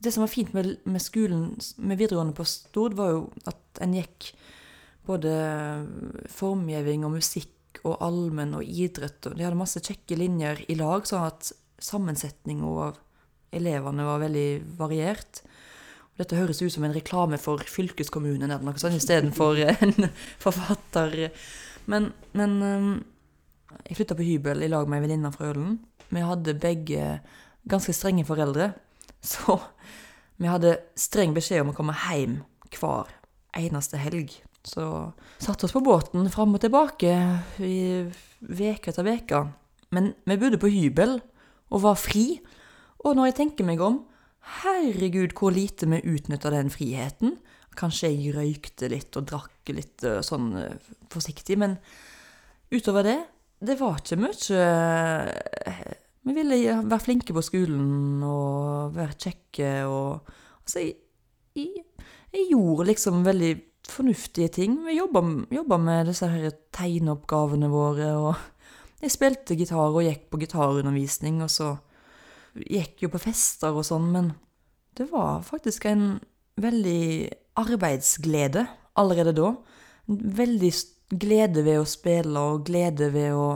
Det 0.02 0.12
som 0.12 0.24
var 0.24 0.32
fint 0.32 0.52
med, 0.54 0.76
med 0.84 1.02
skolen, 1.02 1.52
med 1.78 1.98
videregående 2.00 2.36
på 2.36 2.46
Stord, 2.48 2.96
var 2.98 3.14
jo 3.14 3.22
at 3.48 3.82
en 3.84 3.94
gikk 3.96 4.32
både 5.06 5.32
formgjeving 6.30 7.06
og 7.06 7.16
musikk 7.16 7.50
og 7.88 7.98
allmenn 8.04 8.54
og 8.58 8.66
idrett, 8.66 9.20
og 9.26 9.36
de 9.36 9.46
hadde 9.46 9.58
masse 9.58 9.82
kjekke 9.82 10.18
linjer 10.18 10.64
i 10.70 10.76
lag, 10.78 11.06
sånn 11.08 11.26
at 11.26 11.50
sammensetninga 11.82 12.68
av 12.86 13.00
elevene 13.52 14.06
var 14.06 14.22
veldig 14.22 14.48
variert. 14.78 15.42
Og 16.12 16.22
dette 16.22 16.38
høres 16.38 16.62
ut 16.62 16.72
som 16.72 16.84
en 16.86 16.94
reklame 16.94 17.38
for 17.40 17.62
fylkeskommunen 17.66 18.50
eller 18.50 18.64
noe 18.66 18.80
sånt, 18.80 18.98
istedenfor 18.98 19.62
en 19.72 20.08
forfatter. 20.42 21.30
Men, 21.90 22.12
men 22.38 22.58
um, 22.62 22.92
jeg 23.88 23.98
flytta 23.98 24.18
på 24.18 24.26
hybel 24.26 24.62
i 24.62 24.70
lag 24.70 24.88
med 24.88 25.00
ei 25.00 25.06
venninne 25.06 25.32
fra 25.34 25.50
Ølen. 25.50 25.80
Vi 26.12 26.22
hadde 26.22 26.58
begge 26.60 27.16
ganske 27.68 27.94
strenge 27.96 28.26
foreldre, 28.28 28.72
så 29.24 29.58
vi 30.36 30.50
hadde 30.50 30.78
streng 30.98 31.34
beskjed 31.36 31.64
om 31.64 31.72
å 31.72 31.76
komme 31.76 31.96
hjem 32.04 32.40
hver 32.72 33.10
eneste 33.56 34.00
helg. 34.00 34.34
Så 34.62 34.84
satte 35.42 35.66
oss 35.66 35.74
på 35.74 35.82
båten 35.82 36.28
fram 36.30 36.54
og 36.54 36.62
tilbake 36.62 37.12
i 37.66 38.06
uke 38.46 38.92
etter 38.92 39.06
uke. 39.06 39.42
Men 39.92 40.12
vi 40.24 40.38
bodde 40.40 40.60
på 40.62 40.70
hybel 40.72 41.18
og 41.72 41.84
var 41.84 41.98
fri. 41.98 42.38
Og 43.02 43.16
når 43.18 43.30
jeg 43.30 43.38
tenker 43.40 43.66
meg 43.66 43.82
om, 43.82 44.00
herregud 44.62 45.34
hvor 45.38 45.54
lite 45.54 45.88
vi 45.90 46.02
utnytta 46.14 46.52
den 46.54 46.70
friheten. 46.72 47.36
Kanskje 47.78 48.12
jeg 48.12 48.34
røykte 48.36 48.90
litt 48.92 49.16
og 49.16 49.26
drakk 49.30 49.72
litt 49.72 50.04
eh, 50.04 50.20
sånn 50.24 50.50
eh, 50.60 50.90
forsiktig, 51.12 51.56
men 51.56 51.78
utover 52.72 53.06
det, 53.06 53.18
det 53.64 53.78
var 53.80 53.96
ikke 54.00 54.18
mye 54.20 54.58
eh, 54.60 55.94
Vi 56.22 56.34
ville 56.36 56.58
være 56.82 57.00
flinke 57.00 57.32
på 57.32 57.44
skolen 57.44 58.20
og 58.26 58.92
være 58.96 59.18
kjekke 59.26 59.74
og 59.88 60.38
Altså, 60.62 60.78
jeg, 60.78 60.92
jeg, 61.58 61.80
jeg 62.30 62.44
gjorde 62.52 62.84
liksom 62.92 63.24
veldig 63.26 63.54
fornuftige 63.92 64.50
ting. 64.56 64.78
Vi 64.86 64.96
jobba 64.96 65.78
med 65.78 66.08
disse 66.10 66.28
her 66.32 66.52
tegneoppgavene 66.74 67.70
våre, 67.72 68.10
og 68.16 69.02
jeg 69.02 69.14
spilte 69.14 69.56
gitar 69.58 69.92
og 69.92 70.04
gikk 70.06 70.28
på 70.30 70.40
gitarundervisning, 70.42 71.42
og 71.44 71.50
så 71.52 71.74
gikk 72.56 73.04
jo 73.06 73.12
på 73.12 73.20
fester 73.22 73.74
og 73.74 73.86
sånn, 73.88 74.10
men 74.12 74.32
det 74.98 75.08
var 75.12 75.44
faktisk 75.46 75.86
en 75.88 76.20
veldig 76.60 77.32
arbeidsglede 77.60 78.66
allerede 78.98 79.32
da. 79.36 79.52
Veldig 80.08 80.72
glede 81.12 81.64
ved 81.64 81.80
å 81.80 81.88
spille, 81.88 82.40
og 82.40 82.66
glede 82.68 83.10
ved 83.14 83.36
å 83.36 83.46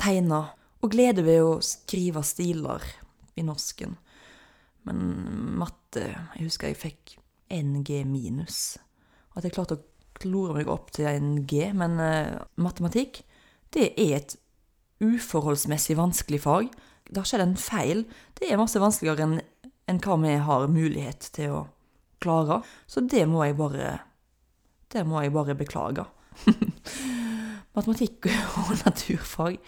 tegne, 0.00 0.42
og 0.84 0.92
glede 0.92 1.24
ved 1.26 1.42
å 1.44 1.58
skrive 1.64 2.22
stiler 2.26 2.84
i 3.36 3.44
norsken. 3.44 3.96
Men 4.86 5.00
matte 5.58 6.04
Jeg 6.36 6.44
husker 6.44 6.68
jeg 6.70 6.78
fikk 6.78 7.16
NG 7.50 8.04
minus. 8.06 8.76
At 9.36 9.44
jeg 9.44 9.54
klarte 9.56 9.78
å 9.78 9.84
klore 10.16 10.56
meg 10.56 10.70
opp 10.72 10.90
til 10.96 11.08
en 11.10 11.42
G. 11.48 11.68
Men 11.76 12.00
uh, 12.00 12.42
matematikk, 12.60 13.22
det 13.76 13.92
er 14.00 14.18
et 14.20 14.36
uforholdsmessig 15.04 15.98
vanskelig 15.98 16.40
fag. 16.44 16.70
Det 17.06 17.20
har 17.20 17.28
skjedd 17.28 17.44
en 17.44 17.58
feil. 17.60 18.04
Det 18.38 18.48
er 18.48 18.60
masse 18.60 18.80
vanskeligere 18.80 19.26
enn 19.26 19.38
en 19.86 20.00
hva 20.02 20.16
vi 20.18 20.32
har 20.42 20.66
mulighet 20.72 21.28
til 21.36 21.52
å 21.54 21.64
klare. 22.22 22.62
Så 22.90 23.04
det 23.06 23.26
må 23.30 23.44
jeg 23.44 23.58
bare 23.58 23.98
Det 24.92 25.02
må 25.06 25.20
jeg 25.20 25.34
bare 25.34 25.54
beklage. 25.58 26.04
Matematikk 27.76 28.28
og 28.30 28.70
naturfag. 28.84 29.58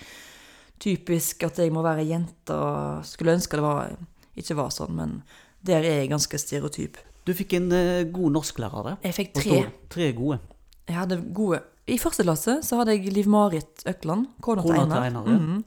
Typisk 0.78 1.42
at 1.42 1.58
jeg 1.58 1.72
må 1.74 1.82
være 1.82 2.06
jente 2.06 2.54
og 2.54 3.04
skulle 3.06 3.34
ønske 3.34 3.58
det 3.58 3.64
var 3.64 3.96
ikke 4.38 4.56
var 4.58 4.70
sånn, 4.70 4.94
men 4.94 5.14
der 5.66 5.82
er 5.82 6.02
jeg 6.02 6.12
ganske 6.12 6.38
stereotyp. 6.38 7.00
Du 7.28 7.34
fikk 7.36 7.58
en 7.58 7.68
uh, 7.74 8.06
god 8.08 8.38
norsklærer 8.38 8.86
der. 8.86 9.00
Jeg 9.04 9.16
fikk 9.18 9.34
tre. 9.36 9.58
Tre 9.92 10.12
gode. 10.16 10.40
Jeg 10.88 10.96
hadde 10.96 11.18
gode 11.36 11.60
I 11.84 11.98
første 12.00 12.24
klasse 12.24 12.54
så 12.64 12.78
hadde 12.80 12.94
jeg 12.96 13.12
Liv-Marit 13.12 13.84
Økland, 13.88 14.30
kona 14.44 14.64
til 14.64 14.78
Einar. 14.80 15.10
Ja. 15.28 15.36
Mm. 15.36 15.58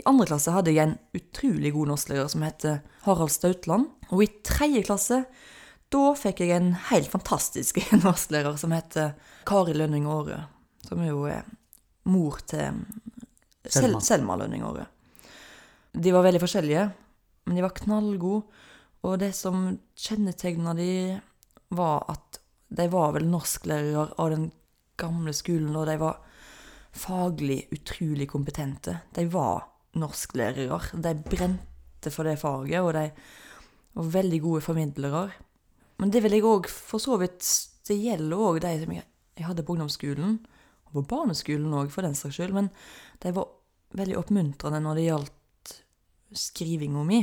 I 0.00 0.06
andre 0.10 0.26
klasse 0.26 0.54
hadde 0.54 0.72
jeg 0.74 0.88
en 0.88 0.96
utrolig 1.14 1.70
god 1.76 1.92
norsklærer 1.92 2.30
som 2.32 2.42
heter 2.42 2.80
Harald 3.04 3.30
Stautland. 3.30 3.90
Og 4.10 4.24
i 4.24 4.30
tredje 4.46 4.82
klasse 4.86 5.20
da 5.94 6.02
fikk 6.18 6.42
jeg 6.42 6.56
en 6.56 6.72
helt 6.88 7.10
fantastisk 7.12 7.78
norsklærer 8.06 8.56
som 8.60 8.74
heter 8.74 9.14
Kari 9.46 9.76
Lønning 9.76 10.08
Aare. 10.10 10.46
Som 10.88 11.04
er 11.04 11.12
jo 11.12 11.22
er 11.30 11.44
mor 12.10 12.40
til 12.48 12.82
Selma, 13.64 14.00
Selma 14.04 14.36
Lønning 14.40 14.64
Aare. 14.66 14.88
De 15.94 16.10
var 16.12 16.24
veldig 16.26 16.40
forskjellige, 16.42 16.88
men 17.46 17.56
de 17.56 17.62
var 17.62 17.76
knallgode. 17.76 18.48
Og 19.04 19.18
det 19.20 19.34
som 19.36 19.66
kjennetegna 20.00 20.72
de, 20.78 21.20
var 21.74 22.06
at 22.08 22.40
de 22.74 22.86
var 22.90 23.12
vel 23.14 23.26
norsklærere 23.28 24.14
av 24.20 24.30
den 24.32 24.48
gamle 25.00 25.34
skolen, 25.36 25.74
og 25.76 25.86
de 25.88 25.98
var 26.00 26.20
faglig 26.94 27.64
utrolig 27.74 28.28
kompetente. 28.30 28.96
De 29.14 29.26
var 29.30 29.66
norsklærere. 29.98 30.80
De 30.94 31.14
brente 31.26 32.12
for 32.14 32.26
det 32.26 32.38
faget, 32.40 32.80
og 32.80 32.94
de 32.96 33.08
var 33.94 34.14
veldig 34.18 34.40
gode 34.42 34.64
formidlere. 34.64 35.26
Men 36.02 36.10
det 36.10 36.24
vil 36.24 36.38
jeg 36.38 36.46
òg 36.48 36.66
for 36.70 37.02
så 37.02 37.18
vidt 37.20 37.46
Det 37.84 37.94
gjelder 38.00 38.40
òg 38.40 38.62
de 38.64 38.72
som 38.80 38.92
jeg, 38.96 39.04
hadde 39.44 39.62
på 39.62 39.74
ungdomsskolen, 39.74 40.38
og 40.86 40.92
på 40.96 41.02
barneskolen 41.10 41.74
òg, 41.76 41.90
for 41.92 42.06
den 42.06 42.16
saks 42.16 42.38
skyld. 42.38 42.54
Men 42.56 42.70
de 43.20 43.34
var 43.36 43.50
veldig 43.92 44.16
oppmuntrende 44.16 44.80
når 44.80 44.96
det 44.96 45.04
gjaldt 45.04 45.74
skrivinga 46.32 47.02
mi. 47.04 47.20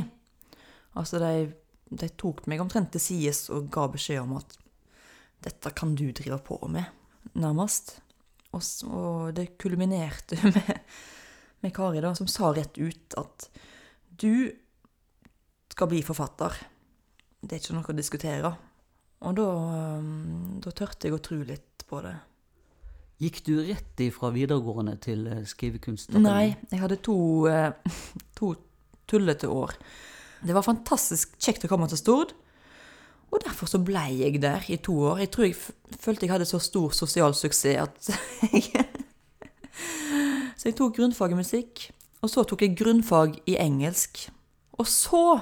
Altså, 0.94 1.18
de, 1.18 1.50
de 1.98 2.08
tok 2.18 2.44
meg 2.50 2.62
omtrent 2.62 2.92
til 2.94 3.02
sides 3.02 3.46
og 3.52 3.68
ga 3.72 3.86
beskjed 3.92 4.22
om 4.22 4.36
at 4.38 4.56
dette 5.42 5.72
kan 5.74 5.94
du 5.98 6.06
drive 6.14 6.38
på 6.46 6.58
med, 6.70 6.86
nærmest. 7.34 7.96
Og, 8.52 8.62
og 8.88 9.32
det 9.36 9.52
kulminerte 9.60 10.38
med, 10.54 10.74
med 11.64 11.74
Kari, 11.74 12.02
da, 12.04 12.14
som 12.18 12.30
sa 12.30 12.52
rett 12.54 12.78
ut 12.78 13.16
at 13.18 13.48
du 14.22 14.52
skal 15.72 15.88
bli 15.90 16.02
forfatter. 16.04 16.54
Det 17.40 17.56
er 17.56 17.62
ikke 17.62 17.78
noe 17.78 17.90
å 17.90 17.96
diskutere. 17.96 18.52
Og 19.22 19.38
da, 19.38 19.48
da 20.62 20.74
tørte 20.74 21.08
jeg 21.08 21.16
å 21.16 21.22
tro 21.22 21.40
litt 21.46 21.86
på 21.88 22.02
det. 22.04 22.14
Gikk 23.22 23.42
du 23.46 23.52
rett 23.68 24.00
ifra 24.02 24.32
videregående 24.34 24.96
til 25.02 25.28
eh, 25.30 25.44
skrivekunst? 25.46 26.10
Nei, 26.18 26.56
jeg 26.72 26.80
hadde 26.82 26.98
to, 27.06 27.16
eh, 27.50 27.70
to 28.38 28.54
tullete 29.10 29.50
år. 29.50 29.76
Det 30.42 30.54
var 30.54 30.66
fantastisk 30.66 31.36
kjekt 31.38 31.64
å 31.66 31.70
komme 31.70 31.86
til 31.90 32.00
Stord. 32.00 32.32
Og 33.32 33.40
derfor 33.44 33.70
så 33.70 33.80
ble 33.80 34.02
jeg 34.18 34.42
der 34.42 34.64
i 34.68 34.76
to 34.76 34.94
år. 35.08 35.22
Jeg 35.22 35.30
tror 35.32 35.46
jeg 35.46 35.56
følte 36.02 36.26
jeg 36.26 36.34
hadde 36.34 36.48
så 36.48 36.60
stor 36.60 36.92
sosial 36.92 37.34
suksess 37.34 37.78
at 37.80 38.10
jeg 38.52 38.68
Så 40.58 40.68
jeg 40.68 40.76
tok 40.78 40.94
grunnfag 40.94 41.32
i 41.32 41.38
musikk. 41.38 41.88
Og 42.22 42.30
så 42.30 42.44
tok 42.46 42.62
jeg 42.62 42.76
grunnfag 42.78 43.40
i 43.50 43.56
engelsk. 43.58 44.28
Og 44.78 44.86
så 44.86 45.40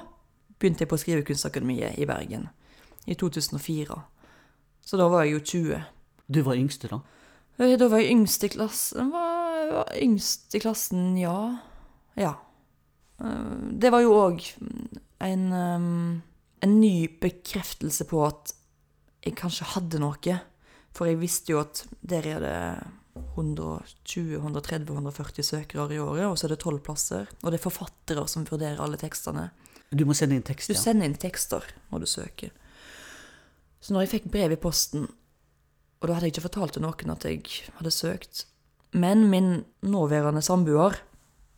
begynte 0.57 0.87
jeg 0.87 0.89
på 0.89 0.97
Skrivekunstakademiet 1.01 1.99
i 2.01 2.07
Bergen. 2.09 2.47
I 3.05 3.17
2004. 3.21 3.99
Så 4.87 4.97
da 4.97 5.09
var 5.13 5.27
jeg 5.27 5.35
jo 5.35 5.43
20. 5.53 5.83
Du 6.31 6.41
var 6.47 6.57
yngste, 6.57 6.89
da? 6.89 7.01
Eh, 7.61 7.77
da 7.77 7.91
var 7.93 8.01
jeg 8.01 8.15
yngst 8.15 8.47
i 8.47 8.53
klassen. 8.55 9.11
Var, 9.13 9.75
var 9.75 9.93
yngst 10.01 10.57
i 10.57 10.63
klassen, 10.63 11.19
ja. 11.21 11.37
Ja. 12.17 12.33
Eh, 13.21 13.59
det 13.81 13.93
var 13.93 14.05
jo 14.05 14.17
òg 14.19 14.47
en, 15.21 15.45
en 15.53 16.81
ny 16.81 16.95
bekreftelse 17.21 18.07
på 18.09 18.25
at 18.27 18.55
jeg 19.25 19.37
kanskje 19.39 19.69
hadde 19.75 20.01
noe. 20.01 20.39
For 20.97 21.07
jeg 21.07 21.21
visste 21.21 21.55
jo 21.55 21.61
at 21.63 21.85
der 22.03 22.27
er 22.27 22.43
det 22.43 22.57
120, 23.35 24.39
130, 24.41 24.93
140 24.95 25.47
søkere 25.47 25.95
i 25.95 26.01
året, 26.03 26.27
og 26.27 26.39
så 26.39 26.47
er 26.47 26.55
det 26.55 26.63
tolv 26.63 26.83
plasser. 26.87 27.29
Og 27.43 27.51
det 27.51 27.61
er 27.61 27.67
forfattere 27.67 28.27
som 28.31 28.47
vurderer 28.49 28.81
alle 28.83 28.99
tekstene. 29.01 29.51
Du 29.91 30.05
må 30.07 30.15
sende 30.15 30.39
inn 30.39 30.47
tekster? 30.47 30.75
Du 30.75 30.79
sender 30.79 31.09
inn 31.09 31.19
tekster 31.19 31.67
når 31.91 32.05
du 32.05 32.11
søker. 32.11 32.53
Så 33.81 33.95
når 33.95 34.05
jeg 34.05 34.13
fikk 34.15 34.31
brev 34.33 34.55
i 34.55 34.61
posten, 34.61 35.09
og 36.01 36.09
da 36.09 36.17
hadde 36.17 36.29
jeg 36.29 36.37
ikke 36.37 36.47
fortalt 36.49 36.77
til 36.77 36.85
noen 36.85 37.13
at 37.13 37.27
jeg 37.27 37.43
hadde 37.79 37.93
søkt, 37.95 38.45
men 38.93 39.29
min 39.31 39.51
nåværende 39.87 40.43
samboer 40.43 40.99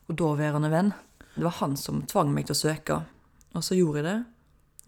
og 0.09 0.17
daværende 0.19 0.71
venn 0.73 0.93
det 1.35 1.45
var 1.45 1.59
han 1.63 1.77
som 1.81 2.03
tvang 2.09 2.33
meg 2.35 2.49
til 2.49 2.57
å 2.57 2.61
søke, 2.61 2.99
og 3.53 3.65
så 3.65 3.77
gjorde 3.77 4.03
jeg 4.03 4.09
det. 4.09 4.19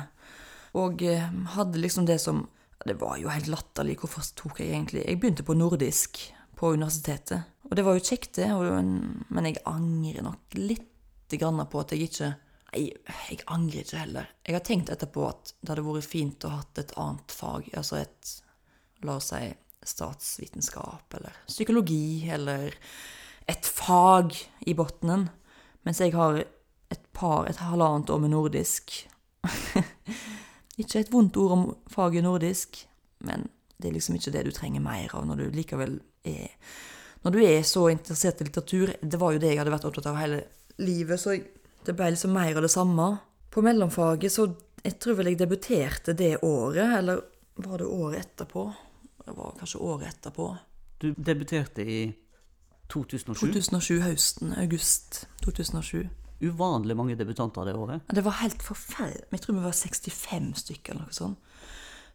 Og 0.77 1.01
eh, 1.03 1.25
hadde 1.55 1.81
liksom 1.81 2.05
det 2.05 2.19
som 2.21 2.45
Det 2.85 2.99
var 3.01 3.17
jo 3.17 3.29
helt 3.31 3.47
latterlig. 3.47 3.95
Hvorfor 3.97 4.21
tok 4.35 4.59
jeg 4.59 4.69
egentlig 4.69 5.05
Jeg 5.07 5.19
begynte 5.19 5.43
på 5.47 5.53
nordisk 5.57 6.19
på 6.55 6.73
universitetet. 6.73 7.51
Og 7.69 7.75
det 7.77 7.85
var 7.85 7.97
jo 7.97 8.05
kjekt, 8.05 8.37
det. 8.37 8.49
Men 9.29 9.49
jeg 9.49 9.63
angrer 9.69 10.25
nok 10.25 10.57
litt 10.59 10.91
på 11.35 11.79
at 11.81 11.91
jeg 11.91 12.09
ikke 12.09 12.35
Nei, 12.75 12.89
jeg 13.31 13.39
angrer 13.47 13.85
ikke 13.85 13.99
heller. 14.01 14.25
Jeg 14.43 14.55
har 14.57 14.63
tenkt 14.67 14.89
etterpå 14.91 15.21
at 15.29 15.53
det 15.61 15.71
hadde 15.71 15.83
vært 15.85 16.07
fint 16.11 16.43
å 16.43 16.49
ha 16.51 16.57
hatt 16.59 16.81
et 16.81 16.91
annet 16.99 17.31
fag. 17.31 17.69
Altså 17.79 18.01
et 18.01 18.31
La 19.05 19.15
oss 19.19 19.29
si 19.31 19.47
statsvitenskap 19.85 21.13
eller 21.13 21.35
psykologi 21.45 22.27
eller 22.33 22.73
et 23.47 23.67
fag 23.69 24.33
i 24.65 24.73
bunnen. 24.75 25.27
Mens 25.85 26.01
jeg 26.01 26.15
har 26.15 26.41
et 26.41 27.05
par, 27.13 27.45
et 27.45 27.61
halvannet 27.61 28.09
år 28.09 28.23
med 28.23 28.33
nordisk. 28.33 28.95
ikke 30.81 31.03
et 31.03 31.13
vondt 31.13 31.37
ord 31.37 31.53
om 31.55 31.65
faget 31.91 32.25
nordisk, 32.25 32.81
men 33.23 33.47
det 33.77 33.89
er 33.89 33.97
liksom 33.97 34.17
ikke 34.17 34.33
det 34.33 34.45
du 34.47 34.51
trenger 34.55 34.83
mer 34.83 35.13
av 35.15 35.27
når 35.27 35.43
du 35.43 35.59
likevel 35.59 35.99
er 36.25 36.51
Når 37.25 37.31
du 37.33 37.39
er 37.41 37.63
så 37.65 37.87
interessert 37.89 38.41
i 38.41 38.45
litteratur, 38.45 38.93
det 39.01 39.19
var 39.19 39.33
jo 39.33 39.39
det 39.41 39.53
jeg 39.53 39.57
hadde 39.57 39.73
vært 39.73 39.87
opptatt 39.89 40.11
av 40.11 40.19
hele 40.19 40.43
livet, 40.77 41.19
så 41.19 41.33
det 41.85 41.95
ble 41.97 42.11
liksom 42.13 42.33
mer 42.33 42.55
av 42.55 42.65
det 42.65 42.73
samme. 42.73 43.07
På 43.49 43.63
mellomfaget 43.65 44.31
så 44.31 44.53
Jeg 44.85 44.99
tror 45.01 45.15
vel 45.17 45.31
jeg 45.31 45.39
debuterte 45.39 46.13
det 46.13 46.43
året, 46.45 46.99
eller 46.99 47.21
var 47.55 47.79
det 47.81 47.87
året 47.89 48.19
etterpå? 48.19 48.65
Det 49.25 49.33
var 49.33 49.55
kanskje 49.57 49.79
året 49.81 50.07
etterpå. 50.11 50.45
Du 51.01 51.07
debuterte 51.17 51.81
i 51.81 52.13
2007. 52.93 53.39
2007, 53.39 54.01
høsten. 54.03 54.53
August 54.61 55.23
2007. 55.41 56.05
Uvanlig 56.45 56.97
mange 56.97 57.15
debutanter 57.17 57.65
det 57.65 57.73
året. 57.73 58.05
Det 58.13 58.23
var 58.23 58.37
helt 58.43 58.61
forferdelig. 58.61 59.25
Jeg 59.31 59.41
tror 59.41 59.57
vi 59.57 59.65
var 59.65 59.73
65 59.79 60.53
stykker 60.61 60.93
eller 60.93 61.07
noe 61.07 61.17
sånt. 61.17 61.39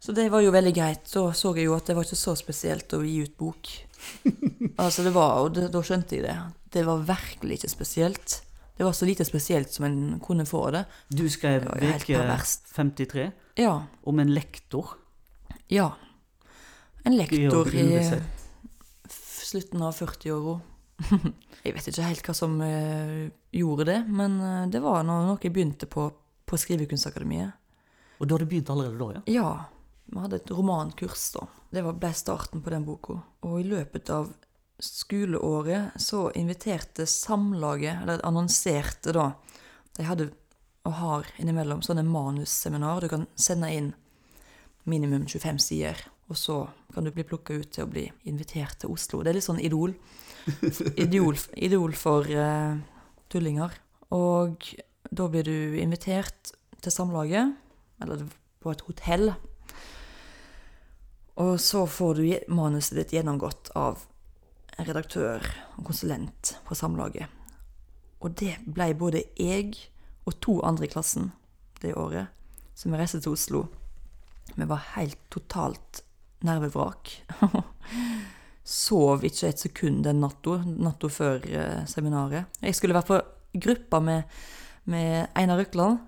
Så 0.00 0.12
det 0.16 0.30
var 0.32 0.40
jo 0.40 0.52
veldig 0.54 0.72
greit. 0.74 1.08
Da 1.12 1.26
så 1.36 1.52
jeg 1.56 1.66
jo 1.68 1.74
at 1.76 1.88
det 1.90 1.96
var 1.96 2.06
ikke 2.06 2.16
så 2.18 2.32
spesielt 2.38 2.92
å 2.96 3.02
gi 3.04 3.18
ut 3.26 3.34
bok. 3.38 3.68
altså 4.82 5.04
det 5.04 5.12
var, 5.12 5.42
og 5.44 5.52
det, 5.58 5.66
Da 5.74 5.82
skjønte 5.84 6.16
jeg 6.16 6.24
det. 6.24 6.36
Det 6.72 6.84
var 6.86 7.02
virkelig 7.04 7.58
ikke 7.60 7.72
spesielt. 7.74 8.38
Det 8.78 8.86
var 8.86 8.96
så 8.96 9.04
lite 9.04 9.26
spesielt 9.28 9.74
som 9.74 9.84
en 9.84 9.98
kunne 10.24 10.46
få 10.48 10.62
det. 10.72 10.86
Du 11.12 11.26
skrev 11.28 11.66
perverst. 11.68 12.70
53 12.72 13.26
Ja. 13.60 13.74
om 14.08 14.22
en 14.22 14.32
lektor. 14.32 14.94
Ja. 15.68 15.90
En 17.04 17.16
lektor 17.18 17.68
i 17.74 17.84
slutten 19.10 19.82
av 19.84 19.92
40-åra. 19.98 20.60
jeg 21.64 21.74
vet 21.76 21.90
ikke 21.90 22.08
helt 22.08 22.24
hva 22.24 22.34
som 22.36 22.56
eh, 22.64 23.28
gjorde 23.56 23.86
det, 23.88 24.00
men 24.08 24.40
eh, 24.40 24.66
det 24.72 24.80
var 24.84 25.04
noe, 25.04 25.26
noe 25.28 25.40
jeg 25.42 25.52
begynte 25.52 25.88
på 25.90 26.08
på 26.50 26.58
Skrivekunstakademiet. 26.58 27.52
Og 28.20 28.26
du 28.26 28.34
hadde 28.34 28.48
begynt 28.50 28.70
allerede 28.72 28.98
da, 28.98 29.10
ja? 29.14 29.20
Ja, 29.30 29.50
vi 30.10 30.18
hadde 30.18 30.40
et 30.40 30.52
romankurs 30.52 31.30
da. 31.36 31.46
Det 31.70 31.84
ble 31.86 32.12
starten 32.16 32.62
på 32.64 32.72
den 32.72 32.86
boka. 32.86 33.20
Og 33.46 33.60
i 33.60 33.66
løpet 33.68 34.10
av 34.10 34.32
skoleåret 34.80 36.00
så 36.00 36.28
inviterte 36.38 37.06
Samlaget, 37.06 38.02
eller 38.02 38.24
annonserte 38.26 39.14
da, 39.14 39.30
de 39.96 40.06
hadde 40.08 40.30
og 40.88 40.96
har 40.96 41.28
innimellom 41.40 41.82
sånne 41.84 42.04
manusseminar. 42.08 43.04
Du 43.04 43.10
kan 43.12 43.26
sende 43.38 43.68
inn 43.74 43.90
minimum 44.88 45.26
25 45.28 45.60
sider, 45.60 46.00
og 46.30 46.38
så 46.40 46.62
kan 46.94 47.04
du 47.04 47.12
bli 47.14 47.26
plukka 47.28 47.58
ut 47.60 47.70
til 47.74 47.84
å 47.84 47.90
bli 47.90 48.06
invitert 48.30 48.80
til 48.80 48.94
Oslo. 48.94 49.20
Det 49.22 49.32
er 49.32 49.38
litt 49.38 49.46
sånn 49.46 49.60
idol. 49.62 49.94
Idol, 50.96 51.36
idol 51.60 51.94
for 52.00 52.24
uh, 52.24 52.78
tullinger. 53.30 53.76
Og 54.16 54.70
da 55.10 55.28
blir 55.30 55.44
du 55.44 55.76
invitert 55.82 56.54
til 56.80 56.94
Samlaget, 56.94 57.52
eller 58.00 58.24
på 58.60 58.72
et 58.72 58.84
hotell. 58.88 59.34
Og 61.40 61.60
så 61.60 61.86
får 61.88 62.14
du 62.18 62.24
manuset 62.52 62.98
ditt 62.98 63.14
gjennomgått 63.16 63.70
av 63.78 64.02
en 64.76 64.84
redaktør 64.84 65.44
og 65.78 65.86
konsulent 65.88 66.54
på 66.66 66.76
Samlaget. 66.76 67.32
Og 68.20 68.34
det 68.36 68.58
ble 68.68 68.90
både 68.98 69.24
jeg 69.40 69.72
og 70.28 70.36
to 70.44 70.58
andre 70.66 70.84
i 70.84 70.92
klassen 70.92 71.30
det 71.80 71.94
året, 71.96 72.28
som 72.76 72.92
reiste 72.92 73.22
til 73.24 73.32
Oslo. 73.32 73.64
Vi 74.52 74.68
var 74.68 74.84
helt 74.98 75.16
totalt 75.32 76.02
nervevrak. 76.44 77.14
Sov 78.64 79.24
ikke 79.24 79.48
et 79.48 79.64
sekund 79.64 80.04
den 80.04 80.20
natta, 80.20 80.60
natta 80.68 81.08
før 81.08 81.40
eh, 81.48 81.80
seminaret. 81.88 82.52
Jeg 82.60 82.76
skulle 82.76 82.96
vært 82.96 83.08
på 83.08 83.20
gruppa 83.64 84.02
med, 84.04 84.28
med 84.84 85.32
Einar 85.32 85.62
Røkland 85.62 86.04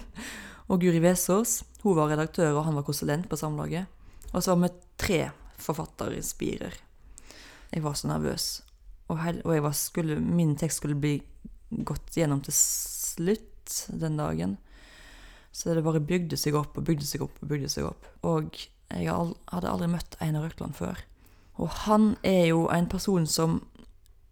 og 0.70 0.84
Guri 0.84 1.00
Vesaas. 1.00 1.62
Hun 1.80 1.96
var 1.96 2.12
redaktør, 2.12 2.58
og 2.58 2.66
han 2.68 2.76
var 2.76 2.84
konsulent 2.84 3.30
på 3.30 3.40
Samlaget. 3.40 3.88
Og 4.36 4.44
så 4.44 4.52
var 4.52 4.66
vi 4.66 4.74
tre 5.00 5.20
forfatterspirer. 5.64 6.74
Jeg 7.72 7.82
var 7.84 7.96
så 7.96 8.10
nervøs. 8.10 8.60
Og, 9.08 9.22
og 9.48 9.68
skulle, 9.74 10.18
min 10.20 10.54
tekst 10.60 10.82
skulle 10.82 10.98
bli 11.00 11.16
gått 11.70 12.18
gjennom 12.18 12.42
til 12.44 12.54
slutt 12.54 13.78
den 13.88 14.20
dagen. 14.20 14.56
Så 15.56 15.72
det 15.72 15.86
bare 15.86 16.04
bygde 16.04 16.36
seg 16.36 16.56
opp 16.58 16.76
og 16.76 16.84
bygde 16.84 17.08
seg 17.08 17.24
opp 17.24 17.38
og 17.40 17.48
bygde 17.48 17.70
seg 17.72 17.88
opp. 17.88 18.08
Og 18.28 18.52
jeg 18.92 19.08
hadde 19.08 19.70
aldri 19.72 19.88
møtt 19.90 20.18
Einar 20.20 20.44
Røkland 20.44 20.76
før. 20.76 21.00
Og 21.56 21.72
han 21.86 22.12
er 22.26 22.50
jo 22.50 22.66
en 22.68 22.88
person 22.92 23.24
som 23.26 23.62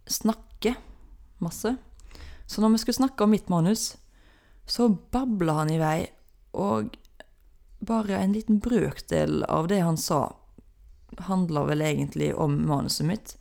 snakker 0.05 0.77
masse. 1.41 1.73
Så 2.47 2.61
når 2.61 2.75
vi 2.75 2.83
skulle 2.83 3.01
snakke 3.01 3.25
om 3.25 3.33
mitt 3.33 3.49
manus, 3.49 3.95
så 4.69 4.91
babla 4.93 5.63
han 5.63 5.73
i 5.73 5.81
vei, 5.81 5.99
og 6.53 6.93
bare 7.87 8.19
en 8.19 8.35
liten 8.35 8.61
brøkdel 8.63 9.45
av 9.49 9.69
det 9.71 9.81
han 9.85 9.99
sa, 10.01 10.37
handla 11.29 11.65
vel 11.69 11.85
egentlig 11.85 12.33
om 12.35 12.57
manuset 12.69 13.07
mitt. 13.07 13.37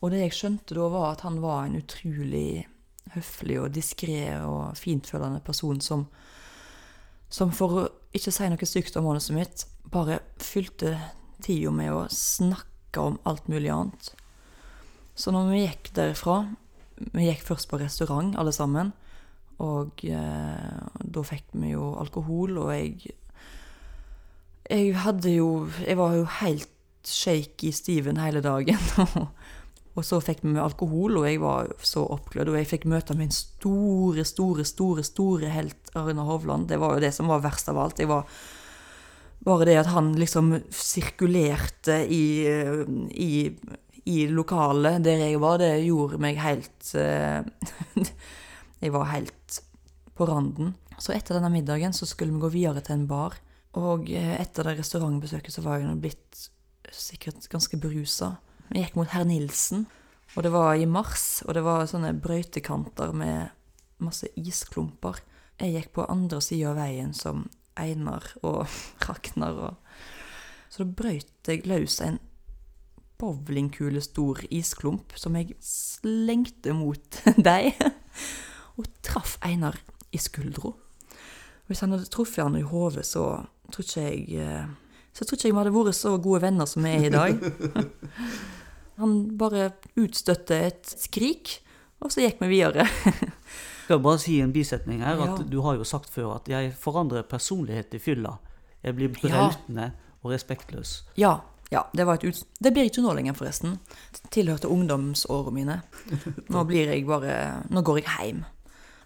Og 0.00 0.12
det 0.12 0.24
jeg 0.24 0.36
skjønte 0.36 0.76
da, 0.76 0.88
var 0.92 1.14
at 1.14 1.24
han 1.26 1.38
var 1.44 1.66
en 1.66 1.78
utrolig 1.78 2.66
høflig 3.14 3.60
og 3.62 3.72
diskré 3.74 4.20
og 4.44 4.76
fintfølende 4.78 5.40
person 5.46 5.80
som, 5.80 6.06
som 7.32 7.52
for 7.54 7.80
å 7.80 7.86
ikke 8.16 8.34
si 8.34 8.50
noe 8.50 8.68
stygt 8.68 8.98
om 8.98 9.06
manuset 9.08 9.36
mitt, 9.36 9.66
bare 9.92 10.20
fylte 10.42 10.96
tida 11.44 11.72
med 11.72 11.92
å 11.94 12.06
snakke 12.12 13.02
om 13.02 13.18
alt 13.28 13.48
mulig 13.52 13.70
annet. 13.72 14.12
Så 15.16 15.32
når 15.32 15.50
vi 15.52 15.64
gikk 15.64 15.92
derifra 15.96 16.44
Vi 16.96 17.26
gikk 17.26 17.42
først 17.44 17.68
på 17.68 17.76
restaurant, 17.76 18.30
alle 18.40 18.54
sammen. 18.56 18.94
Og 19.60 20.00
eh, 20.08 20.76
da 20.96 21.24
fikk 21.28 21.50
vi 21.52 21.74
jo 21.74 21.90
alkohol, 22.00 22.56
og 22.62 22.70
jeg 22.72 23.12
Jeg 24.66 24.96
hadde 24.98 25.30
jo 25.30 25.68
Jeg 25.86 25.98
var 25.98 26.16
jo 26.16 26.26
helt 26.40 26.72
shaky 27.06 27.70
Steven 27.70 28.18
hele 28.18 28.42
dagen. 28.42 28.80
og 29.96 30.04
så 30.04 30.18
fikk 30.20 30.42
vi 30.42 30.56
alkohol, 30.58 31.20
og 31.20 31.28
jeg 31.28 31.38
var 31.38 31.70
så 31.86 32.02
oppglødd. 32.16 32.50
Og 32.50 32.58
jeg 32.58 32.70
fikk 32.72 32.86
møte 32.90 33.14
min 33.14 33.30
store, 33.30 34.24
store, 34.26 34.66
store 34.66 35.04
store 35.06 35.52
helt 35.54 35.92
Arne 35.94 36.26
Hovland. 36.26 36.66
Det 36.72 36.80
var 36.82 36.96
jo 36.96 37.04
det 37.06 37.12
som 37.14 37.30
var 37.30 37.44
verst 37.46 37.70
av 37.70 37.78
alt. 37.78 38.02
Jeg 38.02 38.10
var 38.10 38.26
bare 39.46 39.68
det 39.68 39.78
at 39.78 39.92
han 39.94 40.10
liksom 40.18 40.56
sirkulerte 40.74 42.00
i, 42.10 42.42
i, 43.14 43.32
i 44.10 44.18
lokalet 44.26 45.04
der 45.06 45.22
jeg 45.28 45.38
var, 45.42 45.60
det 45.62 45.84
gjorde 45.84 46.18
meg 46.22 46.40
helt 46.42 46.90
eh, 46.98 47.46
Jeg 48.82 48.92
var 48.92 49.06
helt 49.12 49.60
på 50.18 50.26
randen. 50.28 50.74
Så 50.98 51.14
etter 51.14 51.38
denne 51.38 51.52
middagen 51.52 51.94
så 51.94 52.08
skulle 52.08 52.34
vi 52.34 52.42
gå 52.42 52.50
videre 52.52 52.82
til 52.84 52.98
en 52.98 53.06
bar. 53.08 53.38
Og 53.76 54.08
eh, 54.08 54.34
etter 54.40 54.70
det 54.70 54.78
restaurantbesøket 54.80 55.52
så 55.52 55.64
var 55.64 55.82
jeg 55.82 56.00
blitt 56.00 56.46
sikkert 56.94 57.48
ganske 57.52 57.78
berusa. 57.80 58.36
Jeg 58.70 58.86
gikk 58.86 58.98
mot 58.98 59.12
herr 59.12 59.26
Nilsen, 59.28 59.86
og 60.34 60.46
det 60.46 60.52
var 60.54 60.74
i 60.74 60.88
mars, 60.88 61.42
og 61.46 61.54
det 61.56 61.62
var 61.66 61.86
sånne 61.90 62.14
brøytekanter 62.22 63.12
med 63.16 63.52
masse 64.02 64.28
isklumper. 64.36 65.20
Jeg 65.60 65.74
gikk 65.76 65.92
på 65.96 66.06
andre 66.12 66.40
sida 66.44 66.72
av 66.72 66.80
veien 66.80 67.12
som 67.16 67.46
Einar 67.76 68.24
og 68.42 68.64
Ragnar 69.06 69.60
og 69.70 69.98
Så 70.72 70.84
da 70.84 70.96
brøyt 70.98 71.48
jeg 71.48 71.62
løs 71.68 72.00
en 72.04 72.18
bowlingkule 73.16 74.02
stor 74.04 74.42
isklump 74.52 75.14
som 75.16 75.36
jeg 75.38 75.54
slengte 75.64 76.74
mot 76.76 77.20
deg, 77.48 77.76
og 78.76 78.88
traff 79.06 79.38
Einar 79.46 79.78
i 80.12 80.20
skuldra. 80.20 80.74
Hvis 81.66 81.80
han 81.82 81.94
hadde 81.94 82.10
truffet 82.12 82.44
han 82.44 82.58
i 82.58 82.66
hodet, 82.66 83.06
så 83.08 83.46
tror 83.72 83.84
ikke 83.86 84.02
jeg 84.02 84.66
Så 85.16 85.22
jeg 85.24 85.28
tror 85.28 85.36
ikke 85.38 85.48
jeg 85.48 85.54
vi 85.54 85.58
hadde 85.62 85.74
vært 85.74 85.96
så 85.96 86.10
gode 86.22 86.42
venner 86.42 86.66
som 86.68 86.84
vi 86.84 86.90
er 86.92 87.06
i 87.06 87.12
dag. 87.14 87.38
Han 89.00 89.16
bare 89.36 89.70
utstøtte 90.00 90.56
et 90.70 90.88
skrik, 90.88 91.58
og 92.00 92.12
så 92.12 92.22
gikk 92.24 92.40
vi 92.44 92.48
videre. 92.54 92.86
jeg 92.86 93.32
Skal 93.86 94.00
bare 94.02 94.18
si 94.22 94.38
en 94.42 94.52
bisetning 94.54 95.02
her, 95.04 95.20
at 95.20 95.38
Ja. 95.40 95.44
du 95.50 95.60
har 95.62 95.76
jo 95.76 95.84
sagt 95.84 96.10
før 96.10 96.36
at 96.36 96.48
jeg 96.48 96.72
forandrer 96.74 97.22
personlighet 97.22 97.94
i 97.94 97.98
fylla. 97.98 98.38
Jeg 98.82 98.96
blir 98.96 99.10
Ja. 99.28 99.50
og 100.22 100.30
respektløs. 100.32 101.04
Ja, 101.16 101.40
ja 101.70 101.82
det, 101.94 102.06
var 102.06 102.14
et 102.14 102.24
ut... 102.24 102.44
det 102.62 102.72
blir 102.72 102.84
ikke 102.84 103.02
nå 103.02 103.14
lenger, 103.14 103.34
forresten. 103.34 103.78
Det 104.12 104.30
tilhørte 104.30 104.68
ungdomsårene 104.68 105.52
mine. 105.54 105.82
Nå 106.50 106.64
blir 106.66 106.88
jeg 106.90 107.06
bare 107.06 107.62
Nå 107.70 107.82
går 107.82 108.00
jeg 108.02 108.26
hjem. 108.32 108.44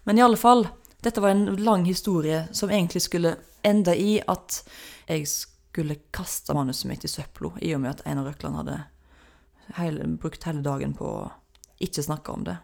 Men 0.05 0.17
i 0.17 0.21
alle 0.21 0.37
fall, 0.37 0.65
dette 1.01 1.21
var 1.21 1.29
en 1.29 1.55
lang 1.55 1.85
historie 1.85 2.47
som 2.51 2.69
egentlig 2.69 3.01
skulle 3.01 3.35
ende 3.65 3.95
i 3.97 4.19
at 4.27 4.61
jeg 5.07 5.27
skulle 5.27 5.97
kaste 6.13 6.53
manuset 6.53 6.89
mitt 6.89 7.05
i 7.05 7.09
søpla, 7.09 7.53
i 7.61 7.73
og 7.75 7.81
med 7.81 7.95
at 7.95 8.03
Einar 8.05 8.27
Røkland 8.29 8.59
hadde 8.59 8.77
hele, 9.77 10.07
brukt 10.21 10.43
hele 10.45 10.61
dagen 10.65 10.93
på 10.97 11.07
å 11.07 11.29
ikke 11.81 12.03
snakke 12.05 12.33
om 12.33 12.45
det. 12.45 12.57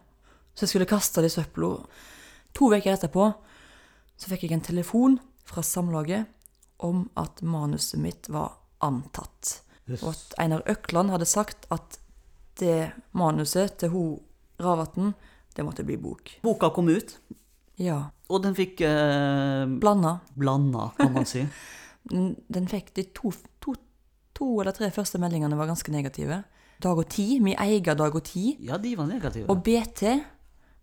Så 0.53 0.65
jeg 0.65 0.73
skulle 0.73 0.89
kaste 0.89 1.23
det 1.23 1.31
i 1.31 1.37
søpla. 1.37 1.71
To 2.57 2.71
uker 2.73 2.93
etterpå 2.93 3.29
så 4.17 4.31
fikk 4.31 4.47
jeg 4.47 4.57
en 4.57 4.65
telefon 4.65 5.17
fra 5.47 5.63
Samlaget 5.63 6.25
om 6.83 7.07
at 7.17 7.41
manuset 7.41 8.01
mitt 8.01 8.29
var 8.29 8.57
antatt. 8.85 9.61
Og 10.01 10.11
at 10.11 10.35
Einar 10.41 10.65
Økland 10.69 11.13
hadde 11.13 11.29
sagt 11.29 11.65
at 11.73 11.99
det 12.59 12.91
manuset 13.17 13.77
til 13.81 13.93
hun 13.93 14.19
Ravatn, 14.61 15.13
det 15.53 15.65
måtte 15.65 15.85
bli 15.85 15.97
bok. 16.01 16.39
Boka 16.41 16.69
kom 16.73 16.89
ut, 16.89 17.17
Ja. 17.77 18.09
Og 18.27 18.43
den 18.43 18.55
fikk 18.57 18.81
eh, 18.85 19.65
Blanda. 19.79 20.17
blanda, 20.35 20.91
kan 20.97 21.13
man 21.13 21.25
si. 21.29 21.45
Den 22.07 22.69
fikk 22.71 22.93
de 22.95 23.03
to, 23.11 23.33
to, 23.59 23.73
to 24.31 24.45
eller 24.61 24.71
tre 24.71 24.87
første 24.95 25.19
meldingene 25.19 25.57
var 25.59 25.67
ganske 25.67 25.91
negative. 25.91 26.37
Dag 26.79 26.99
og 27.01 27.09
Ti, 27.11 27.41
min 27.43 27.57
egen 27.59 27.97
Dag 27.99 28.15
og 28.15 28.23
Ti. 28.23 28.53
Ja, 28.63 28.77
de 28.79 28.93
var 28.95 29.09
negative. 29.09 29.49
og 29.51 29.59
BT 29.65 30.03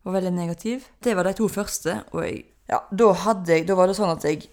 var 0.05 0.19
veldig 0.19 0.33
negativ. 0.37 0.85
Det 1.01 1.15
var 1.17 1.25
de 1.25 1.33
to 1.39 1.49
første, 1.49 2.03
og 2.13 2.27
jeg 2.27 2.45
Ja, 2.69 2.79
da 2.93 3.11
hadde 3.13 3.53
jeg 3.53 3.67
Da 3.69 3.75
var 3.77 3.89
det 3.89 3.97
sånn 3.97 4.13
at 4.13 4.25
jeg 4.25 4.47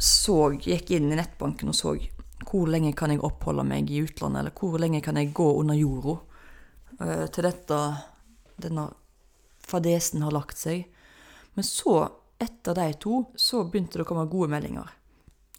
så 0.00 0.50
Gikk 0.56 0.90
inn 0.96 1.12
i 1.12 1.16
nettbanken 1.16 1.68
og 1.72 1.76
så 1.76 1.94
hvor 2.50 2.68
lenge 2.72 2.94
kan 2.96 3.12
jeg 3.12 3.20
oppholde 3.20 3.64
meg 3.68 3.90
i 3.92 4.00
utlandet, 4.00 4.40
eller 4.40 4.54
hvor 4.56 4.80
lenge 4.80 5.02
kan 5.04 5.18
jeg 5.20 5.32
gå 5.36 5.46
under 5.60 5.76
jorda 5.76 6.14
eh, 7.00 7.26
til 7.28 7.44
dette 7.44 7.80
Denne 8.60 8.86
fadesen 9.60 10.24
har 10.24 10.32
lagt 10.34 10.58
seg. 10.58 10.86
Men 11.60 11.66
så, 11.68 12.08
etter 12.40 12.72
de 12.72 12.92
to, 12.96 13.18
så 13.36 13.66
begynte 13.68 13.98
det 13.98 14.06
å 14.06 14.08
komme 14.08 14.22
gode 14.32 14.48
meldinger. 14.48 14.86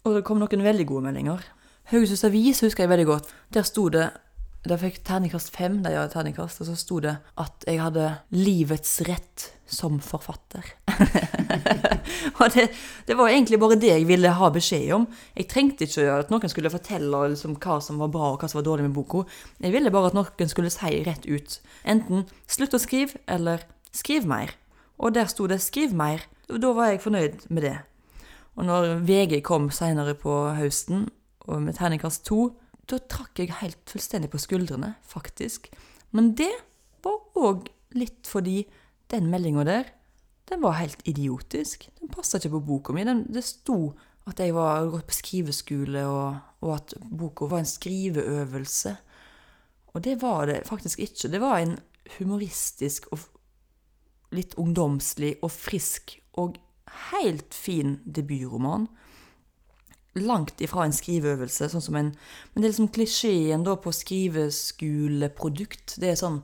Og 0.02 0.16
det 0.16 0.24
kom 0.26 0.40
noen 0.40 0.64
veldig 0.64 0.86
gode 0.88 1.04
meldinger. 1.04 1.44
Haugesunds 1.92 2.24
Avis 2.26 2.58
husker 2.64 2.82
jeg 2.82 2.90
veldig 2.90 3.04
godt. 3.06 3.28
Der 3.54 3.62
sto 3.68 3.84
det 3.94 4.08
der 4.66 4.80
fikk 4.82 4.98
terningkast 5.06 5.52
fem, 5.54 5.76
de 5.84 5.92
hadde 5.94 6.10
terningkast, 6.10 6.58
og 6.58 6.66
så 6.66 6.74
sto 6.78 6.98
det 7.02 7.12
at 7.38 7.66
jeg 7.66 7.78
hadde 7.78 8.08
livets 8.34 8.96
rett 9.06 9.44
som 9.70 10.00
forfatter. 10.02 10.72
og 12.40 12.50
det, 12.56 12.66
det 13.06 13.18
var 13.18 13.30
egentlig 13.30 13.60
bare 13.62 13.78
det 13.78 13.92
jeg 13.92 14.08
ville 14.10 14.34
ha 14.40 14.48
beskjed 14.54 14.88
om. 14.98 15.06
Jeg 15.38 15.50
trengte 15.50 15.86
ikke 15.86 16.08
at 16.16 16.34
noen 16.34 16.50
skulle 16.50 16.70
fortelle 16.74 17.20
liksom, 17.36 17.54
hva 17.62 17.78
som 17.82 18.02
var 18.02 18.10
bra 18.10 18.32
og 18.32 18.42
hva 18.42 18.50
som 18.50 18.58
var 18.58 18.66
dårlig 18.72 18.88
med 18.88 18.98
boka. 18.98 19.22
Jeg 19.62 19.74
ville 19.74 19.94
bare 19.94 20.10
at 20.10 20.18
noen 20.18 20.50
skulle 20.50 20.74
si 20.74 20.98
rett 21.06 21.30
ut. 21.30 21.60
Enten 21.86 22.26
'slutt 22.50 22.74
å 22.74 22.82
skrive', 22.82 23.22
eller 23.30 23.62
'skriv 23.94 24.26
mer'. 24.26 24.58
Og 24.98 25.14
der 25.14 25.26
sto 25.26 25.46
det 25.46 25.60
'skriv 25.60 25.92
mer'. 25.92 26.26
Og 26.48 26.62
da 26.62 26.72
var 26.72 26.86
jeg 26.86 27.00
fornøyd 27.00 27.48
med 27.48 27.62
det. 27.62 27.78
Og 28.56 28.64
når 28.64 28.98
VG 29.08 29.42
kom 29.42 29.70
seinere 29.70 30.14
på 30.14 30.52
høsten, 30.54 31.08
og 31.40 31.62
med 31.62 31.74
terningkast 31.74 32.24
to, 32.24 32.50
da 32.90 32.98
trakk 32.98 33.38
jeg 33.38 33.54
helt 33.62 33.80
fullstendig 33.90 34.30
på 34.30 34.38
skuldrene, 34.38 34.94
faktisk. 35.02 35.70
Men 36.10 36.34
det 36.34 36.52
var 37.04 37.18
òg 37.34 37.68
litt 37.96 38.28
fordi 38.28 38.66
den 39.12 39.30
meldinga 39.32 39.64
der, 39.64 39.84
den 40.50 40.62
var 40.62 40.80
helt 40.80 41.00
idiotisk. 41.08 41.88
Den 42.00 42.10
passa 42.12 42.38
ikke 42.38 42.56
på 42.56 42.64
boka 42.66 42.92
mi. 42.92 43.04
Den, 43.04 43.24
det 43.32 43.44
sto 43.46 43.94
at 44.28 44.38
jeg 44.38 44.54
var 44.54 44.90
gått 44.92 45.08
på 45.08 45.16
skriveskole, 45.16 46.04
og, 46.06 46.36
og 46.62 46.74
at 46.76 46.94
boka 47.00 47.48
var 47.50 47.62
en 47.62 47.70
skriveøvelse. 47.70 48.96
Og 49.92 50.04
det 50.04 50.18
var 50.22 50.46
det 50.50 50.62
faktisk 50.68 51.02
ikke. 51.04 51.30
Det 51.32 51.40
var 51.40 51.58
en 51.58 51.78
humoristisk 52.18 53.08
og 53.12 53.24
litt 54.32 54.56
ungdomslig 54.60 55.36
og 55.44 55.52
frisk 55.54 56.16
og 56.40 56.58
helt 57.12 57.54
fin 57.54 57.98
debutroman. 58.04 58.88
Langt 60.20 60.60
ifra 60.60 60.84
en 60.84 60.92
skriveøvelse, 60.92 61.70
sånn 61.72 61.84
som 61.84 61.96
en 61.96 62.10
Men 62.52 62.60
det 62.60 62.66
er 62.66 62.72
liksom 62.74 62.92
klisjeen 62.92 63.64
på 63.64 63.92
skriveskoleprodukt. 63.96 65.96
Det 66.00 66.08
er 66.10 66.20
sånn 66.20 66.42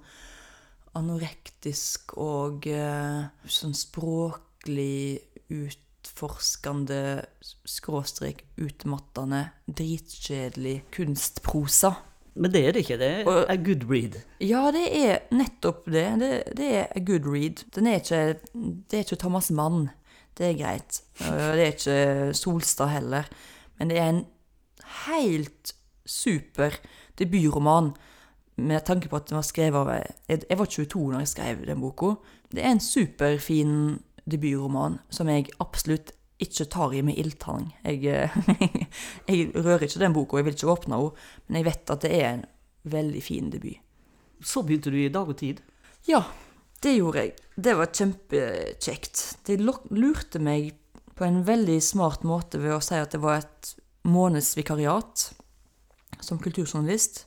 anorektisk 0.97 2.17
og 2.17 2.67
eh, 2.67 3.29
sånn 3.45 3.77
språklig 3.77 5.21
utforskende, 5.53 7.29
skråstrek 7.69 8.47
utmattende, 8.57 9.53
dritkjedelig 9.69 10.89
kunstprosa. 10.97 11.93
Men 12.39 12.53
det 12.55 12.61
er 12.69 12.73
det 12.77 12.85
ikke. 12.85 12.99
Det 13.01 13.09
er 13.11 13.27
Og- 13.27 13.51
a 13.51 13.57
good 13.57 13.85
read. 13.91 14.19
Ja, 14.41 14.71
det 14.75 14.85
er 15.05 15.19
nettopp 15.35 15.85
det. 15.91 16.05
Det, 16.21 16.31
det 16.57 16.69
er 16.81 16.87
a 16.97 17.01
good 17.01 17.27
read. 17.27 17.65
Er 17.77 17.95
ikke, 17.99 18.21
det 18.91 18.95
er 19.01 19.05
ikke 19.05 19.17
Thomas 19.19 19.51
Mann. 19.51 19.89
Det 20.39 20.47
er 20.53 20.59
greit. 20.61 21.01
Det 21.19 21.29
er 21.29 21.73
ikke 21.73 22.35
Solstad 22.39 22.89
heller. 22.95 23.27
Men 23.79 23.91
det 23.91 23.99
er 23.99 24.09
en 24.13 24.25
helt 25.07 25.73
super 26.07 26.71
debutroman 27.19 27.91
med 28.57 28.81
tanke 28.87 29.09
på 29.09 29.17
at 29.17 29.29
den 29.29 29.37
var 29.39 29.47
skrevet 29.47 29.75
av 29.83 29.91
jeg 30.29 30.59
var 30.59 30.65
22 30.67 31.03
når 31.13 31.19
jeg 31.25 31.29
skrev 31.35 31.67
den 31.67 31.81
boka. 31.83 32.15
Det 32.53 32.65
er 32.65 32.71
en 32.75 32.81
superfin 32.83 33.99
debutroman 34.31 34.99
som 35.11 35.29
jeg 35.31 35.47
absolutt 35.61 36.13
ikke 36.43 36.69
tar 36.71 36.95
i 36.95 37.03
med 37.03 37.19
ildtang. 37.19 37.71
Jeg, 37.85 38.05
eh, 38.07 38.37
jeg 39.29 39.49
rører 39.57 39.87
ikke 39.87 40.03
den 40.03 40.15
boka, 40.17 40.39
jeg 40.39 40.49
vil 40.49 40.57
ikke 40.57 40.73
åpne 40.75 40.99
henne, 40.99 41.31
men 41.47 41.61
jeg 41.61 41.69
vet 41.69 41.95
at 41.95 42.05
det 42.05 42.13
er 42.15 42.29
en 42.31 42.45
veldig 42.89 43.23
fin 43.25 43.49
debut. 43.51 43.81
Så 44.39 44.63
begynte 44.63 44.93
du 44.95 44.99
i 45.01 45.11
Dag 45.11 45.29
og 45.29 45.39
Tid. 45.41 45.63
Ja, 46.07 46.23
det 46.85 46.95
gjorde 46.95 47.25
jeg. 47.25 47.33
Det 47.59 47.75
var 47.75 47.91
kjempekjekt. 47.91 49.25
De 49.49 49.57
lurte 49.59 50.39
meg 50.39 50.77
på 51.19 51.27
en 51.27 51.43
veldig 51.47 51.81
smart 51.83 52.23
måte 52.23 52.61
ved 52.63 52.77
å 52.77 52.85
si 52.85 52.95
at 52.95 53.17
det 53.17 53.23
var 53.25 53.43
et 53.43 53.73
månedsvikariat 54.07 55.25
som 56.23 56.39
kulturjournalist. 56.39 57.25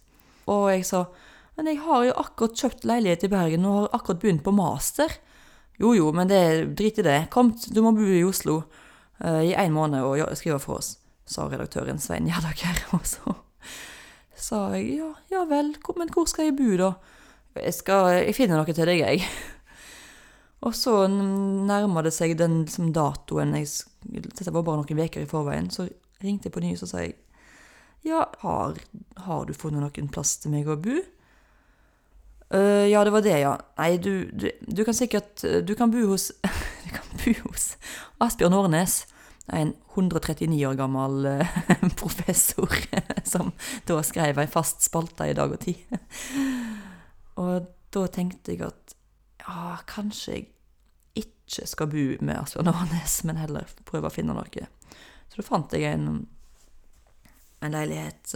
Og 0.51 0.71
jeg 0.71 0.87
sa 0.87 1.03
men 1.57 1.67
jeg 1.67 1.81
har 1.83 2.05
jo 2.07 2.13
akkurat 2.17 2.57
kjøpt 2.57 2.85
leilighet 2.87 3.25
i 3.27 3.29
Bergen 3.29 3.65
og 3.67 3.75
har 3.75 3.97
akkurat 3.97 4.21
begynt 4.21 4.43
på 4.45 4.53
master. 4.55 5.11
Jo 5.81 5.91
jo, 5.93 6.07
men 6.15 6.29
det 6.29 6.39
drit 6.79 6.97
i 7.01 7.05
det. 7.05 7.17
Kom, 7.33 7.51
du 7.53 7.81
må 7.83 7.91
bo 7.93 8.07
i 8.07 8.23
Oslo 8.25 8.61
i 9.21 9.53
én 9.53 9.73
måned 9.75 10.01
og 10.01 10.37
skrive 10.37 10.59
for 10.63 10.79
oss, 10.79 10.95
sa 11.29 11.45
redaktøren 11.49 12.01
Svein 12.01 12.29
Gjerdaker. 12.29 12.79
Og 12.97 13.05
så 13.05 13.35
sa 14.41 14.61
jeg 14.73 14.97
ja, 14.97 15.11
ja 15.31 15.45
vel, 15.49 15.75
men 15.97 16.13
hvor 16.13 16.25
skal 16.29 16.49
jeg 16.49 16.57
bo 16.57 16.73
da? 16.79 16.93
Jeg, 17.59 17.73
skal, 17.75 18.09
jeg 18.15 18.35
finner 18.35 18.57
noe 18.57 18.73
til 18.73 18.87
deg, 18.89 19.03
jeg. 19.03 19.25
Og 20.65 20.75
så 20.77 21.05
nærma 21.09 22.03
det 22.05 22.13
seg 22.15 22.35
den 22.39 22.63
liksom, 22.63 22.91
datoen 22.95 23.55
jeg, 23.57 23.69
Dette 24.01 24.53
var 24.53 24.65
bare 24.65 24.81
noen 24.81 25.05
uker 25.05 25.23
i 25.23 25.29
forveien. 25.29 25.69
Så 25.73 25.87
ringte 26.21 26.49
jeg 26.49 26.55
på 26.55 26.63
ny 26.63 26.75
så 26.79 26.89
sa 26.89 27.05
jeg 27.05 27.17
Ja, 28.05 28.25
har, 28.41 28.77
har 29.25 29.45
du 29.45 29.53
funnet 29.53 29.83
noen 29.83 30.13
plass 30.13 30.37
til 30.41 30.53
meg 30.53 30.69
å 30.69 30.77
bo? 30.81 31.01
«Øh, 32.53 32.91
ja, 32.91 33.03
det 33.03 33.11
var 33.11 33.21
det, 33.21 33.37
ja. 33.39 33.55
Nei, 33.77 33.97
du, 33.97 34.25
du, 34.31 34.49
du 34.67 34.83
kan 34.83 34.93
sikkert 34.93 35.43
Du 35.67 35.75
kan 35.75 35.91
bo 35.91 36.07
hos 36.09 36.31
Du 36.83 36.89
kan 36.91 37.07
bo 37.15 37.33
hos 37.49 37.77
Asbjørn 38.19 38.53
Årnes. 38.53 39.05
En 39.51 39.73
139 39.95 40.67
år 40.67 40.75
gammel 40.79 41.25
eh, 41.25 41.47
professor 42.01 42.69
som 43.23 43.51
da 43.87 43.99
skrev 44.03 44.39
ei 44.39 44.47
fast 44.47 44.83
spalte 44.85 45.27
i 45.27 45.35
Dag 45.35 45.51
og 45.51 45.59
Tid. 45.63 45.95
Og 47.41 47.67
da 47.91 48.05
tenkte 48.07 48.53
jeg 48.53 48.63
at 48.67 48.95
ja, 49.41 49.77
kanskje 49.89 50.35
jeg 50.35 50.45
ikke 51.23 51.67
skal 51.67 51.89
bo 51.91 52.05
med 52.21 52.37
Asbjørn 52.37 52.71
Årnes, 52.71 53.17
men 53.27 53.41
heller 53.41 53.67
prøve 53.87 54.07
å 54.07 54.13
finne 54.13 54.37
noe. 54.37 54.67
Så 55.31 55.41
da 55.41 55.47
fant 55.47 55.73
jeg 55.75 55.89
en, 55.89 56.21
en 57.63 57.75
leilighet. 57.75 58.35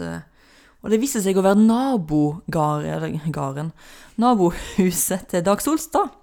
Og 0.86 0.92
det 0.94 1.00
viste 1.02 1.18
seg 1.18 1.34
å 1.34 1.42
være 1.42 1.58
nabogarden, 1.58 3.72
nabohuset 4.22 5.24
til 5.32 5.42
Dag 5.42 5.58
Solstad 5.58 6.14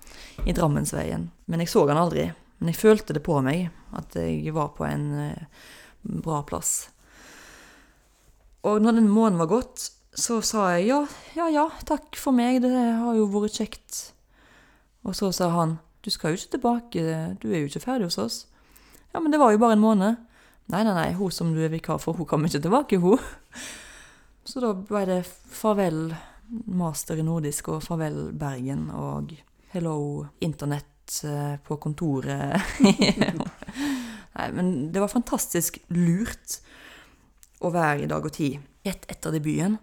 i 0.47 0.55
Drammensveien. 0.55 1.26
Men 1.51 1.59
jeg 1.59 1.68
så 1.74 1.84
han 1.89 1.99
aldri. 1.99 2.30
Men 2.61 2.72
jeg 2.72 2.80
følte 2.80 3.11
det 3.11 3.26
på 3.28 3.41
meg, 3.43 3.68
at 3.91 4.16
jeg 4.16 4.53
var 4.55 4.72
på 4.78 4.88
en, 4.88 5.03
eh, 5.20 5.43
bra 6.24 6.39
plass. 6.47 6.88
Og 8.64 8.80
når 8.80 9.01
den 9.01 9.11
måneden 9.11 9.43
var 9.43 9.51
gått, 9.51 9.91
så 10.16 10.39
sa 10.39 10.78
jeg 10.78 10.88
ja, 10.88 11.03
ja, 11.36 11.51
ja, 11.51 11.68
takk 11.84 12.16
for 12.16 12.32
meg, 12.32 12.64
det 12.64 12.72
har 12.72 13.20
jo 13.20 13.28
vært 13.28 13.59
kjekt. 13.59 14.16
Og 15.03 15.11
så 15.11 15.28
sa 15.36 15.51
han 15.59 15.80
du 16.03 16.09
skal 16.09 16.32
jo 16.32 16.39
ikke 16.39 16.55
tilbake, 16.55 17.36
du 17.43 17.51
er 17.51 17.59
jo 17.59 17.68
ikke 17.68 17.84
ferdig 17.84 18.07
hos 18.07 18.18
oss. 18.18 18.47
Ja, 19.11 19.20
men 19.20 19.32
det 19.32 19.43
var 19.43 19.51
jo 19.51 19.59
bare 19.59 19.76
en 19.76 19.84
måned. 19.84 20.24
Nei, 20.72 20.88
nei, 20.88 20.95
nei, 20.95 21.11
hun 21.20 21.32
som 21.32 21.51
du 21.51 21.59
er 21.59 21.68
vikar 21.68 21.99
for, 21.99 22.16
hun 22.16 22.26
kommer 22.26 22.47
ikke 22.47 22.64
tilbake, 22.64 23.03
hun. 23.03 23.20
Så 24.44 24.60
da 24.60 24.74
ble 24.76 25.06
det 25.08 25.22
farvel 25.28 26.12
master 26.76 27.20
i 27.20 27.26
nordisk 27.26 27.72
og 27.72 27.84
farvel 27.86 28.34
Bergen 28.36 28.89
og 28.91 29.32
hello 29.74 30.26
internett 30.44 31.16
eh, 31.24 31.56
på 31.64 31.78
kontoret. 31.82 32.60
Nei, 34.34 34.48
men 34.52 34.74
det 34.91 35.02
var 35.02 35.12
fantastisk 35.12 35.80
lurt 35.96 36.60
å 37.64 37.72
være 37.74 38.04
i 38.04 38.10
dag 38.12 38.26
og 38.26 38.36
tid 38.36 38.60
rett 38.84 39.08
etter 39.12 39.38
debuten. 39.38 39.80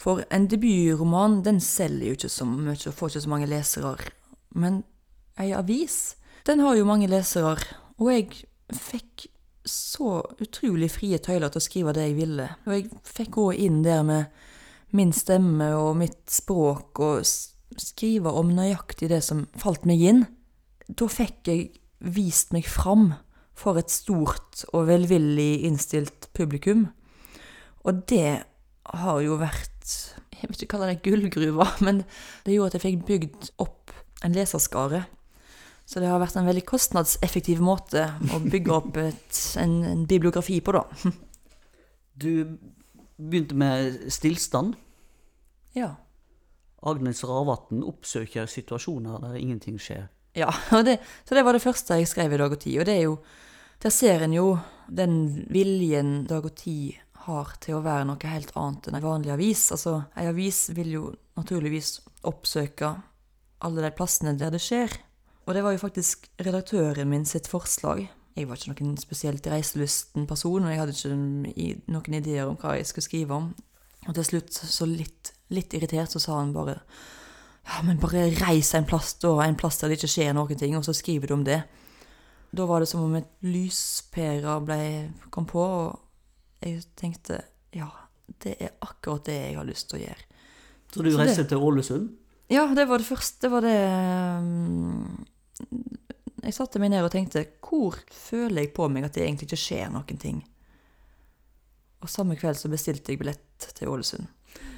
For 0.00 0.24
en 0.32 0.48
debutroman 0.50 1.42
den 1.46 1.60
selger 1.62 2.10
jo 2.10 2.18
ikke 2.18 2.32
så 2.32 2.46
mye 2.48 2.74
og 2.74 2.96
får 2.96 3.12
ikke 3.12 3.24
så 3.26 3.32
mange 3.32 3.50
lesere. 3.50 4.12
Men 4.56 4.82
ei 5.40 5.52
avis, 5.54 6.16
den 6.48 6.64
har 6.64 6.74
jo 6.78 6.88
mange 6.88 7.10
lesere. 7.12 7.60
Og 8.00 8.10
jeg 8.10 8.42
fikk 8.74 9.29
så 9.70 10.20
utrolig 10.42 10.90
frie 10.92 11.18
tøyler 11.22 11.52
til 11.52 11.60
å 11.60 11.64
skrive 11.64 11.94
det 11.96 12.08
jeg 12.08 12.18
ville. 12.18 12.48
Og 12.66 12.74
jeg 12.76 12.88
fikk 13.06 13.32
gå 13.38 13.46
inn 13.66 13.80
der 13.86 14.02
med 14.06 14.42
min 14.96 15.12
stemme 15.14 15.70
og 15.78 15.94
mitt 16.00 16.24
språk 16.30 17.00
og 17.04 17.26
skrive 17.78 18.32
om 18.34 18.50
nøyaktig 18.54 19.10
det 19.12 19.22
som 19.24 19.46
falt 19.58 19.86
meg 19.88 20.02
inn. 20.02 20.24
Da 20.88 21.06
fikk 21.10 21.50
jeg 21.50 21.68
vist 22.00 22.54
meg 22.56 22.66
fram 22.66 23.12
for 23.60 23.78
et 23.78 23.92
stort 23.92 24.64
og 24.72 24.88
velvillig 24.88 25.66
innstilt 25.68 26.30
publikum. 26.36 26.88
Og 27.84 28.02
det 28.10 28.42
har 28.90 29.20
jo 29.24 29.38
vært 29.40 29.66
Jeg 30.40 30.48
vil 30.48 30.56
ikke 30.56 30.70
kalle 30.72 30.86
det 30.88 31.02
gullgruva, 31.04 31.66
men 31.86 32.02
det 32.46 32.54
gjorde 32.54 32.72
at 32.72 32.78
jeg 32.78 32.84
fikk 32.86 33.02
bygd 33.08 33.50
opp 33.60 33.92
en 34.24 34.36
leserskare. 34.36 35.02
Så 35.90 35.98
det 35.98 36.06
har 36.06 36.20
vært 36.22 36.36
en 36.38 36.46
veldig 36.46 36.62
kostnadseffektiv 36.68 37.58
måte 37.66 38.04
å 38.30 38.38
bygge 38.44 38.74
opp 38.76 38.98
et, 39.02 39.40
en, 39.58 39.80
en 39.88 40.04
bibliografi 40.06 40.60
på, 40.62 40.76
da. 40.76 40.84
Du 42.20 42.30
begynte 43.18 43.56
med 43.58 43.98
stillstand. 44.12 44.76
Ja. 45.74 45.96
Agnes 46.86 47.24
Ravatn 47.26 47.82
oppsøker 47.82 48.46
situasjoner 48.46 49.18
der 49.24 49.36
ingenting 49.40 49.82
skjer. 49.82 50.06
Ja, 50.38 50.52
det, 50.86 51.00
så 51.26 51.34
det 51.34 51.44
var 51.46 51.58
det 51.58 51.64
første 51.64 51.98
jeg 51.98 52.12
skrev 52.12 52.38
i 52.38 52.40
Dag 52.40 52.54
og 52.54 52.62
Tid. 52.62 52.78
Og 52.78 52.86
det 52.86 52.96
er 52.96 53.06
jo 53.08 53.18
Der 53.80 53.90
ser 53.90 54.20
en 54.20 54.34
jo 54.36 54.58
den 54.86 55.46
viljen 55.48 56.26
Dag 56.28 56.44
og 56.44 56.54
Tid 56.60 57.00
har 57.26 57.54
til 57.60 57.78
å 57.78 57.84
være 57.84 58.06
noe 58.08 58.30
helt 58.30 58.52
annet 58.54 58.88
enn 58.88 58.98
en 58.98 59.06
vanlig 59.10 59.32
avis. 59.32 59.70
Altså, 59.72 60.02
ei 60.14 60.28
avis 60.28 60.68
vil 60.76 60.90
jo 60.92 61.04
naturligvis 61.40 61.94
oppsøke 62.28 62.94
alle 63.64 63.84
de 63.84 63.96
plassene 63.96 64.36
der 64.38 64.52
det 64.52 64.60
skjer. 64.62 64.92
Og 65.50 65.54
det 65.56 65.64
var 65.66 65.74
jo 65.74 65.80
faktisk 65.82 66.28
redaktøren 66.46 67.08
min 67.10 67.24
sitt 67.26 67.48
forslag. 67.50 68.04
Jeg 68.38 68.46
var 68.46 68.54
ikke 68.54 68.84
noen 68.84 68.98
spesielt 69.02 69.46
reiselysten 69.50 70.28
person, 70.30 70.62
og 70.62 70.70
jeg 70.70 70.78
hadde 70.78 70.92
ikke 70.94 71.88
noen 71.90 72.16
ideer 72.20 72.46
om 72.46 72.54
hva 72.60 72.76
jeg 72.78 72.86
skulle 72.86 73.08
skrive 73.08 73.34
om. 73.34 73.48
Og 74.06 74.14
til 74.14 74.28
slutt, 74.28 74.54
så 74.54 74.86
litt, 74.86 75.32
litt 75.50 75.74
irritert, 75.74 76.14
så 76.14 76.22
sa 76.22 76.36
han 76.38 76.52
bare 76.54 76.76
Ja, 77.66 77.80
men 77.82 77.98
bare 77.98 78.28
reis 78.38 78.70
en 78.78 78.86
plass, 78.86 79.16
da, 79.18 79.32
en 79.42 79.58
plass 79.58 79.80
der 79.82 79.90
det 79.90 79.98
ikke 79.98 80.12
skjer 80.14 80.38
noen 80.38 80.60
ting, 80.60 80.76
og 80.78 80.86
så 80.86 80.94
skriver 80.94 81.26
du 81.26 81.34
om 81.40 81.42
det. 81.44 81.58
Da 82.54 82.68
var 82.70 82.84
det 82.84 82.88
som 82.92 83.02
om 83.08 83.18
et 83.18 83.34
lyspære 83.42 84.54
kom 85.34 85.50
på, 85.50 85.66
og 85.66 86.62
jeg 86.62 86.84
tenkte 86.94 87.42
ja, 87.74 87.90
det 88.38 88.54
er 88.54 88.78
akkurat 88.86 89.26
det 89.26 89.34
jeg 89.34 89.58
har 89.58 89.66
lyst 89.66 89.90
til 89.90 89.98
å 89.98 90.04
gjøre. 90.06 90.30
Så 90.94 91.02
du 91.02 91.10
reiste 91.18 91.48
til 91.50 91.58
Ålesund? 91.58 92.08
Ja, 92.50 92.68
det 92.74 92.86
var 92.90 92.98
det 93.02 93.06
første. 93.06 93.46
Det 93.46 93.50
var 93.52 93.66
det 93.66 93.76
um, 94.42 95.26
Jeg 96.40 96.56
satte 96.56 96.80
meg 96.80 96.92
ned 96.92 97.04
og 97.04 97.12
tenkte 97.12 97.44
hvor 97.64 97.98
føler 98.14 98.64
jeg 98.64 98.72
på 98.76 98.88
meg 98.88 99.06
at 99.06 99.16
det 99.16 99.26
egentlig 99.26 99.50
ikke 99.50 99.60
skjer 99.60 99.92
noen 99.92 100.20
ting? 100.20 100.40
Og 102.00 102.08
samme 102.08 102.36
kveld 102.40 102.56
så 102.56 102.70
bestilte 102.72 103.12
jeg 103.12 103.20
billett 103.20 103.68
til 103.76 103.90
Ålesund. 103.92 104.28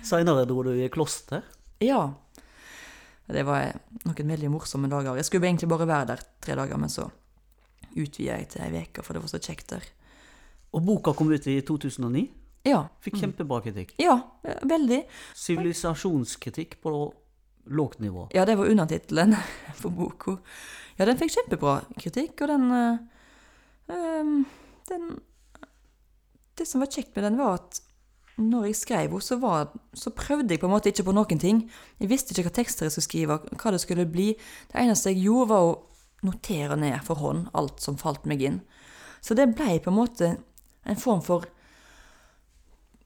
Seinere 0.03 0.45
dro 0.49 0.64
du 0.66 0.72
i 0.74 0.91
kloster? 0.93 1.45
Ja. 1.83 2.03
Det 3.33 3.45
var 3.47 3.70
noen 4.03 4.33
veldig 4.35 4.51
morsomme 4.51 4.91
dager. 4.91 5.16
Jeg 5.16 5.28
skulle 5.28 5.47
egentlig 5.47 5.70
bare 5.70 5.87
være 5.89 6.09
der 6.11 6.24
tre 6.43 6.59
dager, 6.59 6.80
men 6.83 6.91
så 6.91 7.07
utvida 7.93 8.41
jeg 8.41 8.49
til 8.53 8.64
ei 8.66 8.83
uke, 8.83 9.05
for 9.05 9.14
det 9.14 9.22
var 9.22 9.30
så 9.30 9.41
kjekt 9.43 9.70
der. 9.76 9.87
Og 10.72 10.83
boka 10.85 11.14
kom 11.14 11.30
ut 11.30 11.47
i 11.47 11.61
2009? 11.62 12.26
Ja. 12.66 12.85
Fikk 13.03 13.18
kjempebra 13.20 13.61
kritikk. 13.64 13.95
Ja, 14.03 14.16
veldig. 14.66 15.03
Sivilisasjonskritikk 15.39 16.78
på 16.83 16.93
lågt 17.65 17.99
nivå. 17.99 18.29
Ja, 18.35 18.45
det 18.45 18.57
var 18.59 18.71
undertittelen 18.71 19.37
på 19.83 19.91
boka. 19.91 20.37
Ja, 20.97 21.07
den 21.09 21.19
fikk 21.21 21.35
kjempebra 21.37 21.81
kritikk, 21.99 22.43
og 22.45 22.49
den, 22.53 22.73
øh, 23.89 24.43
den 24.89 25.13
Det 26.59 26.67
som 26.69 26.83
var 26.85 26.91
kjekt 26.93 27.17
med 27.17 27.25
den, 27.25 27.39
var 27.39 27.55
at 27.55 27.81
når 28.37 28.67
jeg 28.67 28.77
skrev 28.77 28.99
henne, 29.11 29.23
så, 29.23 29.37
var, 29.41 29.73
så 29.95 30.11
prøvde 30.11 30.53
jeg 30.53 30.61
på 30.61 30.67
en 30.69 30.73
måte 30.73 30.91
ikke 30.93 31.05
på 31.05 31.15
noen 31.17 31.41
ting. 31.41 31.63
Jeg 32.01 32.11
visste 32.11 32.33
ikke 32.33 32.49
hva 32.49 32.55
tekster 32.57 32.87
jeg 32.87 32.93
skulle 32.95 33.09
skrive, 33.09 33.39
hva 33.61 33.73
det 33.73 33.81
skulle 33.81 34.07
bli. 34.09 34.33
Det 34.69 34.81
eneste 34.81 35.13
jeg 35.13 35.25
gjorde, 35.27 35.49
var 35.53 35.67
å 35.69 35.75
notere 36.27 36.77
ned 36.79 37.01
for 37.07 37.21
hånd 37.21 37.49
alt 37.59 37.83
som 37.83 37.99
falt 38.01 38.27
meg 38.29 38.43
inn. 38.45 38.61
Så 39.23 39.37
det 39.39 39.51
ble 39.57 39.79
på 39.83 39.91
en 39.93 39.99
måte 39.99 40.31
en 40.85 40.99
form 40.99 41.23
for 41.25 41.47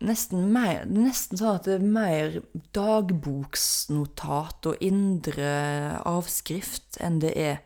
nesten, 0.04 0.52
mer, 0.52 0.84
nesten 0.90 1.38
sånn 1.40 1.56
at 1.58 1.66
det 1.68 1.78
er 1.78 1.84
mer 1.86 2.40
dagboksnotat 2.76 4.68
og 4.70 4.84
indre 4.84 5.50
avskrift 6.06 6.98
enn 7.04 7.20
det 7.22 7.32
er 7.40 7.56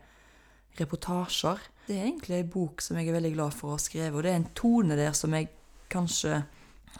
reportasjer. 0.79 1.59
Det 1.87 1.97
er 1.97 2.07
egentlig 2.07 2.37
ei 2.37 2.47
bok 2.47 2.81
som 2.83 2.97
jeg 2.99 3.09
er 3.09 3.17
veldig 3.17 3.33
glad 3.35 3.55
for 3.57 3.71
å 3.71 3.75
ha 3.75 3.81
skrevet, 3.81 4.15
og 4.15 4.23
det 4.23 4.31
er 4.31 4.39
en 4.39 4.53
tone 4.57 4.97
der 4.99 5.13
som 5.17 5.33
jeg 5.35 5.51
kanskje 5.91 6.43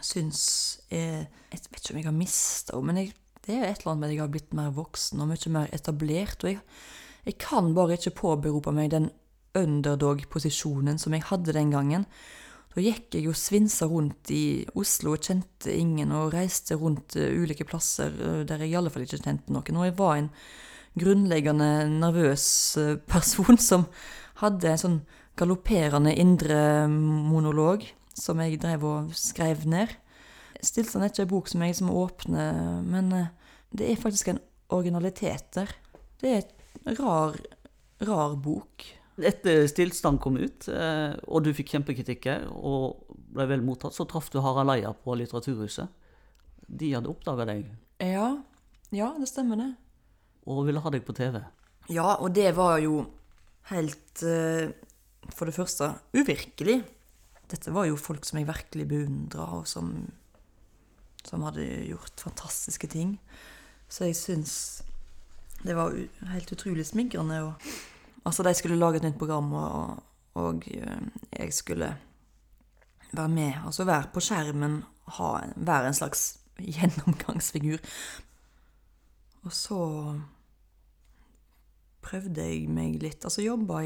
syns 0.02 0.44
er 0.90 1.28
Jeg 1.52 1.60
vet 1.68 1.82
ikke 1.82 1.92
om 1.92 1.98
jeg 2.00 2.08
har 2.08 2.16
mista 2.16 2.78
henne, 2.78 2.88
men 2.88 2.98
jeg, 3.02 3.10
det 3.44 3.56
er 3.58 3.66
et 3.68 3.82
eller 3.82 3.92
annet 3.92 4.02
med 4.02 4.08
at 4.08 4.14
jeg 4.14 4.22
har 4.22 4.32
blitt 4.32 4.54
mer 4.56 4.70
voksen 4.76 5.20
og 5.20 5.28
mye 5.28 5.52
mer 5.52 5.74
etablert. 5.76 6.46
Og 6.46 6.54
jeg, 6.54 6.62
jeg 7.28 7.36
kan 7.44 7.74
bare 7.76 7.98
ikke 7.98 8.14
påberope 8.22 8.72
meg 8.72 8.94
den 8.94 9.10
underdog-posisjonen 9.60 11.00
som 11.02 11.12
jeg 11.16 11.28
hadde 11.28 11.56
den 11.58 11.74
gangen. 11.74 12.06
Da 12.72 12.80
gikk 12.80 13.18
jeg 13.18 13.28
og 13.28 13.36
svinsa 13.36 13.88
rundt 13.92 14.32
i 14.32 14.64
Oslo 14.80 15.18
og 15.18 15.26
kjente 15.26 15.74
ingen, 15.76 16.14
og 16.16 16.32
reiste 16.32 16.78
rundt 16.80 17.18
uh, 17.20 17.28
ulike 17.42 17.68
plasser 17.68 18.14
uh, 18.16 18.42
der 18.48 18.64
jeg 18.64 18.72
i 18.72 18.78
alle 18.80 18.92
fall 18.94 19.04
ikke 19.04 19.20
kjente 19.20 19.52
noen. 19.52 19.80
Og 19.80 19.88
jeg 19.90 19.96
var 19.98 20.14
en 20.20 20.30
grunnleggende 21.02 21.72
nervøs 21.92 22.46
uh, 22.80 22.94
person 23.12 23.60
som 23.60 23.90
hadde 24.40 24.72
en 24.72 24.84
sånn 24.86 25.02
galopperende 25.40 26.14
indre 26.20 26.88
monolog 26.92 27.84
som 28.16 28.40
jeg 28.44 28.60
drev 28.62 28.88
og 28.88 29.12
skrev 29.16 29.68
ned. 29.70 29.92
Stillstand 30.62 31.04
er 31.04 31.12
ikke 31.12 31.26
en 31.26 31.32
bok 31.32 31.52
som 31.52 31.64
jeg 31.64 31.74
liksom 31.74 31.92
åpner, 31.96 32.58
men 32.86 33.08
det 33.74 33.88
er 33.88 34.00
faktisk 34.00 34.30
en 34.30 34.42
originalitet 34.72 35.48
der. 35.56 35.72
Det 36.22 36.34
er 36.36 36.44
en 36.86 37.00
rar, 37.00 37.40
rar 38.06 38.36
bok. 38.38 38.86
Etter 39.28 39.66
Stillstand 39.70 40.20
kom 40.24 40.38
ut, 40.40 40.68
eh, 40.72 41.14
og 41.28 41.44
du 41.46 41.52
fikk 41.56 41.74
kjempekritikker 41.76 42.48
og 42.52 43.06
ble 43.32 43.46
vel 43.50 43.64
mottatt, 43.66 43.96
så 43.96 44.06
traff 44.10 44.30
du 44.34 44.40
Harald 44.44 44.74
Eia 44.74 44.92
på 44.94 45.16
Litteraturhuset. 45.20 45.88
De 46.68 46.92
hadde 46.94 47.10
oppdaga 47.12 47.46
deg 47.50 47.66
Ja, 48.04 48.38
ja, 48.96 49.10
det 49.20 49.28
stemmer 49.30 49.60
det. 49.60 49.70
og 50.48 50.66
ville 50.68 50.80
ha 50.84 50.90
deg 50.94 51.04
på 51.08 51.14
TV. 51.16 51.42
Ja, 51.92 52.16
og 52.22 52.34
det 52.36 52.52
var 52.56 52.80
jo 52.80 53.06
helt 53.72 54.22
eh, 54.24 54.72
For 55.36 55.46
det 55.46 55.54
første 55.56 55.92
uvirkelig. 56.18 56.82
Dette 57.52 57.72
var 57.76 57.86
jo 57.86 57.98
folk 58.00 58.26
som 58.26 58.40
jeg 58.40 58.48
virkelig 58.48 58.88
beundra, 58.90 59.46
og 59.60 59.68
som, 59.68 59.92
som 61.28 61.44
hadde 61.46 61.66
gjort 61.92 62.24
fantastiske 62.24 62.88
ting. 62.90 63.20
Så 63.92 64.08
jeg 64.08 64.16
syns 64.18 64.54
det 65.62 65.76
var 65.78 65.94
helt 66.32 66.52
utrolig 66.56 66.86
smigrende. 66.90 67.42
Og, 67.44 67.54
altså, 68.26 68.44
de 68.44 68.54
skulle 68.54 68.80
lage 68.80 69.02
et 69.02 69.04
nytt 69.04 69.20
program, 69.20 69.54
og, 69.54 70.04
og 70.34 70.64
eh, 70.72 71.06
jeg 71.40 71.54
skulle 71.54 71.96
være 73.12 73.30
med. 73.30 73.54
Altså 73.66 73.86
være 73.86 74.12
på 74.14 74.24
skjermen, 74.24 74.82
ha, 75.18 75.32
være 75.56 75.88
en 75.88 75.98
slags 75.98 76.38
gjennomgangsfigur. 76.76 77.80
Og 79.42 79.54
så 79.54 79.80
prøvde 82.02 82.46
jeg 82.46 82.70
meg 82.70 83.02
litt. 83.02 83.26
Altså 83.26 83.44
jobba, 83.46 83.82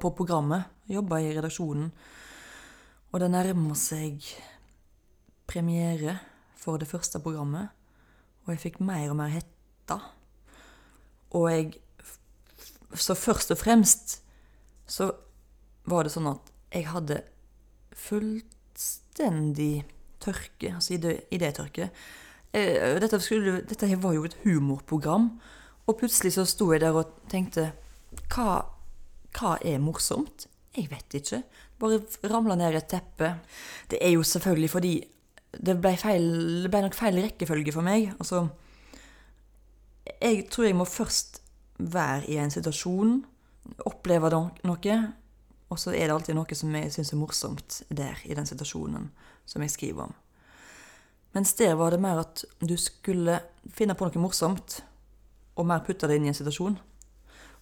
på 0.00 0.14
programmet. 0.16 0.68
Jobba 0.88 1.20
i 1.20 1.32
redaksjonen. 1.36 1.92
Og 3.12 3.20
det 3.20 3.28
nærma 3.32 3.76
seg 3.76 4.24
premiere 5.48 6.16
for 6.56 6.80
det 6.80 6.88
første 6.88 7.20
programmet. 7.20 7.68
Og 8.44 8.54
jeg 8.54 8.62
fikk 8.62 8.80
mer 8.84 9.10
og 9.12 9.18
mer 9.20 9.32
hetta. 9.32 9.98
Og 11.36 11.48
jeg 11.52 11.74
Så 12.94 13.16
først 13.16 13.52
og 13.54 13.60
fremst 13.60 14.18
så 14.88 15.10
var 15.88 16.04
det 16.04 16.12
sånn 16.14 16.28
at 16.30 16.50
jeg 16.72 16.88
hadde 16.90 17.22
fullstendig 17.96 19.84
tørke, 20.22 20.74
altså 20.76 20.96
idétørke. 21.32 21.88
Eh, 22.52 22.98
Dette, 23.00 23.20
skulle, 23.20 23.62
dette 23.66 23.88
var 24.02 24.14
jo 24.16 24.26
et 24.28 24.36
humorprogram, 24.44 25.30
og 25.86 25.98
plutselig 25.98 26.34
så 26.36 26.44
sto 26.46 26.70
jeg 26.72 26.82
der 26.84 26.96
og 26.96 27.10
tenkte 27.32 27.72
hva, 28.32 28.62
hva 29.34 29.56
er 29.64 29.82
morsomt? 29.82 30.46
Jeg 30.76 30.88
vet 30.92 31.18
ikke. 31.18 31.42
Bare 31.80 32.00
ramla 32.30 32.56
ned 32.56 32.76
i 32.76 32.80
et 32.80 32.88
teppe. 32.88 33.34
Det 33.90 33.98
er 34.00 34.14
jo 34.14 34.22
selvfølgelig 34.24 34.70
fordi 34.72 34.92
det 35.52 35.74
ble, 35.82 35.92
feil, 36.00 36.28
det 36.64 36.70
ble 36.72 36.80
nok 36.86 36.96
feil 36.96 37.18
rekkefølge 37.20 37.74
for 37.74 37.84
meg. 37.84 38.14
Altså 38.16 38.46
Jeg 40.22 40.46
tror 40.48 40.64
jeg 40.64 40.78
må 40.78 40.86
først 40.88 41.41
være 41.90 42.30
i 42.30 42.38
en 42.40 42.52
situasjon, 42.52 43.20
oppleve 43.86 44.30
noe, 44.32 44.96
og 45.72 45.80
så 45.80 45.94
er 45.94 46.06
det 46.06 46.14
alltid 46.14 46.36
noe 46.36 46.58
som 46.58 46.74
jeg 46.76 46.92
syns 46.92 47.12
er 47.14 47.20
morsomt 47.20 47.82
der, 47.88 48.18
i 48.28 48.36
den 48.36 48.48
situasjonen 48.48 49.08
som 49.48 49.64
jeg 49.64 49.72
skriver 49.72 50.08
om. 50.08 50.14
Mens 51.32 51.54
der 51.56 51.74
var 51.80 51.94
det 51.94 52.00
mer 52.02 52.20
at 52.20 52.44
du 52.60 52.74
skulle 52.76 53.38
finne 53.72 53.96
på 53.96 54.08
noe 54.08 54.20
morsomt, 54.20 54.82
og 55.56 55.68
mer 55.68 55.84
putte 55.84 56.08
det 56.08 56.18
inn 56.18 56.26
i 56.28 56.32
en 56.32 56.36
situasjon. 56.36 56.76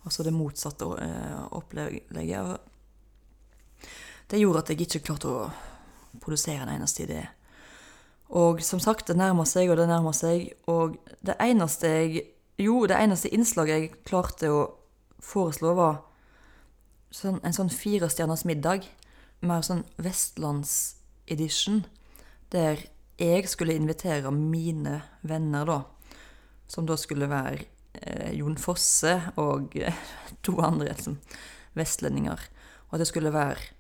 Altså 0.07 0.25
det 0.27 0.33
motsatte 0.35 0.87
eh, 1.05 1.41
opplegget. 1.55 2.67
Det 4.31 4.39
gjorde 4.41 4.63
at 4.63 4.73
jeg 4.73 4.87
ikke 4.87 5.05
klarte 5.11 5.31
å 5.31 5.51
produsere 6.23 6.65
en 6.65 6.75
eneste 6.79 7.05
idé. 7.05 7.21
Og 8.31 8.63
som 8.63 8.81
sagt, 8.83 9.09
det 9.11 9.19
nærmer 9.19 9.47
seg 9.49 9.71
og 9.71 9.79
det 9.81 9.89
nærmer 9.91 10.15
seg, 10.15 10.53
og 10.71 10.99
det 11.27 11.35
eneste 11.43 11.91
jeg 11.91 12.27
Jo, 12.61 12.85
det 12.85 12.99
eneste 13.01 13.31
innslaget 13.33 13.79
jeg 13.79 13.93
klarte 14.05 14.51
å 14.53 14.61
foreslå, 15.25 15.73
var 15.79 16.03
sånn, 17.15 17.39
en 17.41 17.57
sånn 17.57 17.73
firestjerners 17.73 18.45
middag. 18.49 18.85
Mer 19.41 19.65
sånn 19.65 19.87
vestlandsedition, 19.97 21.87
der 22.53 22.83
jeg 23.21 23.49
skulle 23.49 23.77
invitere 23.77 24.33
mine 24.35 25.01
venner, 25.25 25.65
da. 25.69 25.81
Som 26.71 26.87
da 26.89 26.99
skulle 27.01 27.31
være 27.31 27.65
eh, 27.97 28.31
Jon 28.37 28.59
Fosse 28.61 29.17
og 29.41 29.75
eh, 29.81 30.05
to 30.45 30.59
andre 30.61 30.93
liksom, 30.93 31.17
vestlendinger. 31.79 32.45
Og 32.89 32.97
at 32.97 33.05
det 33.05 33.11
skulle 33.11 33.33
være 33.35 33.71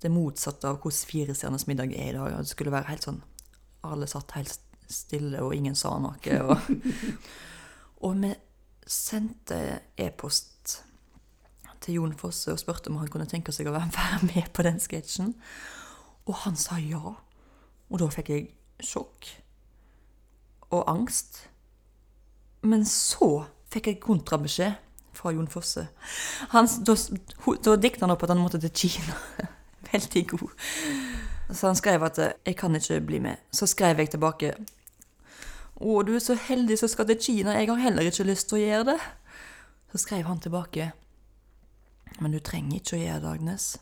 det 0.00 0.14
motsatte 0.14 0.70
av 0.70 0.78
hvordan 0.80 1.10
firestjerners 1.10 1.66
middag 1.68 1.92
er 1.92 2.14
i 2.14 2.16
dag. 2.16 2.32
Og 2.32 2.46
det 2.46 2.54
skulle 2.54 2.74
være 2.74 2.92
helt 2.92 3.10
sånn 3.10 3.22
Alle 3.86 4.06
satt 4.10 4.36
helt 4.36 4.58
stille, 4.90 5.40
og 5.40 5.54
ingen 5.56 5.76
sa 5.78 5.94
noe. 6.02 6.40
Og, 6.44 6.70
og 8.00 8.22
vi 8.22 8.32
sendte 8.86 9.80
e-post 10.00 10.80
til 11.80 11.94
Jon 11.94 12.16
Fosse 12.18 12.52
og 12.52 12.60
spurte 12.60 12.90
om 12.90 12.98
han 13.00 13.08
kunne 13.12 13.28
tenke 13.28 13.52
seg 13.52 13.68
å 13.70 13.76
være 13.78 14.20
med 14.26 14.50
på 14.56 14.64
den 14.66 14.80
sketsjen. 14.82 15.34
Og 16.28 16.42
han 16.44 16.58
sa 16.60 16.78
ja. 16.80 17.16
Og 17.90 17.98
da 17.98 18.10
fikk 18.12 18.32
jeg 18.32 18.50
sjokk 18.84 19.30
og 20.70 20.84
angst. 20.90 21.46
Men 22.62 22.84
så 22.86 23.46
fikk 23.72 23.90
jeg 23.90 24.02
kontrabeskjed 24.04 24.76
fra 25.16 25.32
Jon 25.34 25.48
Fosse. 25.50 25.88
Han, 26.54 26.68
da, 26.86 26.94
da 27.64 27.76
dikta 27.80 28.06
han 28.06 28.14
opp 28.14 28.24
at 28.24 28.32
han 28.34 28.42
måtte 28.42 28.60
til 28.62 28.72
Kina. 28.86 29.16
Veldig 29.90 30.26
god. 30.30 30.52
Så 31.50 31.66
han 31.66 31.76
skrev 31.78 32.04
at 32.06 32.18
eh, 32.18 32.32
'jeg 32.46 32.56
kan 32.56 32.76
ikke 32.76 33.00
bli 33.00 33.18
med'. 33.18 33.42
Så 33.52 33.66
skrev 33.66 33.98
jeg 33.98 34.10
tilbake 34.10 34.54
'Å, 35.80 36.02
du 36.04 36.14
er 36.14 36.20
så 36.20 36.34
heldig 36.36 36.76
som 36.78 36.88
skal 36.88 37.06
til 37.06 37.16
Kina, 37.20 37.52
jeg 37.56 37.68
har 37.68 37.76
heller 37.80 38.02
ikke 38.02 38.24
lyst 38.28 38.48
til 38.48 38.58
å 38.58 38.64
gjøre 38.64 38.84
det'. 38.92 39.00
Så 39.92 39.98
skrev 39.98 40.24
han 40.26 40.40
tilbake 40.40 40.92
'Men 42.20 42.32
du 42.32 42.38
trenger 42.40 42.76
ikke 42.80 42.96
å 42.96 43.00
gjøre 43.00 43.20
det, 43.20 43.30
Agnes'. 43.40 43.76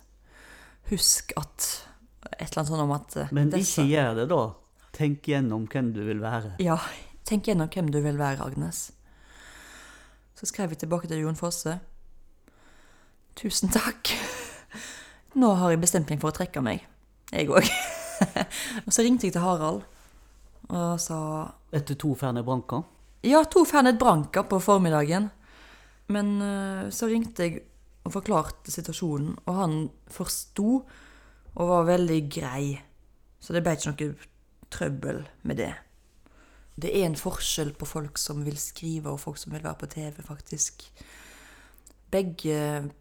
Husk 0.90 1.32
at 1.36 1.84
Et 2.40 2.51
eller 2.51 2.59
annet 2.59 2.68
sånn 2.70 2.80
om 2.80 2.92
at 2.92 3.16
eh, 3.16 3.28
Men 3.32 3.51
disse- 3.51 3.80
ikke 3.82 3.90
gjør 3.94 4.14
det, 4.14 4.28
da. 4.28 4.53
Tenk 4.92 5.22
gjennom 5.22 5.66
hvem 5.68 5.92
du 5.94 6.05
vil 6.05 6.18
være. 6.20 6.57
ja, 6.59 6.76
tenk 7.24 7.44
gjennom 7.46 7.68
hvem 7.68 7.90
du 7.90 8.01
vil 8.03 8.18
være, 8.18 8.40
Agnes. 8.44 8.90
Så 10.34 10.46
skrev 10.46 10.70
jeg 10.70 10.78
tilbake 10.78 11.09
til 11.09 11.20
Jon 11.22 11.36
Fosse. 11.36 11.80
Tusen 13.36 13.68
takk. 13.70 14.11
Nå 15.34 15.55
har 15.55 15.70
jeg 15.70 15.80
bestemt 15.80 16.11
meg 16.11 16.20
for 16.20 16.30
å 16.30 16.36
trekke 16.36 16.61
meg. 16.62 16.84
Jeg 17.32 17.49
òg. 17.49 17.68
og 18.86 18.92
så 18.92 19.03
ringte 19.03 19.26
jeg 19.26 19.32
til 19.32 19.42
Harald 19.42 19.82
og 20.68 21.01
sa 21.01 21.53
Etter 21.71 21.99
to 22.01 22.14
Fernet 22.16 22.47
Branca. 22.47 22.83
Ja, 23.27 23.43
to 23.45 23.64
Fernet 23.69 23.99
Branca 23.99 24.43
på 24.43 24.61
formiddagen. 24.61 25.29
Men 26.09 26.41
eh, 26.41 26.91
så 26.91 27.11
ringte 27.11 27.45
jeg 27.45 27.62
og 28.09 28.14
forklarte 28.14 28.73
situasjonen, 28.73 29.35
og 29.45 29.59
han 29.59 29.75
forsto 30.09 30.79
og 31.59 31.73
var 31.73 31.89
veldig 31.91 32.21
grei. 32.33 32.79
Så 33.41 33.53
det 33.53 33.62
ble 33.64 33.75
ikke 33.77 33.93
noe 33.93 34.14
trøbbel 34.73 35.23
med 35.49 35.61
det. 35.61 35.73
Det 36.79 36.93
er 36.95 37.09
en 37.09 37.19
forskjell 37.19 37.73
på 37.77 37.89
folk 37.91 38.21
som 38.21 38.45
vil 38.47 38.59
skrive, 38.61 39.11
og 39.11 39.21
folk 39.21 39.41
som 39.41 39.53
vil 39.55 39.64
være 39.64 39.81
på 39.81 39.91
TV, 39.91 40.23
faktisk. 40.23 40.87
Begge 42.09 42.61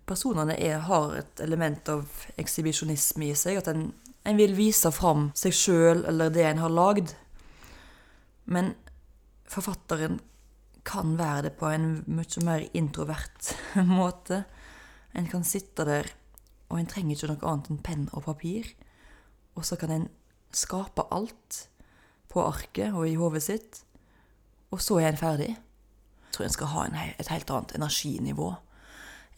personene 0.10 0.58
er, 0.58 0.82
har 0.90 1.14
et 1.20 1.44
element 1.46 1.88
av 1.94 2.26
ekshibisjonisme 2.42 3.30
i 3.30 3.36
seg. 3.38 3.62
At 3.62 3.70
en, 3.72 3.92
en 4.28 4.40
vil 4.40 4.58
vise 4.58 4.92
fram 4.92 5.30
seg 5.38 5.56
sjøl 5.56 6.04
eller 6.10 6.34
det 6.34 6.48
en 6.50 6.64
har 6.66 6.74
lagd. 6.74 7.14
Men 8.48 8.74
forfatteren 9.48 10.20
kan 10.88 11.18
være 11.20 11.48
det 11.48 11.56
på 11.60 11.70
en 11.72 11.90
mye 12.08 12.44
mer 12.48 12.64
introvert 12.78 13.54
måte. 13.98 14.44
En 15.18 15.28
kan 15.28 15.44
sitte 15.48 15.86
der, 15.88 16.08
og 16.70 16.80
en 16.80 16.88
trenger 16.90 17.16
ikke 17.16 17.32
noe 17.34 17.52
annet 17.52 17.72
enn 17.72 17.84
penn 17.84 18.06
og 18.14 18.26
papir. 18.28 18.70
Og 19.58 19.66
så 19.68 19.78
kan 19.80 19.92
en 19.94 20.08
skape 20.56 21.04
alt 21.12 21.68
på 22.32 22.44
arket 22.44 22.96
og 22.96 23.08
i 23.08 23.18
hodet 23.20 23.44
sitt. 23.44 23.82
Og 24.72 24.82
så 24.84 25.00
er 25.02 25.12
en 25.12 25.20
ferdig. 25.20 25.52
Jeg 25.56 26.36
tror 26.36 26.48
en 26.48 26.56
skal 26.56 26.72
ha 26.74 26.86
en, 26.86 26.98
et 27.18 27.32
helt 27.32 27.52
annet 27.52 27.76
energinivå. 27.76 28.52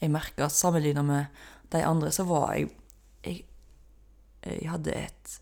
Jeg 0.01 0.13
merker 0.13 0.45
at 0.45 0.55
sammenlignet 0.55 1.05
med 1.05 1.25
de 1.73 1.83
andre, 1.85 2.11
så 2.11 2.23
var 2.29 2.53
jeg 2.53 2.75
Jeg, 3.25 3.43
jeg 4.45 4.69
hadde 4.71 4.93
et 4.95 5.41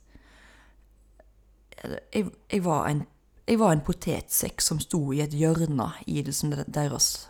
jeg, 2.13 2.31
jeg, 2.51 2.63
var 2.65 2.87
en, 2.89 3.03
jeg 3.47 3.59
var 3.61 3.71
en 3.73 3.81
potetsekk 3.85 4.61
som 4.61 4.79
sto 4.83 4.99
i 5.15 5.21
et 5.23 5.33
hjørne 5.33 5.89
i 6.05 6.21
liksom 6.25 6.51
deres 6.67 7.27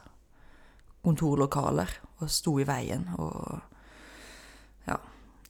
kontorlokaler, 1.05 1.91
og 2.19 2.29
sto 2.33 2.57
i 2.59 2.65
veien, 2.67 3.07
og 3.17 3.59
Ja. 4.87 4.97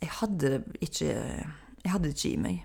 Jeg 0.01 0.09
hadde 0.20 0.49
det 0.49 0.82
ikke 0.82 1.05
Jeg 1.07 1.91
hadde 1.91 2.03
det 2.09 2.15
ikke 2.18 2.34
i 2.34 2.38
meg. 2.41 2.63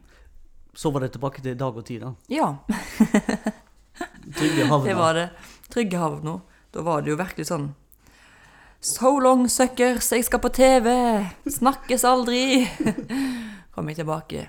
Så 0.74 0.90
var 0.90 1.00
det 1.00 1.12
tilbake 1.12 1.42
til 1.42 1.56
dag 1.58 1.76
og 1.76 1.84
tid, 1.84 2.00
da. 2.00 2.12
Ja, 2.28 2.56
Trygge 4.36 4.66
havner. 4.66 4.86
det 4.88 4.96
var 4.96 5.14
det. 5.14 5.28
Trygge 5.70 5.98
havna. 5.98 6.40
Da 6.72 6.82
var 6.82 7.02
det 7.02 7.10
jo 7.12 7.16
virkelig 7.20 7.46
sånn 7.46 7.74
So 8.82 9.18
long, 9.20 9.46
suckers, 9.48 10.10
jeg 10.10 10.24
skal 10.24 10.40
på 10.42 10.48
TV! 10.50 10.88
Snakkes 11.46 12.02
aldri! 12.04 12.66
Kom 13.74 13.88
jeg 13.88 14.00
tilbake. 14.00 14.48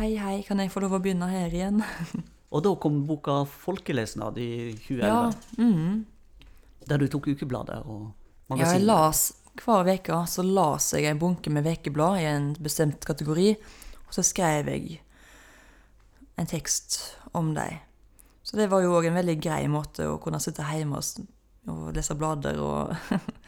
Hei, 0.00 0.16
hei, 0.18 0.40
kan 0.42 0.58
jeg 0.58 0.72
få 0.72 0.80
lov 0.82 0.96
å 0.98 1.02
begynne 1.04 1.28
her 1.30 1.54
igjen? 1.54 1.78
Og 2.50 2.62
da 2.62 2.74
kom 2.74 3.06
boka 3.06 3.44
'Folkelesnad' 3.44 4.38
i 4.38 4.72
2011. 4.72 5.06
Ja, 5.06 5.32
mhm. 5.58 6.06
Der 6.88 6.96
du 6.98 7.08
tok 7.08 7.26
ukeblader 7.26 7.82
og 7.82 8.12
Ja, 8.50 8.70
jeg 8.70 8.84
las 8.86 9.32
hver 9.64 9.88
uke 9.90 10.26
så 10.30 10.42
las 10.42 10.92
jeg 10.92 11.10
en 11.10 11.18
bunke 11.18 11.50
med 11.50 11.66
ukeblad 11.66 12.20
i 12.20 12.26
en 12.30 12.54
bestemt 12.62 13.04
kategori, 13.04 13.56
og 14.06 14.14
så 14.14 14.22
skrev 14.22 14.68
jeg 14.68 15.00
en 16.38 16.46
tekst 16.46 17.16
om 17.32 17.54
dem. 17.54 17.80
Så 18.42 18.56
det 18.56 18.70
var 18.70 18.84
jo 18.84 18.94
òg 18.94 19.08
en 19.08 19.16
veldig 19.18 19.40
grei 19.42 19.64
måte 19.66 20.06
å 20.06 20.20
kunne 20.22 20.38
sitte 20.38 20.62
hjemme 20.62 21.00
og, 21.00 21.24
og 21.72 21.88
lese 21.96 22.14
blader 22.14 22.60
og 22.62 22.94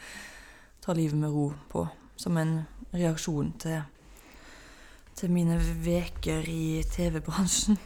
ta 0.83 0.97
livet 0.97 1.21
med 1.21 1.31
ro 1.31 1.53
på, 1.71 1.85
som 2.17 2.37
en 2.41 2.65
reaksjon 2.91 3.53
til, 3.63 3.79
til 5.15 5.31
mine 5.31 5.61
veker 5.85 6.49
i 6.51 6.83
TV-bransjen. 6.91 7.79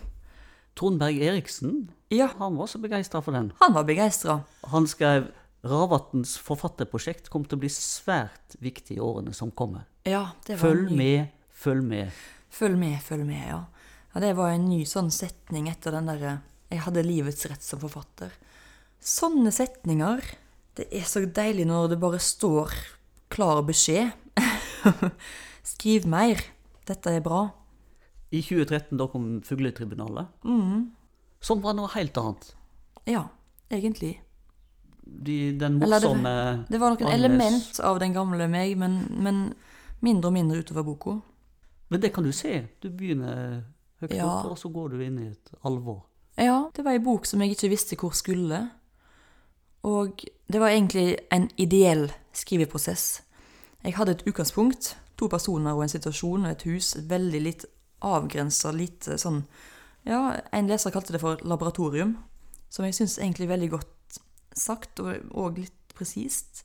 Trondberg 0.78 1.18
Eriksen 1.22 1.90
Ja, 2.12 2.30
han 2.38 2.56
var 2.56 2.66
så 2.70 2.78
begeistra 2.80 3.20
for 3.22 3.32
den. 3.36 3.52
han 3.60 3.72
var 3.74 3.84
begeistra. 3.84 4.40
Han 4.72 4.86
skrev 4.86 5.30
Ravatns 5.64 6.34
forfatterprosjekt 6.42 7.28
kommer 7.30 7.46
til 7.46 7.56
å 7.58 7.62
bli 7.62 7.68
svært 7.70 8.56
viktig 8.58 8.96
i 8.96 9.00
årene 9.00 9.32
som 9.36 9.50
kommer. 9.54 9.84
Ja, 10.04 10.32
det 10.46 10.56
var 10.58 10.64
Følg 10.72 10.88
ny- 10.90 10.96
med, 10.98 11.28
følg 11.54 11.84
med. 11.86 12.10
Følg 12.50 12.76
med, 12.80 12.96
følg 13.02 13.24
med, 13.28 13.44
ja. 13.48 13.60
ja. 14.14 14.20
Det 14.24 14.32
var 14.36 14.50
en 14.56 14.66
ny 14.68 14.80
sånn 14.84 15.10
setning 15.14 15.68
etter 15.70 15.94
den 15.94 16.10
derre 16.10 16.32
Jeg 16.72 16.80
hadde 16.82 17.04
livets 17.06 17.46
rett 17.46 17.62
som 17.62 17.78
forfatter. 17.78 18.32
Sånne 18.98 19.52
setninger. 19.54 20.22
Det 20.74 20.88
er 20.90 21.04
så 21.06 21.22
deilig 21.26 21.66
når 21.68 21.90
det 21.92 22.00
bare 22.00 22.18
står 22.18 22.72
klar 23.30 23.62
beskjed. 23.62 24.10
Skriv 25.62 26.06
mer. 26.10 26.40
Dette 26.88 27.12
er 27.14 27.22
bra. 27.24 27.44
I 28.32 28.40
2013 28.42 28.96
da 28.98 29.06
kom 29.12 29.42
Fugletribunalet, 29.44 30.26
Mm. 30.44 30.90
som 31.40 31.60
var 31.62 31.74
noe 31.74 31.88
helt 31.94 32.16
annet. 32.16 32.54
Ja, 33.06 33.24
egentlig. 33.70 34.20
De, 35.04 35.52
den 35.58 35.78
morsomme 35.80 36.22
det- 36.22 36.70
Det 36.70 36.80
var 36.80 36.90
noen 36.90 37.02
Agnes. 37.06 37.14
element 37.14 37.80
av 37.80 37.98
den 37.98 38.12
gamle 38.14 38.48
meg, 38.48 38.76
men, 38.78 39.06
men 39.22 39.54
mindre 40.00 40.28
og 40.28 40.32
mindre 40.32 40.58
utover 40.58 40.82
boka. 40.84 41.20
Men 41.90 42.00
det 42.00 42.12
kan 42.14 42.24
du 42.24 42.32
se. 42.32 42.68
Du 42.80 42.88
begynner 42.90 43.64
høyt 44.00 44.14
Ja. 44.14 44.24
opp, 44.26 44.50
og 44.52 44.56
så 44.58 44.72
går 44.72 44.88
du 44.90 45.00
inn 45.00 45.18
i 45.18 45.26
et 45.28 45.50
alvor. 45.64 46.02
Ja, 46.38 46.70
det 46.74 46.84
var 46.84 46.92
ei 46.92 46.98
bok 46.98 47.26
som 47.26 47.40
jeg 47.40 47.50
ikke 47.50 47.68
visste 47.68 47.96
hvor 47.96 48.10
skulle. 48.14 48.70
Og 49.84 50.24
det 50.50 50.60
var 50.60 50.68
egentlig 50.68 51.18
en 51.32 51.50
ideell 51.58 52.10
skriveprosess. 52.32 53.20
Jeg 53.84 53.94
hadde 53.94 54.10
et 54.12 54.22
utgangspunkt, 54.26 54.96
to 55.18 55.28
personer 55.28 55.72
og 55.74 55.82
en 55.82 55.88
situasjon 55.88 56.44
og 56.46 56.50
et 56.52 56.62
hus, 56.62 56.94
veldig 56.96 57.42
litt 57.42 57.64
avgrensa, 58.02 58.72
lite 58.74 59.18
sånn 59.20 59.44
Ja, 60.02 60.34
en 60.50 60.66
leser 60.66 60.90
kalte 60.90 61.14
det 61.14 61.20
for 61.22 61.38
laboratorium, 61.46 62.16
som 62.72 62.86
jeg 62.88 62.96
syns 62.96 63.20
egentlig 63.20 63.46
er 63.46 63.52
veldig 63.52 63.68
godt 63.76 64.16
sagt, 64.58 64.98
og, 64.98 65.28
og 65.30 65.60
litt 65.62 65.94
presist. 65.94 66.64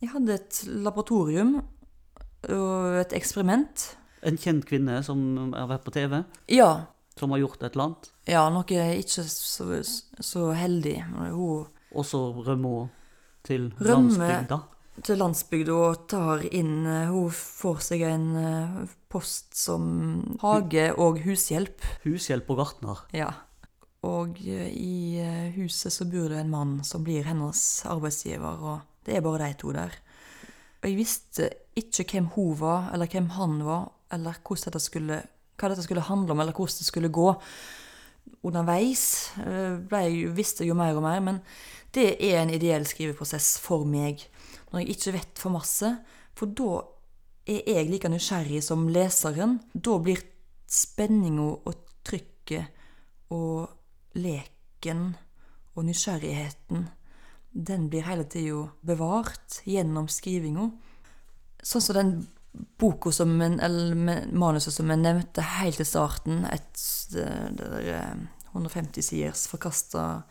Jeg 0.00 0.12
hadde 0.12 0.36
et 0.38 0.60
laboratorium 0.70 1.56
og 1.60 3.00
et 3.00 3.12
eksperiment. 3.18 3.88
En 4.22 4.38
kjent 4.38 4.64
kvinne 4.68 5.00
som 5.04 5.18
har 5.56 5.68
vært 5.72 5.84
på 5.88 5.94
TV, 5.96 6.20
Ja, 6.52 6.86
som 7.18 7.34
har 7.34 7.42
gjort 7.42 7.62
et 7.66 7.74
eller 7.74 7.84
annet, 7.90 8.06
ja 8.30 8.46
noe 8.52 8.84
ikke 8.96 9.24
så, 9.26 9.66
så 9.84 10.46
heldig. 10.56 10.96
Hun 11.34 11.66
og 11.90 12.06
så 12.06 12.20
rømmer 12.46 12.76
hun 12.84 12.90
til 13.44 13.70
landsbygda. 13.82 14.60
til 15.02 15.18
landsbygda 15.18 15.74
og 15.74 16.06
tar 16.08 16.44
inn 16.52 16.86
eh, 16.86 17.08
Hun 17.10 17.30
får 17.34 17.80
seg 17.82 18.04
en 18.06 18.26
eh, 18.38 18.80
post 19.10 19.56
som 19.58 19.84
hage- 20.42 20.92
og 20.94 21.20
hushjelp. 21.24 21.82
Hushjelp 22.04 22.50
og 22.52 22.60
gartner. 22.62 23.02
Ja. 23.16 23.30
Og 24.06 24.38
eh, 24.46 24.70
i 24.70 25.18
eh, 25.20 25.50
huset 25.58 25.92
så 25.92 26.06
bor 26.08 26.30
det 26.30 26.38
en 26.40 26.52
mann 26.52 26.78
som 26.86 27.04
blir 27.04 27.26
hennes 27.26 27.60
arbeidsgiver, 27.90 28.62
og 28.62 29.04
det 29.04 29.16
er 29.16 29.24
bare 29.24 29.50
de 29.50 29.58
to 29.60 29.74
der. 29.76 29.98
Og 30.80 30.88
jeg 30.88 30.96
visste 30.96 31.50
ikke 31.76 32.06
hvem 32.14 32.30
hun 32.36 32.54
var, 32.60 32.88
eller 32.94 33.10
hvem 33.10 33.28
han 33.36 33.58
var, 33.66 33.90
eller 34.14 34.38
dette 34.40 34.80
skulle, 34.80 35.20
hva 35.60 35.68
dette 35.68 35.84
skulle 35.84 36.06
handle 36.06 36.32
om, 36.32 36.40
eller 36.40 36.56
hvordan 36.56 36.80
det 36.80 36.86
skulle 36.88 37.12
gå. 37.12 37.34
Underveis 38.46 39.04
eh, 39.42 39.76
ble 39.90 40.04
jeg, 40.06 40.32
visste 40.36 40.64
jeg 40.64 40.70
jo 40.70 40.78
mer 40.78 40.96
og 40.96 41.04
mer, 41.04 41.20
men 41.20 41.42
det 41.92 42.14
er 42.22 42.40
en 42.40 42.54
ideell 42.54 42.86
skriveprosess 42.86 43.58
for 43.60 43.84
meg. 43.84 44.22
Når 44.70 44.80
jeg 44.80 44.94
ikke 44.94 45.16
vet 45.18 45.42
for 45.42 45.52
masse, 45.52 45.92
for 46.38 46.46
da 46.56 46.80
er 47.46 47.62
jeg 47.66 47.90
like 47.90 48.10
nysgjerrig 48.10 48.62
som 48.64 48.88
leseren. 48.92 49.58
Da 49.74 49.98
blir 50.02 50.22
spenninga 50.70 51.48
og 51.66 51.84
trykket 52.06 53.32
og 53.34 54.16
leken 54.18 55.10
og 55.76 55.86
nysgjerrigheten 55.86 56.88
den 57.50 57.88
blir 57.90 58.06
hele 58.06 58.24
tida 58.30 58.68
bevart 58.86 59.60
gjennom 59.66 60.08
skrivinga. 60.10 60.68
Sånn 61.62 61.82
som 61.82 61.98
den 61.98 62.12
boka 62.80 63.12
som 63.14 63.32
en, 63.42 63.58
eller 63.62 64.28
manuset 64.34 64.74
som 64.74 64.90
jeg 64.90 65.02
nevnte 65.02 65.44
helt 65.58 65.80
til 65.80 65.88
starten, 65.88 66.44
et 66.50 66.84
der 67.14 67.90
eh, 67.94 68.14
150 68.50 69.04
siders 69.06 69.44
forkasta 69.46 70.22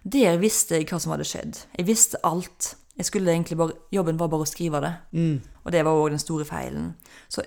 Der 0.00 0.38
visste 0.40 0.78
jeg 0.78 0.86
hva 0.88 0.96
som 1.00 1.12
hadde 1.12 1.26
skjedd. 1.28 1.58
Jeg 1.76 1.86
visste 1.88 2.20
alt. 2.24 2.74
Jeg 2.96 3.06
skulle 3.06 3.32
egentlig 3.32 3.56
bare, 3.56 3.76
Jobben 3.92 4.18
var 4.20 4.28
bare 4.28 4.44
å 4.44 4.48
skrive 4.48 4.80
det. 4.82 4.92
Og 5.64 5.72
det 5.72 5.84
var 5.86 5.96
òg 5.96 6.10
den 6.10 6.22
store 6.22 6.44
feilen. 6.44 6.94
Så 7.28 7.44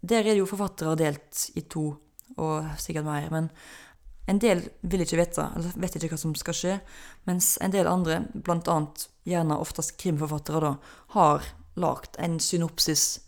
der 0.00 0.22
er 0.22 0.32
det 0.32 0.40
jo 0.40 0.46
forfattere 0.46 0.96
delt 0.98 1.50
i 1.58 1.62
to, 1.70 1.90
og 2.38 2.66
sikkert 2.78 3.06
mer. 3.06 3.28
Men 3.30 3.50
en 4.28 4.38
del 4.38 4.64
vil 4.82 5.04
ikke 5.04 5.20
vite, 5.20 5.46
eller 5.56 5.76
vet 5.80 5.96
ikke 5.96 6.12
hva 6.14 6.20
som 6.20 6.34
skal 6.38 6.56
skje. 6.56 6.74
Mens 7.28 7.56
en 7.62 7.72
del 7.72 7.88
andre, 7.88 8.24
annet 8.48 9.08
gjerne 9.28 9.60
oftest 9.60 9.96
krimforfattere, 10.00 10.60
da, 10.60 10.74
har 11.16 11.48
lagd 11.78 12.18
en 12.18 12.38
synopsis, 12.42 13.20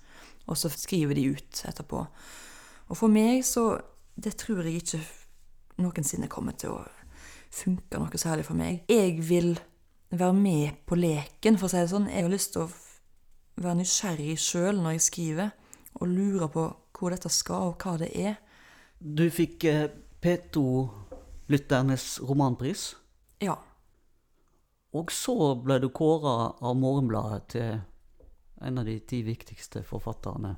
og 0.47 0.59
så 0.59 0.71
skriver 0.73 1.15
de 1.15 1.31
ut 1.37 1.63
etterpå. 1.69 2.05
Og 2.91 2.99
for 2.99 3.13
meg 3.13 3.45
så 3.47 3.81
Det 4.21 4.35
tror 4.37 4.67
jeg 4.67 4.83
ikke 4.83 4.99
noensinne 5.81 6.29
kommer 6.29 6.53
til 6.53 6.75
å 6.75 6.81
funke 7.51 7.97
noe 7.97 8.19
særlig 8.21 8.45
for 8.45 8.59
meg. 8.59 8.83
Jeg 8.91 9.23
vil 9.25 9.55
være 10.11 10.35
med 10.35 10.83
på 10.87 10.99
leken, 10.99 11.59
for 11.59 11.69
å 11.69 11.73
si 11.73 11.81
det 11.81 11.91
sånn. 11.93 12.09
Jeg 12.11 12.27
har 12.27 12.33
lyst 12.33 12.55
til 12.55 12.67
å 12.67 12.71
være 13.61 13.81
nysgjerrig 13.81 14.37
sjøl 14.41 14.81
når 14.83 14.97
jeg 14.97 15.07
skriver, 15.07 15.51
og 16.01 16.11
lure 16.11 16.49
på 16.53 16.67
hvor 16.99 17.15
dette 17.15 17.31
skal, 17.33 17.73
og 17.73 17.83
hva 17.83 17.97
det 18.01 18.11
er. 18.19 18.39
Du 19.01 19.25
fikk 19.33 19.65
eh, 19.71 19.87
P2-lytternes 20.21 22.19
romanpris. 22.29 22.91
Ja. 23.41 23.57
Og 24.93 25.13
så 25.15 25.55
ble 25.63 25.79
du 25.81 25.89
kåra 25.95 26.53
av 26.59 26.77
Morgenbladet 26.77 27.47
til 27.55 27.81
en 28.61 28.81
av 28.81 28.85
de 28.85 28.99
ti 29.09 29.23
viktigste 29.25 29.85
forfatterne. 29.87 30.57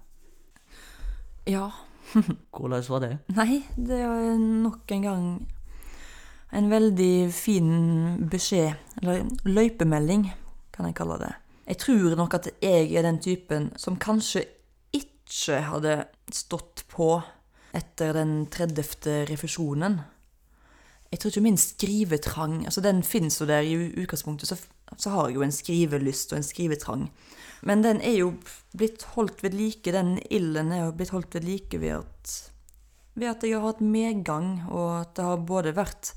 Ja. 1.47 1.69
Hvordan 2.57 2.87
var 2.89 3.05
det? 3.05 3.13
Nei, 3.37 3.63
det 3.77 4.01
er 4.03 4.39
nok 4.41 4.91
en 4.97 5.07
gang 5.07 5.27
en 6.53 6.69
veldig 6.71 7.33
fin 7.33 7.71
beskjed, 8.31 8.75
eller 9.01 9.25
løypemelding, 9.49 10.27
kan 10.73 10.89
jeg 10.89 10.97
kalle 10.99 11.19
det. 11.23 11.33
Jeg 11.67 11.79
tror 11.81 12.17
nok 12.19 12.35
at 12.37 12.51
jeg 12.61 12.91
er 12.93 13.07
den 13.07 13.21
typen 13.23 13.71
som 13.81 13.97
kanskje 14.01 14.45
ikke 14.93 15.63
hadde 15.65 16.03
stått 16.33 16.85
på 16.93 17.15
etter 17.73 18.13
den 18.17 18.35
30. 18.53 19.25
refusjonen. 19.31 20.01
Jeg 21.13 21.21
tror 21.21 21.33
ikke 21.33 21.45
min 21.45 21.61
skrivetrang 21.61 22.55
altså 22.65 22.81
Den 22.81 23.03
fins 23.05 23.37
jo 23.41 23.47
der 23.47 23.65
i 23.65 23.77
utgangspunktet, 24.01 24.49
så, 24.49 24.57
så 24.97 25.13
har 25.13 25.29
jeg 25.29 25.37
jo 25.37 25.45
en 25.45 25.53
skrivelyst 25.53 26.33
og 26.33 26.41
en 26.41 26.47
skrivetrang. 26.47 27.11
Men 27.63 27.85
den 27.85 28.01
er 28.01 28.17
jo 28.19 28.33
blitt 28.77 29.05
holdt 29.15 29.43
ved 29.45 29.55
like, 29.55 29.93
den 29.93 30.19
ilden 30.31 30.73
er 30.73 30.87
jo 30.87 30.97
blitt 30.97 31.13
holdt 31.15 31.35
ved 31.37 31.47
like 31.47 31.81
ved 31.81 32.01
at, 32.01 32.52
ved 33.15 33.29
at 33.29 33.45
jeg 33.45 33.59
har 33.59 33.67
hatt 33.67 33.83
medgang, 33.85 34.63
og 34.71 35.03
at 35.03 35.15
det 35.17 35.27
har 35.27 35.47
både 35.47 35.77
vært 35.77 36.15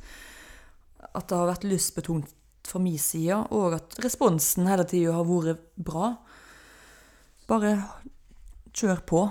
At 1.16 1.30
det 1.30 1.38
har 1.38 1.48
vært 1.48 1.68
lystbetont 1.68 2.32
fra 2.66 2.80
min 2.82 3.00
side, 3.00 3.38
og 3.54 3.76
at 3.78 3.96
responsen 4.04 4.68
hele 4.68 4.84
tida 4.90 5.14
har 5.14 5.28
vært 5.28 5.62
bra. 5.78 6.16
Bare 7.48 7.76
kjør 8.76 9.04
på. 9.08 9.22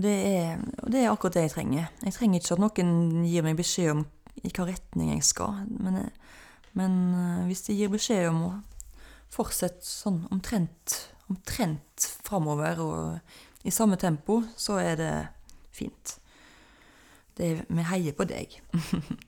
Det 0.00 0.14
er, 0.30 0.62
det 0.86 1.02
er 1.02 1.10
akkurat 1.10 1.36
det 1.36 1.42
jeg 1.48 1.54
trenger. 1.56 1.90
Jeg 2.06 2.16
trenger 2.16 2.40
ikke 2.40 2.56
at 2.56 2.62
noen 2.62 3.26
gir 3.28 3.44
meg 3.44 3.58
beskjed 3.58 3.92
om 3.92 4.06
i 4.40 4.52
hva 4.54 4.64
retning 4.70 5.10
jeg 5.12 5.26
skal, 5.26 5.66
men, 5.82 6.06
men 6.78 6.94
eh, 7.18 7.42
hvis 7.50 7.66
de 7.66 7.76
gir 7.76 7.90
beskjed 7.92 8.30
om 8.30 8.38
å 8.46 8.52
fortsette 9.34 9.84
sånn 9.84 10.22
omtrent, 10.32 10.96
omtrent 11.28 12.06
framover 12.24 12.80
og 12.80 13.68
i 13.68 13.74
samme 13.74 13.98
tempo, 14.00 14.40
så 14.56 14.78
er 14.80 14.96
det 14.96 15.12
fint. 15.74 16.16
Det, 17.36 17.52
vi 17.68 17.88
heier 17.92 18.16
på 18.16 18.28
deg. 18.28 18.60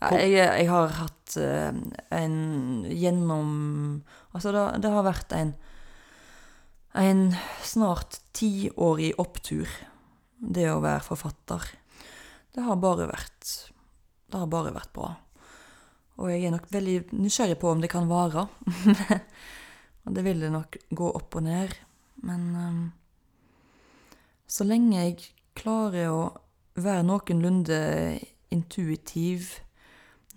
Jeg, 0.00 0.30
jeg 0.32 0.64
har 0.64 0.94
hatt 0.96 1.34
eh, 1.36 1.74
en 2.16 2.36
gjennom 2.88 3.50
Altså, 4.32 4.48
det, 4.48 4.62
det 4.80 4.92
har 4.94 5.04
vært 5.04 5.34
en 5.36 5.50
en 6.92 7.36
snart 7.62 8.18
tiårig 8.34 9.12
opptur, 9.22 9.68
det 10.38 10.66
å 10.72 10.80
være 10.82 11.04
forfatter. 11.06 11.68
Det 12.50 12.64
har 12.66 12.80
bare 12.82 13.06
vært 13.10 13.70
Det 14.30 14.38
har 14.38 14.46
bare 14.46 14.70
vært 14.74 14.92
bra. 14.94 15.10
Og 16.22 16.28
jeg 16.30 16.44
er 16.46 16.52
nok 16.54 16.68
veldig 16.70 17.16
nysgjerrig 17.18 17.56
på 17.58 17.70
om 17.70 17.80
det 17.82 17.90
kan 17.90 18.06
vare. 18.06 18.44
og 20.04 20.14
det 20.14 20.22
vil 20.22 20.42
det 20.44 20.50
nok 20.54 20.76
gå 20.90 21.08
opp 21.18 21.34
og 21.40 21.42
ned. 21.42 21.74
Men 22.22 22.44
um, 22.54 22.82
så 24.46 24.66
lenge 24.68 25.00
jeg 25.00 25.16
klarer 25.60 26.12
å 26.12 26.22
være 26.80 27.04
noenlunde 27.04 27.80
intuitiv 28.54 29.58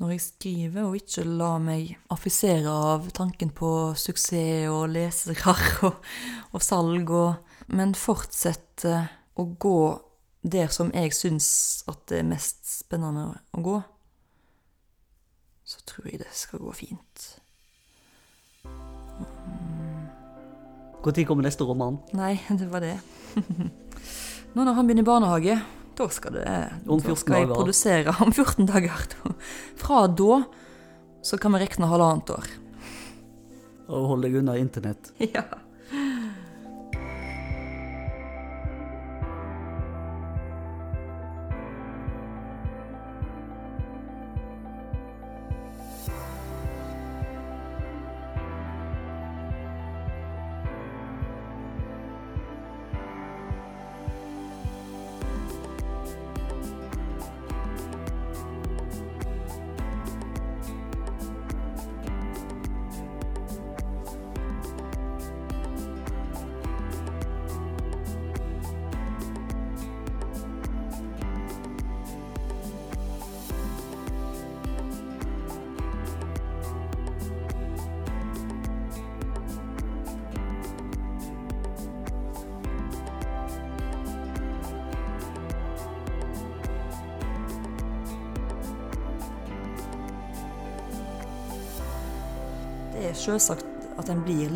når 0.01 0.15
jeg 0.15 0.24
skriver, 0.24 0.88
og 0.88 0.97
ikke 0.97 1.24
la 1.28 1.51
meg 1.61 1.93
affisere 2.11 2.71
av 2.71 3.05
tanken 3.15 3.51
på 3.53 3.93
suksess 3.99 4.65
og 4.71 4.88
lesere 4.91 5.53
og, 5.88 5.99
og 6.51 6.65
salg, 6.65 7.13
og, 7.13 7.53
men 7.71 7.93
fortsette 7.97 8.95
å 9.39 9.45
gå 9.45 9.78
der 10.43 10.74
som 10.74 10.91
jeg 10.91 11.13
syns 11.15 11.47
at 11.88 12.01
det 12.11 12.19
er 12.19 12.28
mest 12.34 12.65
spennende 12.67 13.30
å 13.53 13.63
gå, 13.63 13.78
så 15.63 15.86
tror 15.88 16.09
jeg 16.09 16.19
det 16.26 16.34
skal 16.36 16.59
gå 16.65 16.74
fint. 16.76 17.30
Når 21.03 21.26
kommer 21.28 21.45
neste 21.45 21.65
roman? 21.67 22.01
Nei, 22.15 22.38
det 22.59 22.67
var 22.71 22.84
det. 22.84 22.97
Nå 24.54 24.66
når 24.68 24.76
han 24.78 24.88
begynner 24.88 25.06
i 25.06 25.08
barnehage, 25.08 25.56
da 25.97 26.08
skal 26.14 26.36
det 26.38 26.43
Om 26.86 26.99
da 27.01 27.14
14 27.14 27.20
skal 27.22 27.39
jeg 27.39 27.49
produsere 27.49 28.14
om 28.22 28.34
14 28.34 28.68
dager. 28.70 29.06
Fra 29.82 30.04
da 30.08 30.43
så 31.24 31.39
kan 31.39 31.56
vi 31.56 31.64
regne 31.64 31.89
halvannet 31.89 32.34
år. 32.36 32.49
Og 33.93 34.08
hold 34.12 34.26
deg 34.28 34.38
unna 34.41 34.58
internett. 34.60 35.14
Ja. 35.36 35.45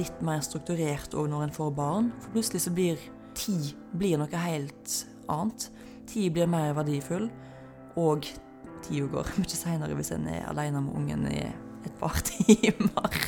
Litt 0.07 0.23
mer 0.25 0.41
strukturert 0.45 1.15
òg 1.17 1.29
når 1.31 1.47
en 1.47 1.55
får 1.55 1.71
barn. 1.75 2.11
For 2.23 2.35
plutselig 2.37 2.63
så 2.65 2.73
blir 2.75 3.01
tid 3.37 3.71
blir 3.97 4.17
noe 4.19 4.43
helt 4.47 4.93
annet. 5.31 5.69
Tid 6.07 6.33
blir 6.35 6.49
mer 6.49 6.75
verdifull, 6.77 7.27
og 7.99 8.27
tida 8.85 9.09
går 9.11 9.33
mye 9.41 9.59
seinere 9.59 9.97
hvis 9.97 10.13
en 10.15 10.29
er 10.31 10.47
alene 10.51 10.83
med 10.85 10.95
ungen 11.01 11.27
i 11.31 11.43
et 11.47 11.99
par 11.99 12.21
timer. 12.31 13.26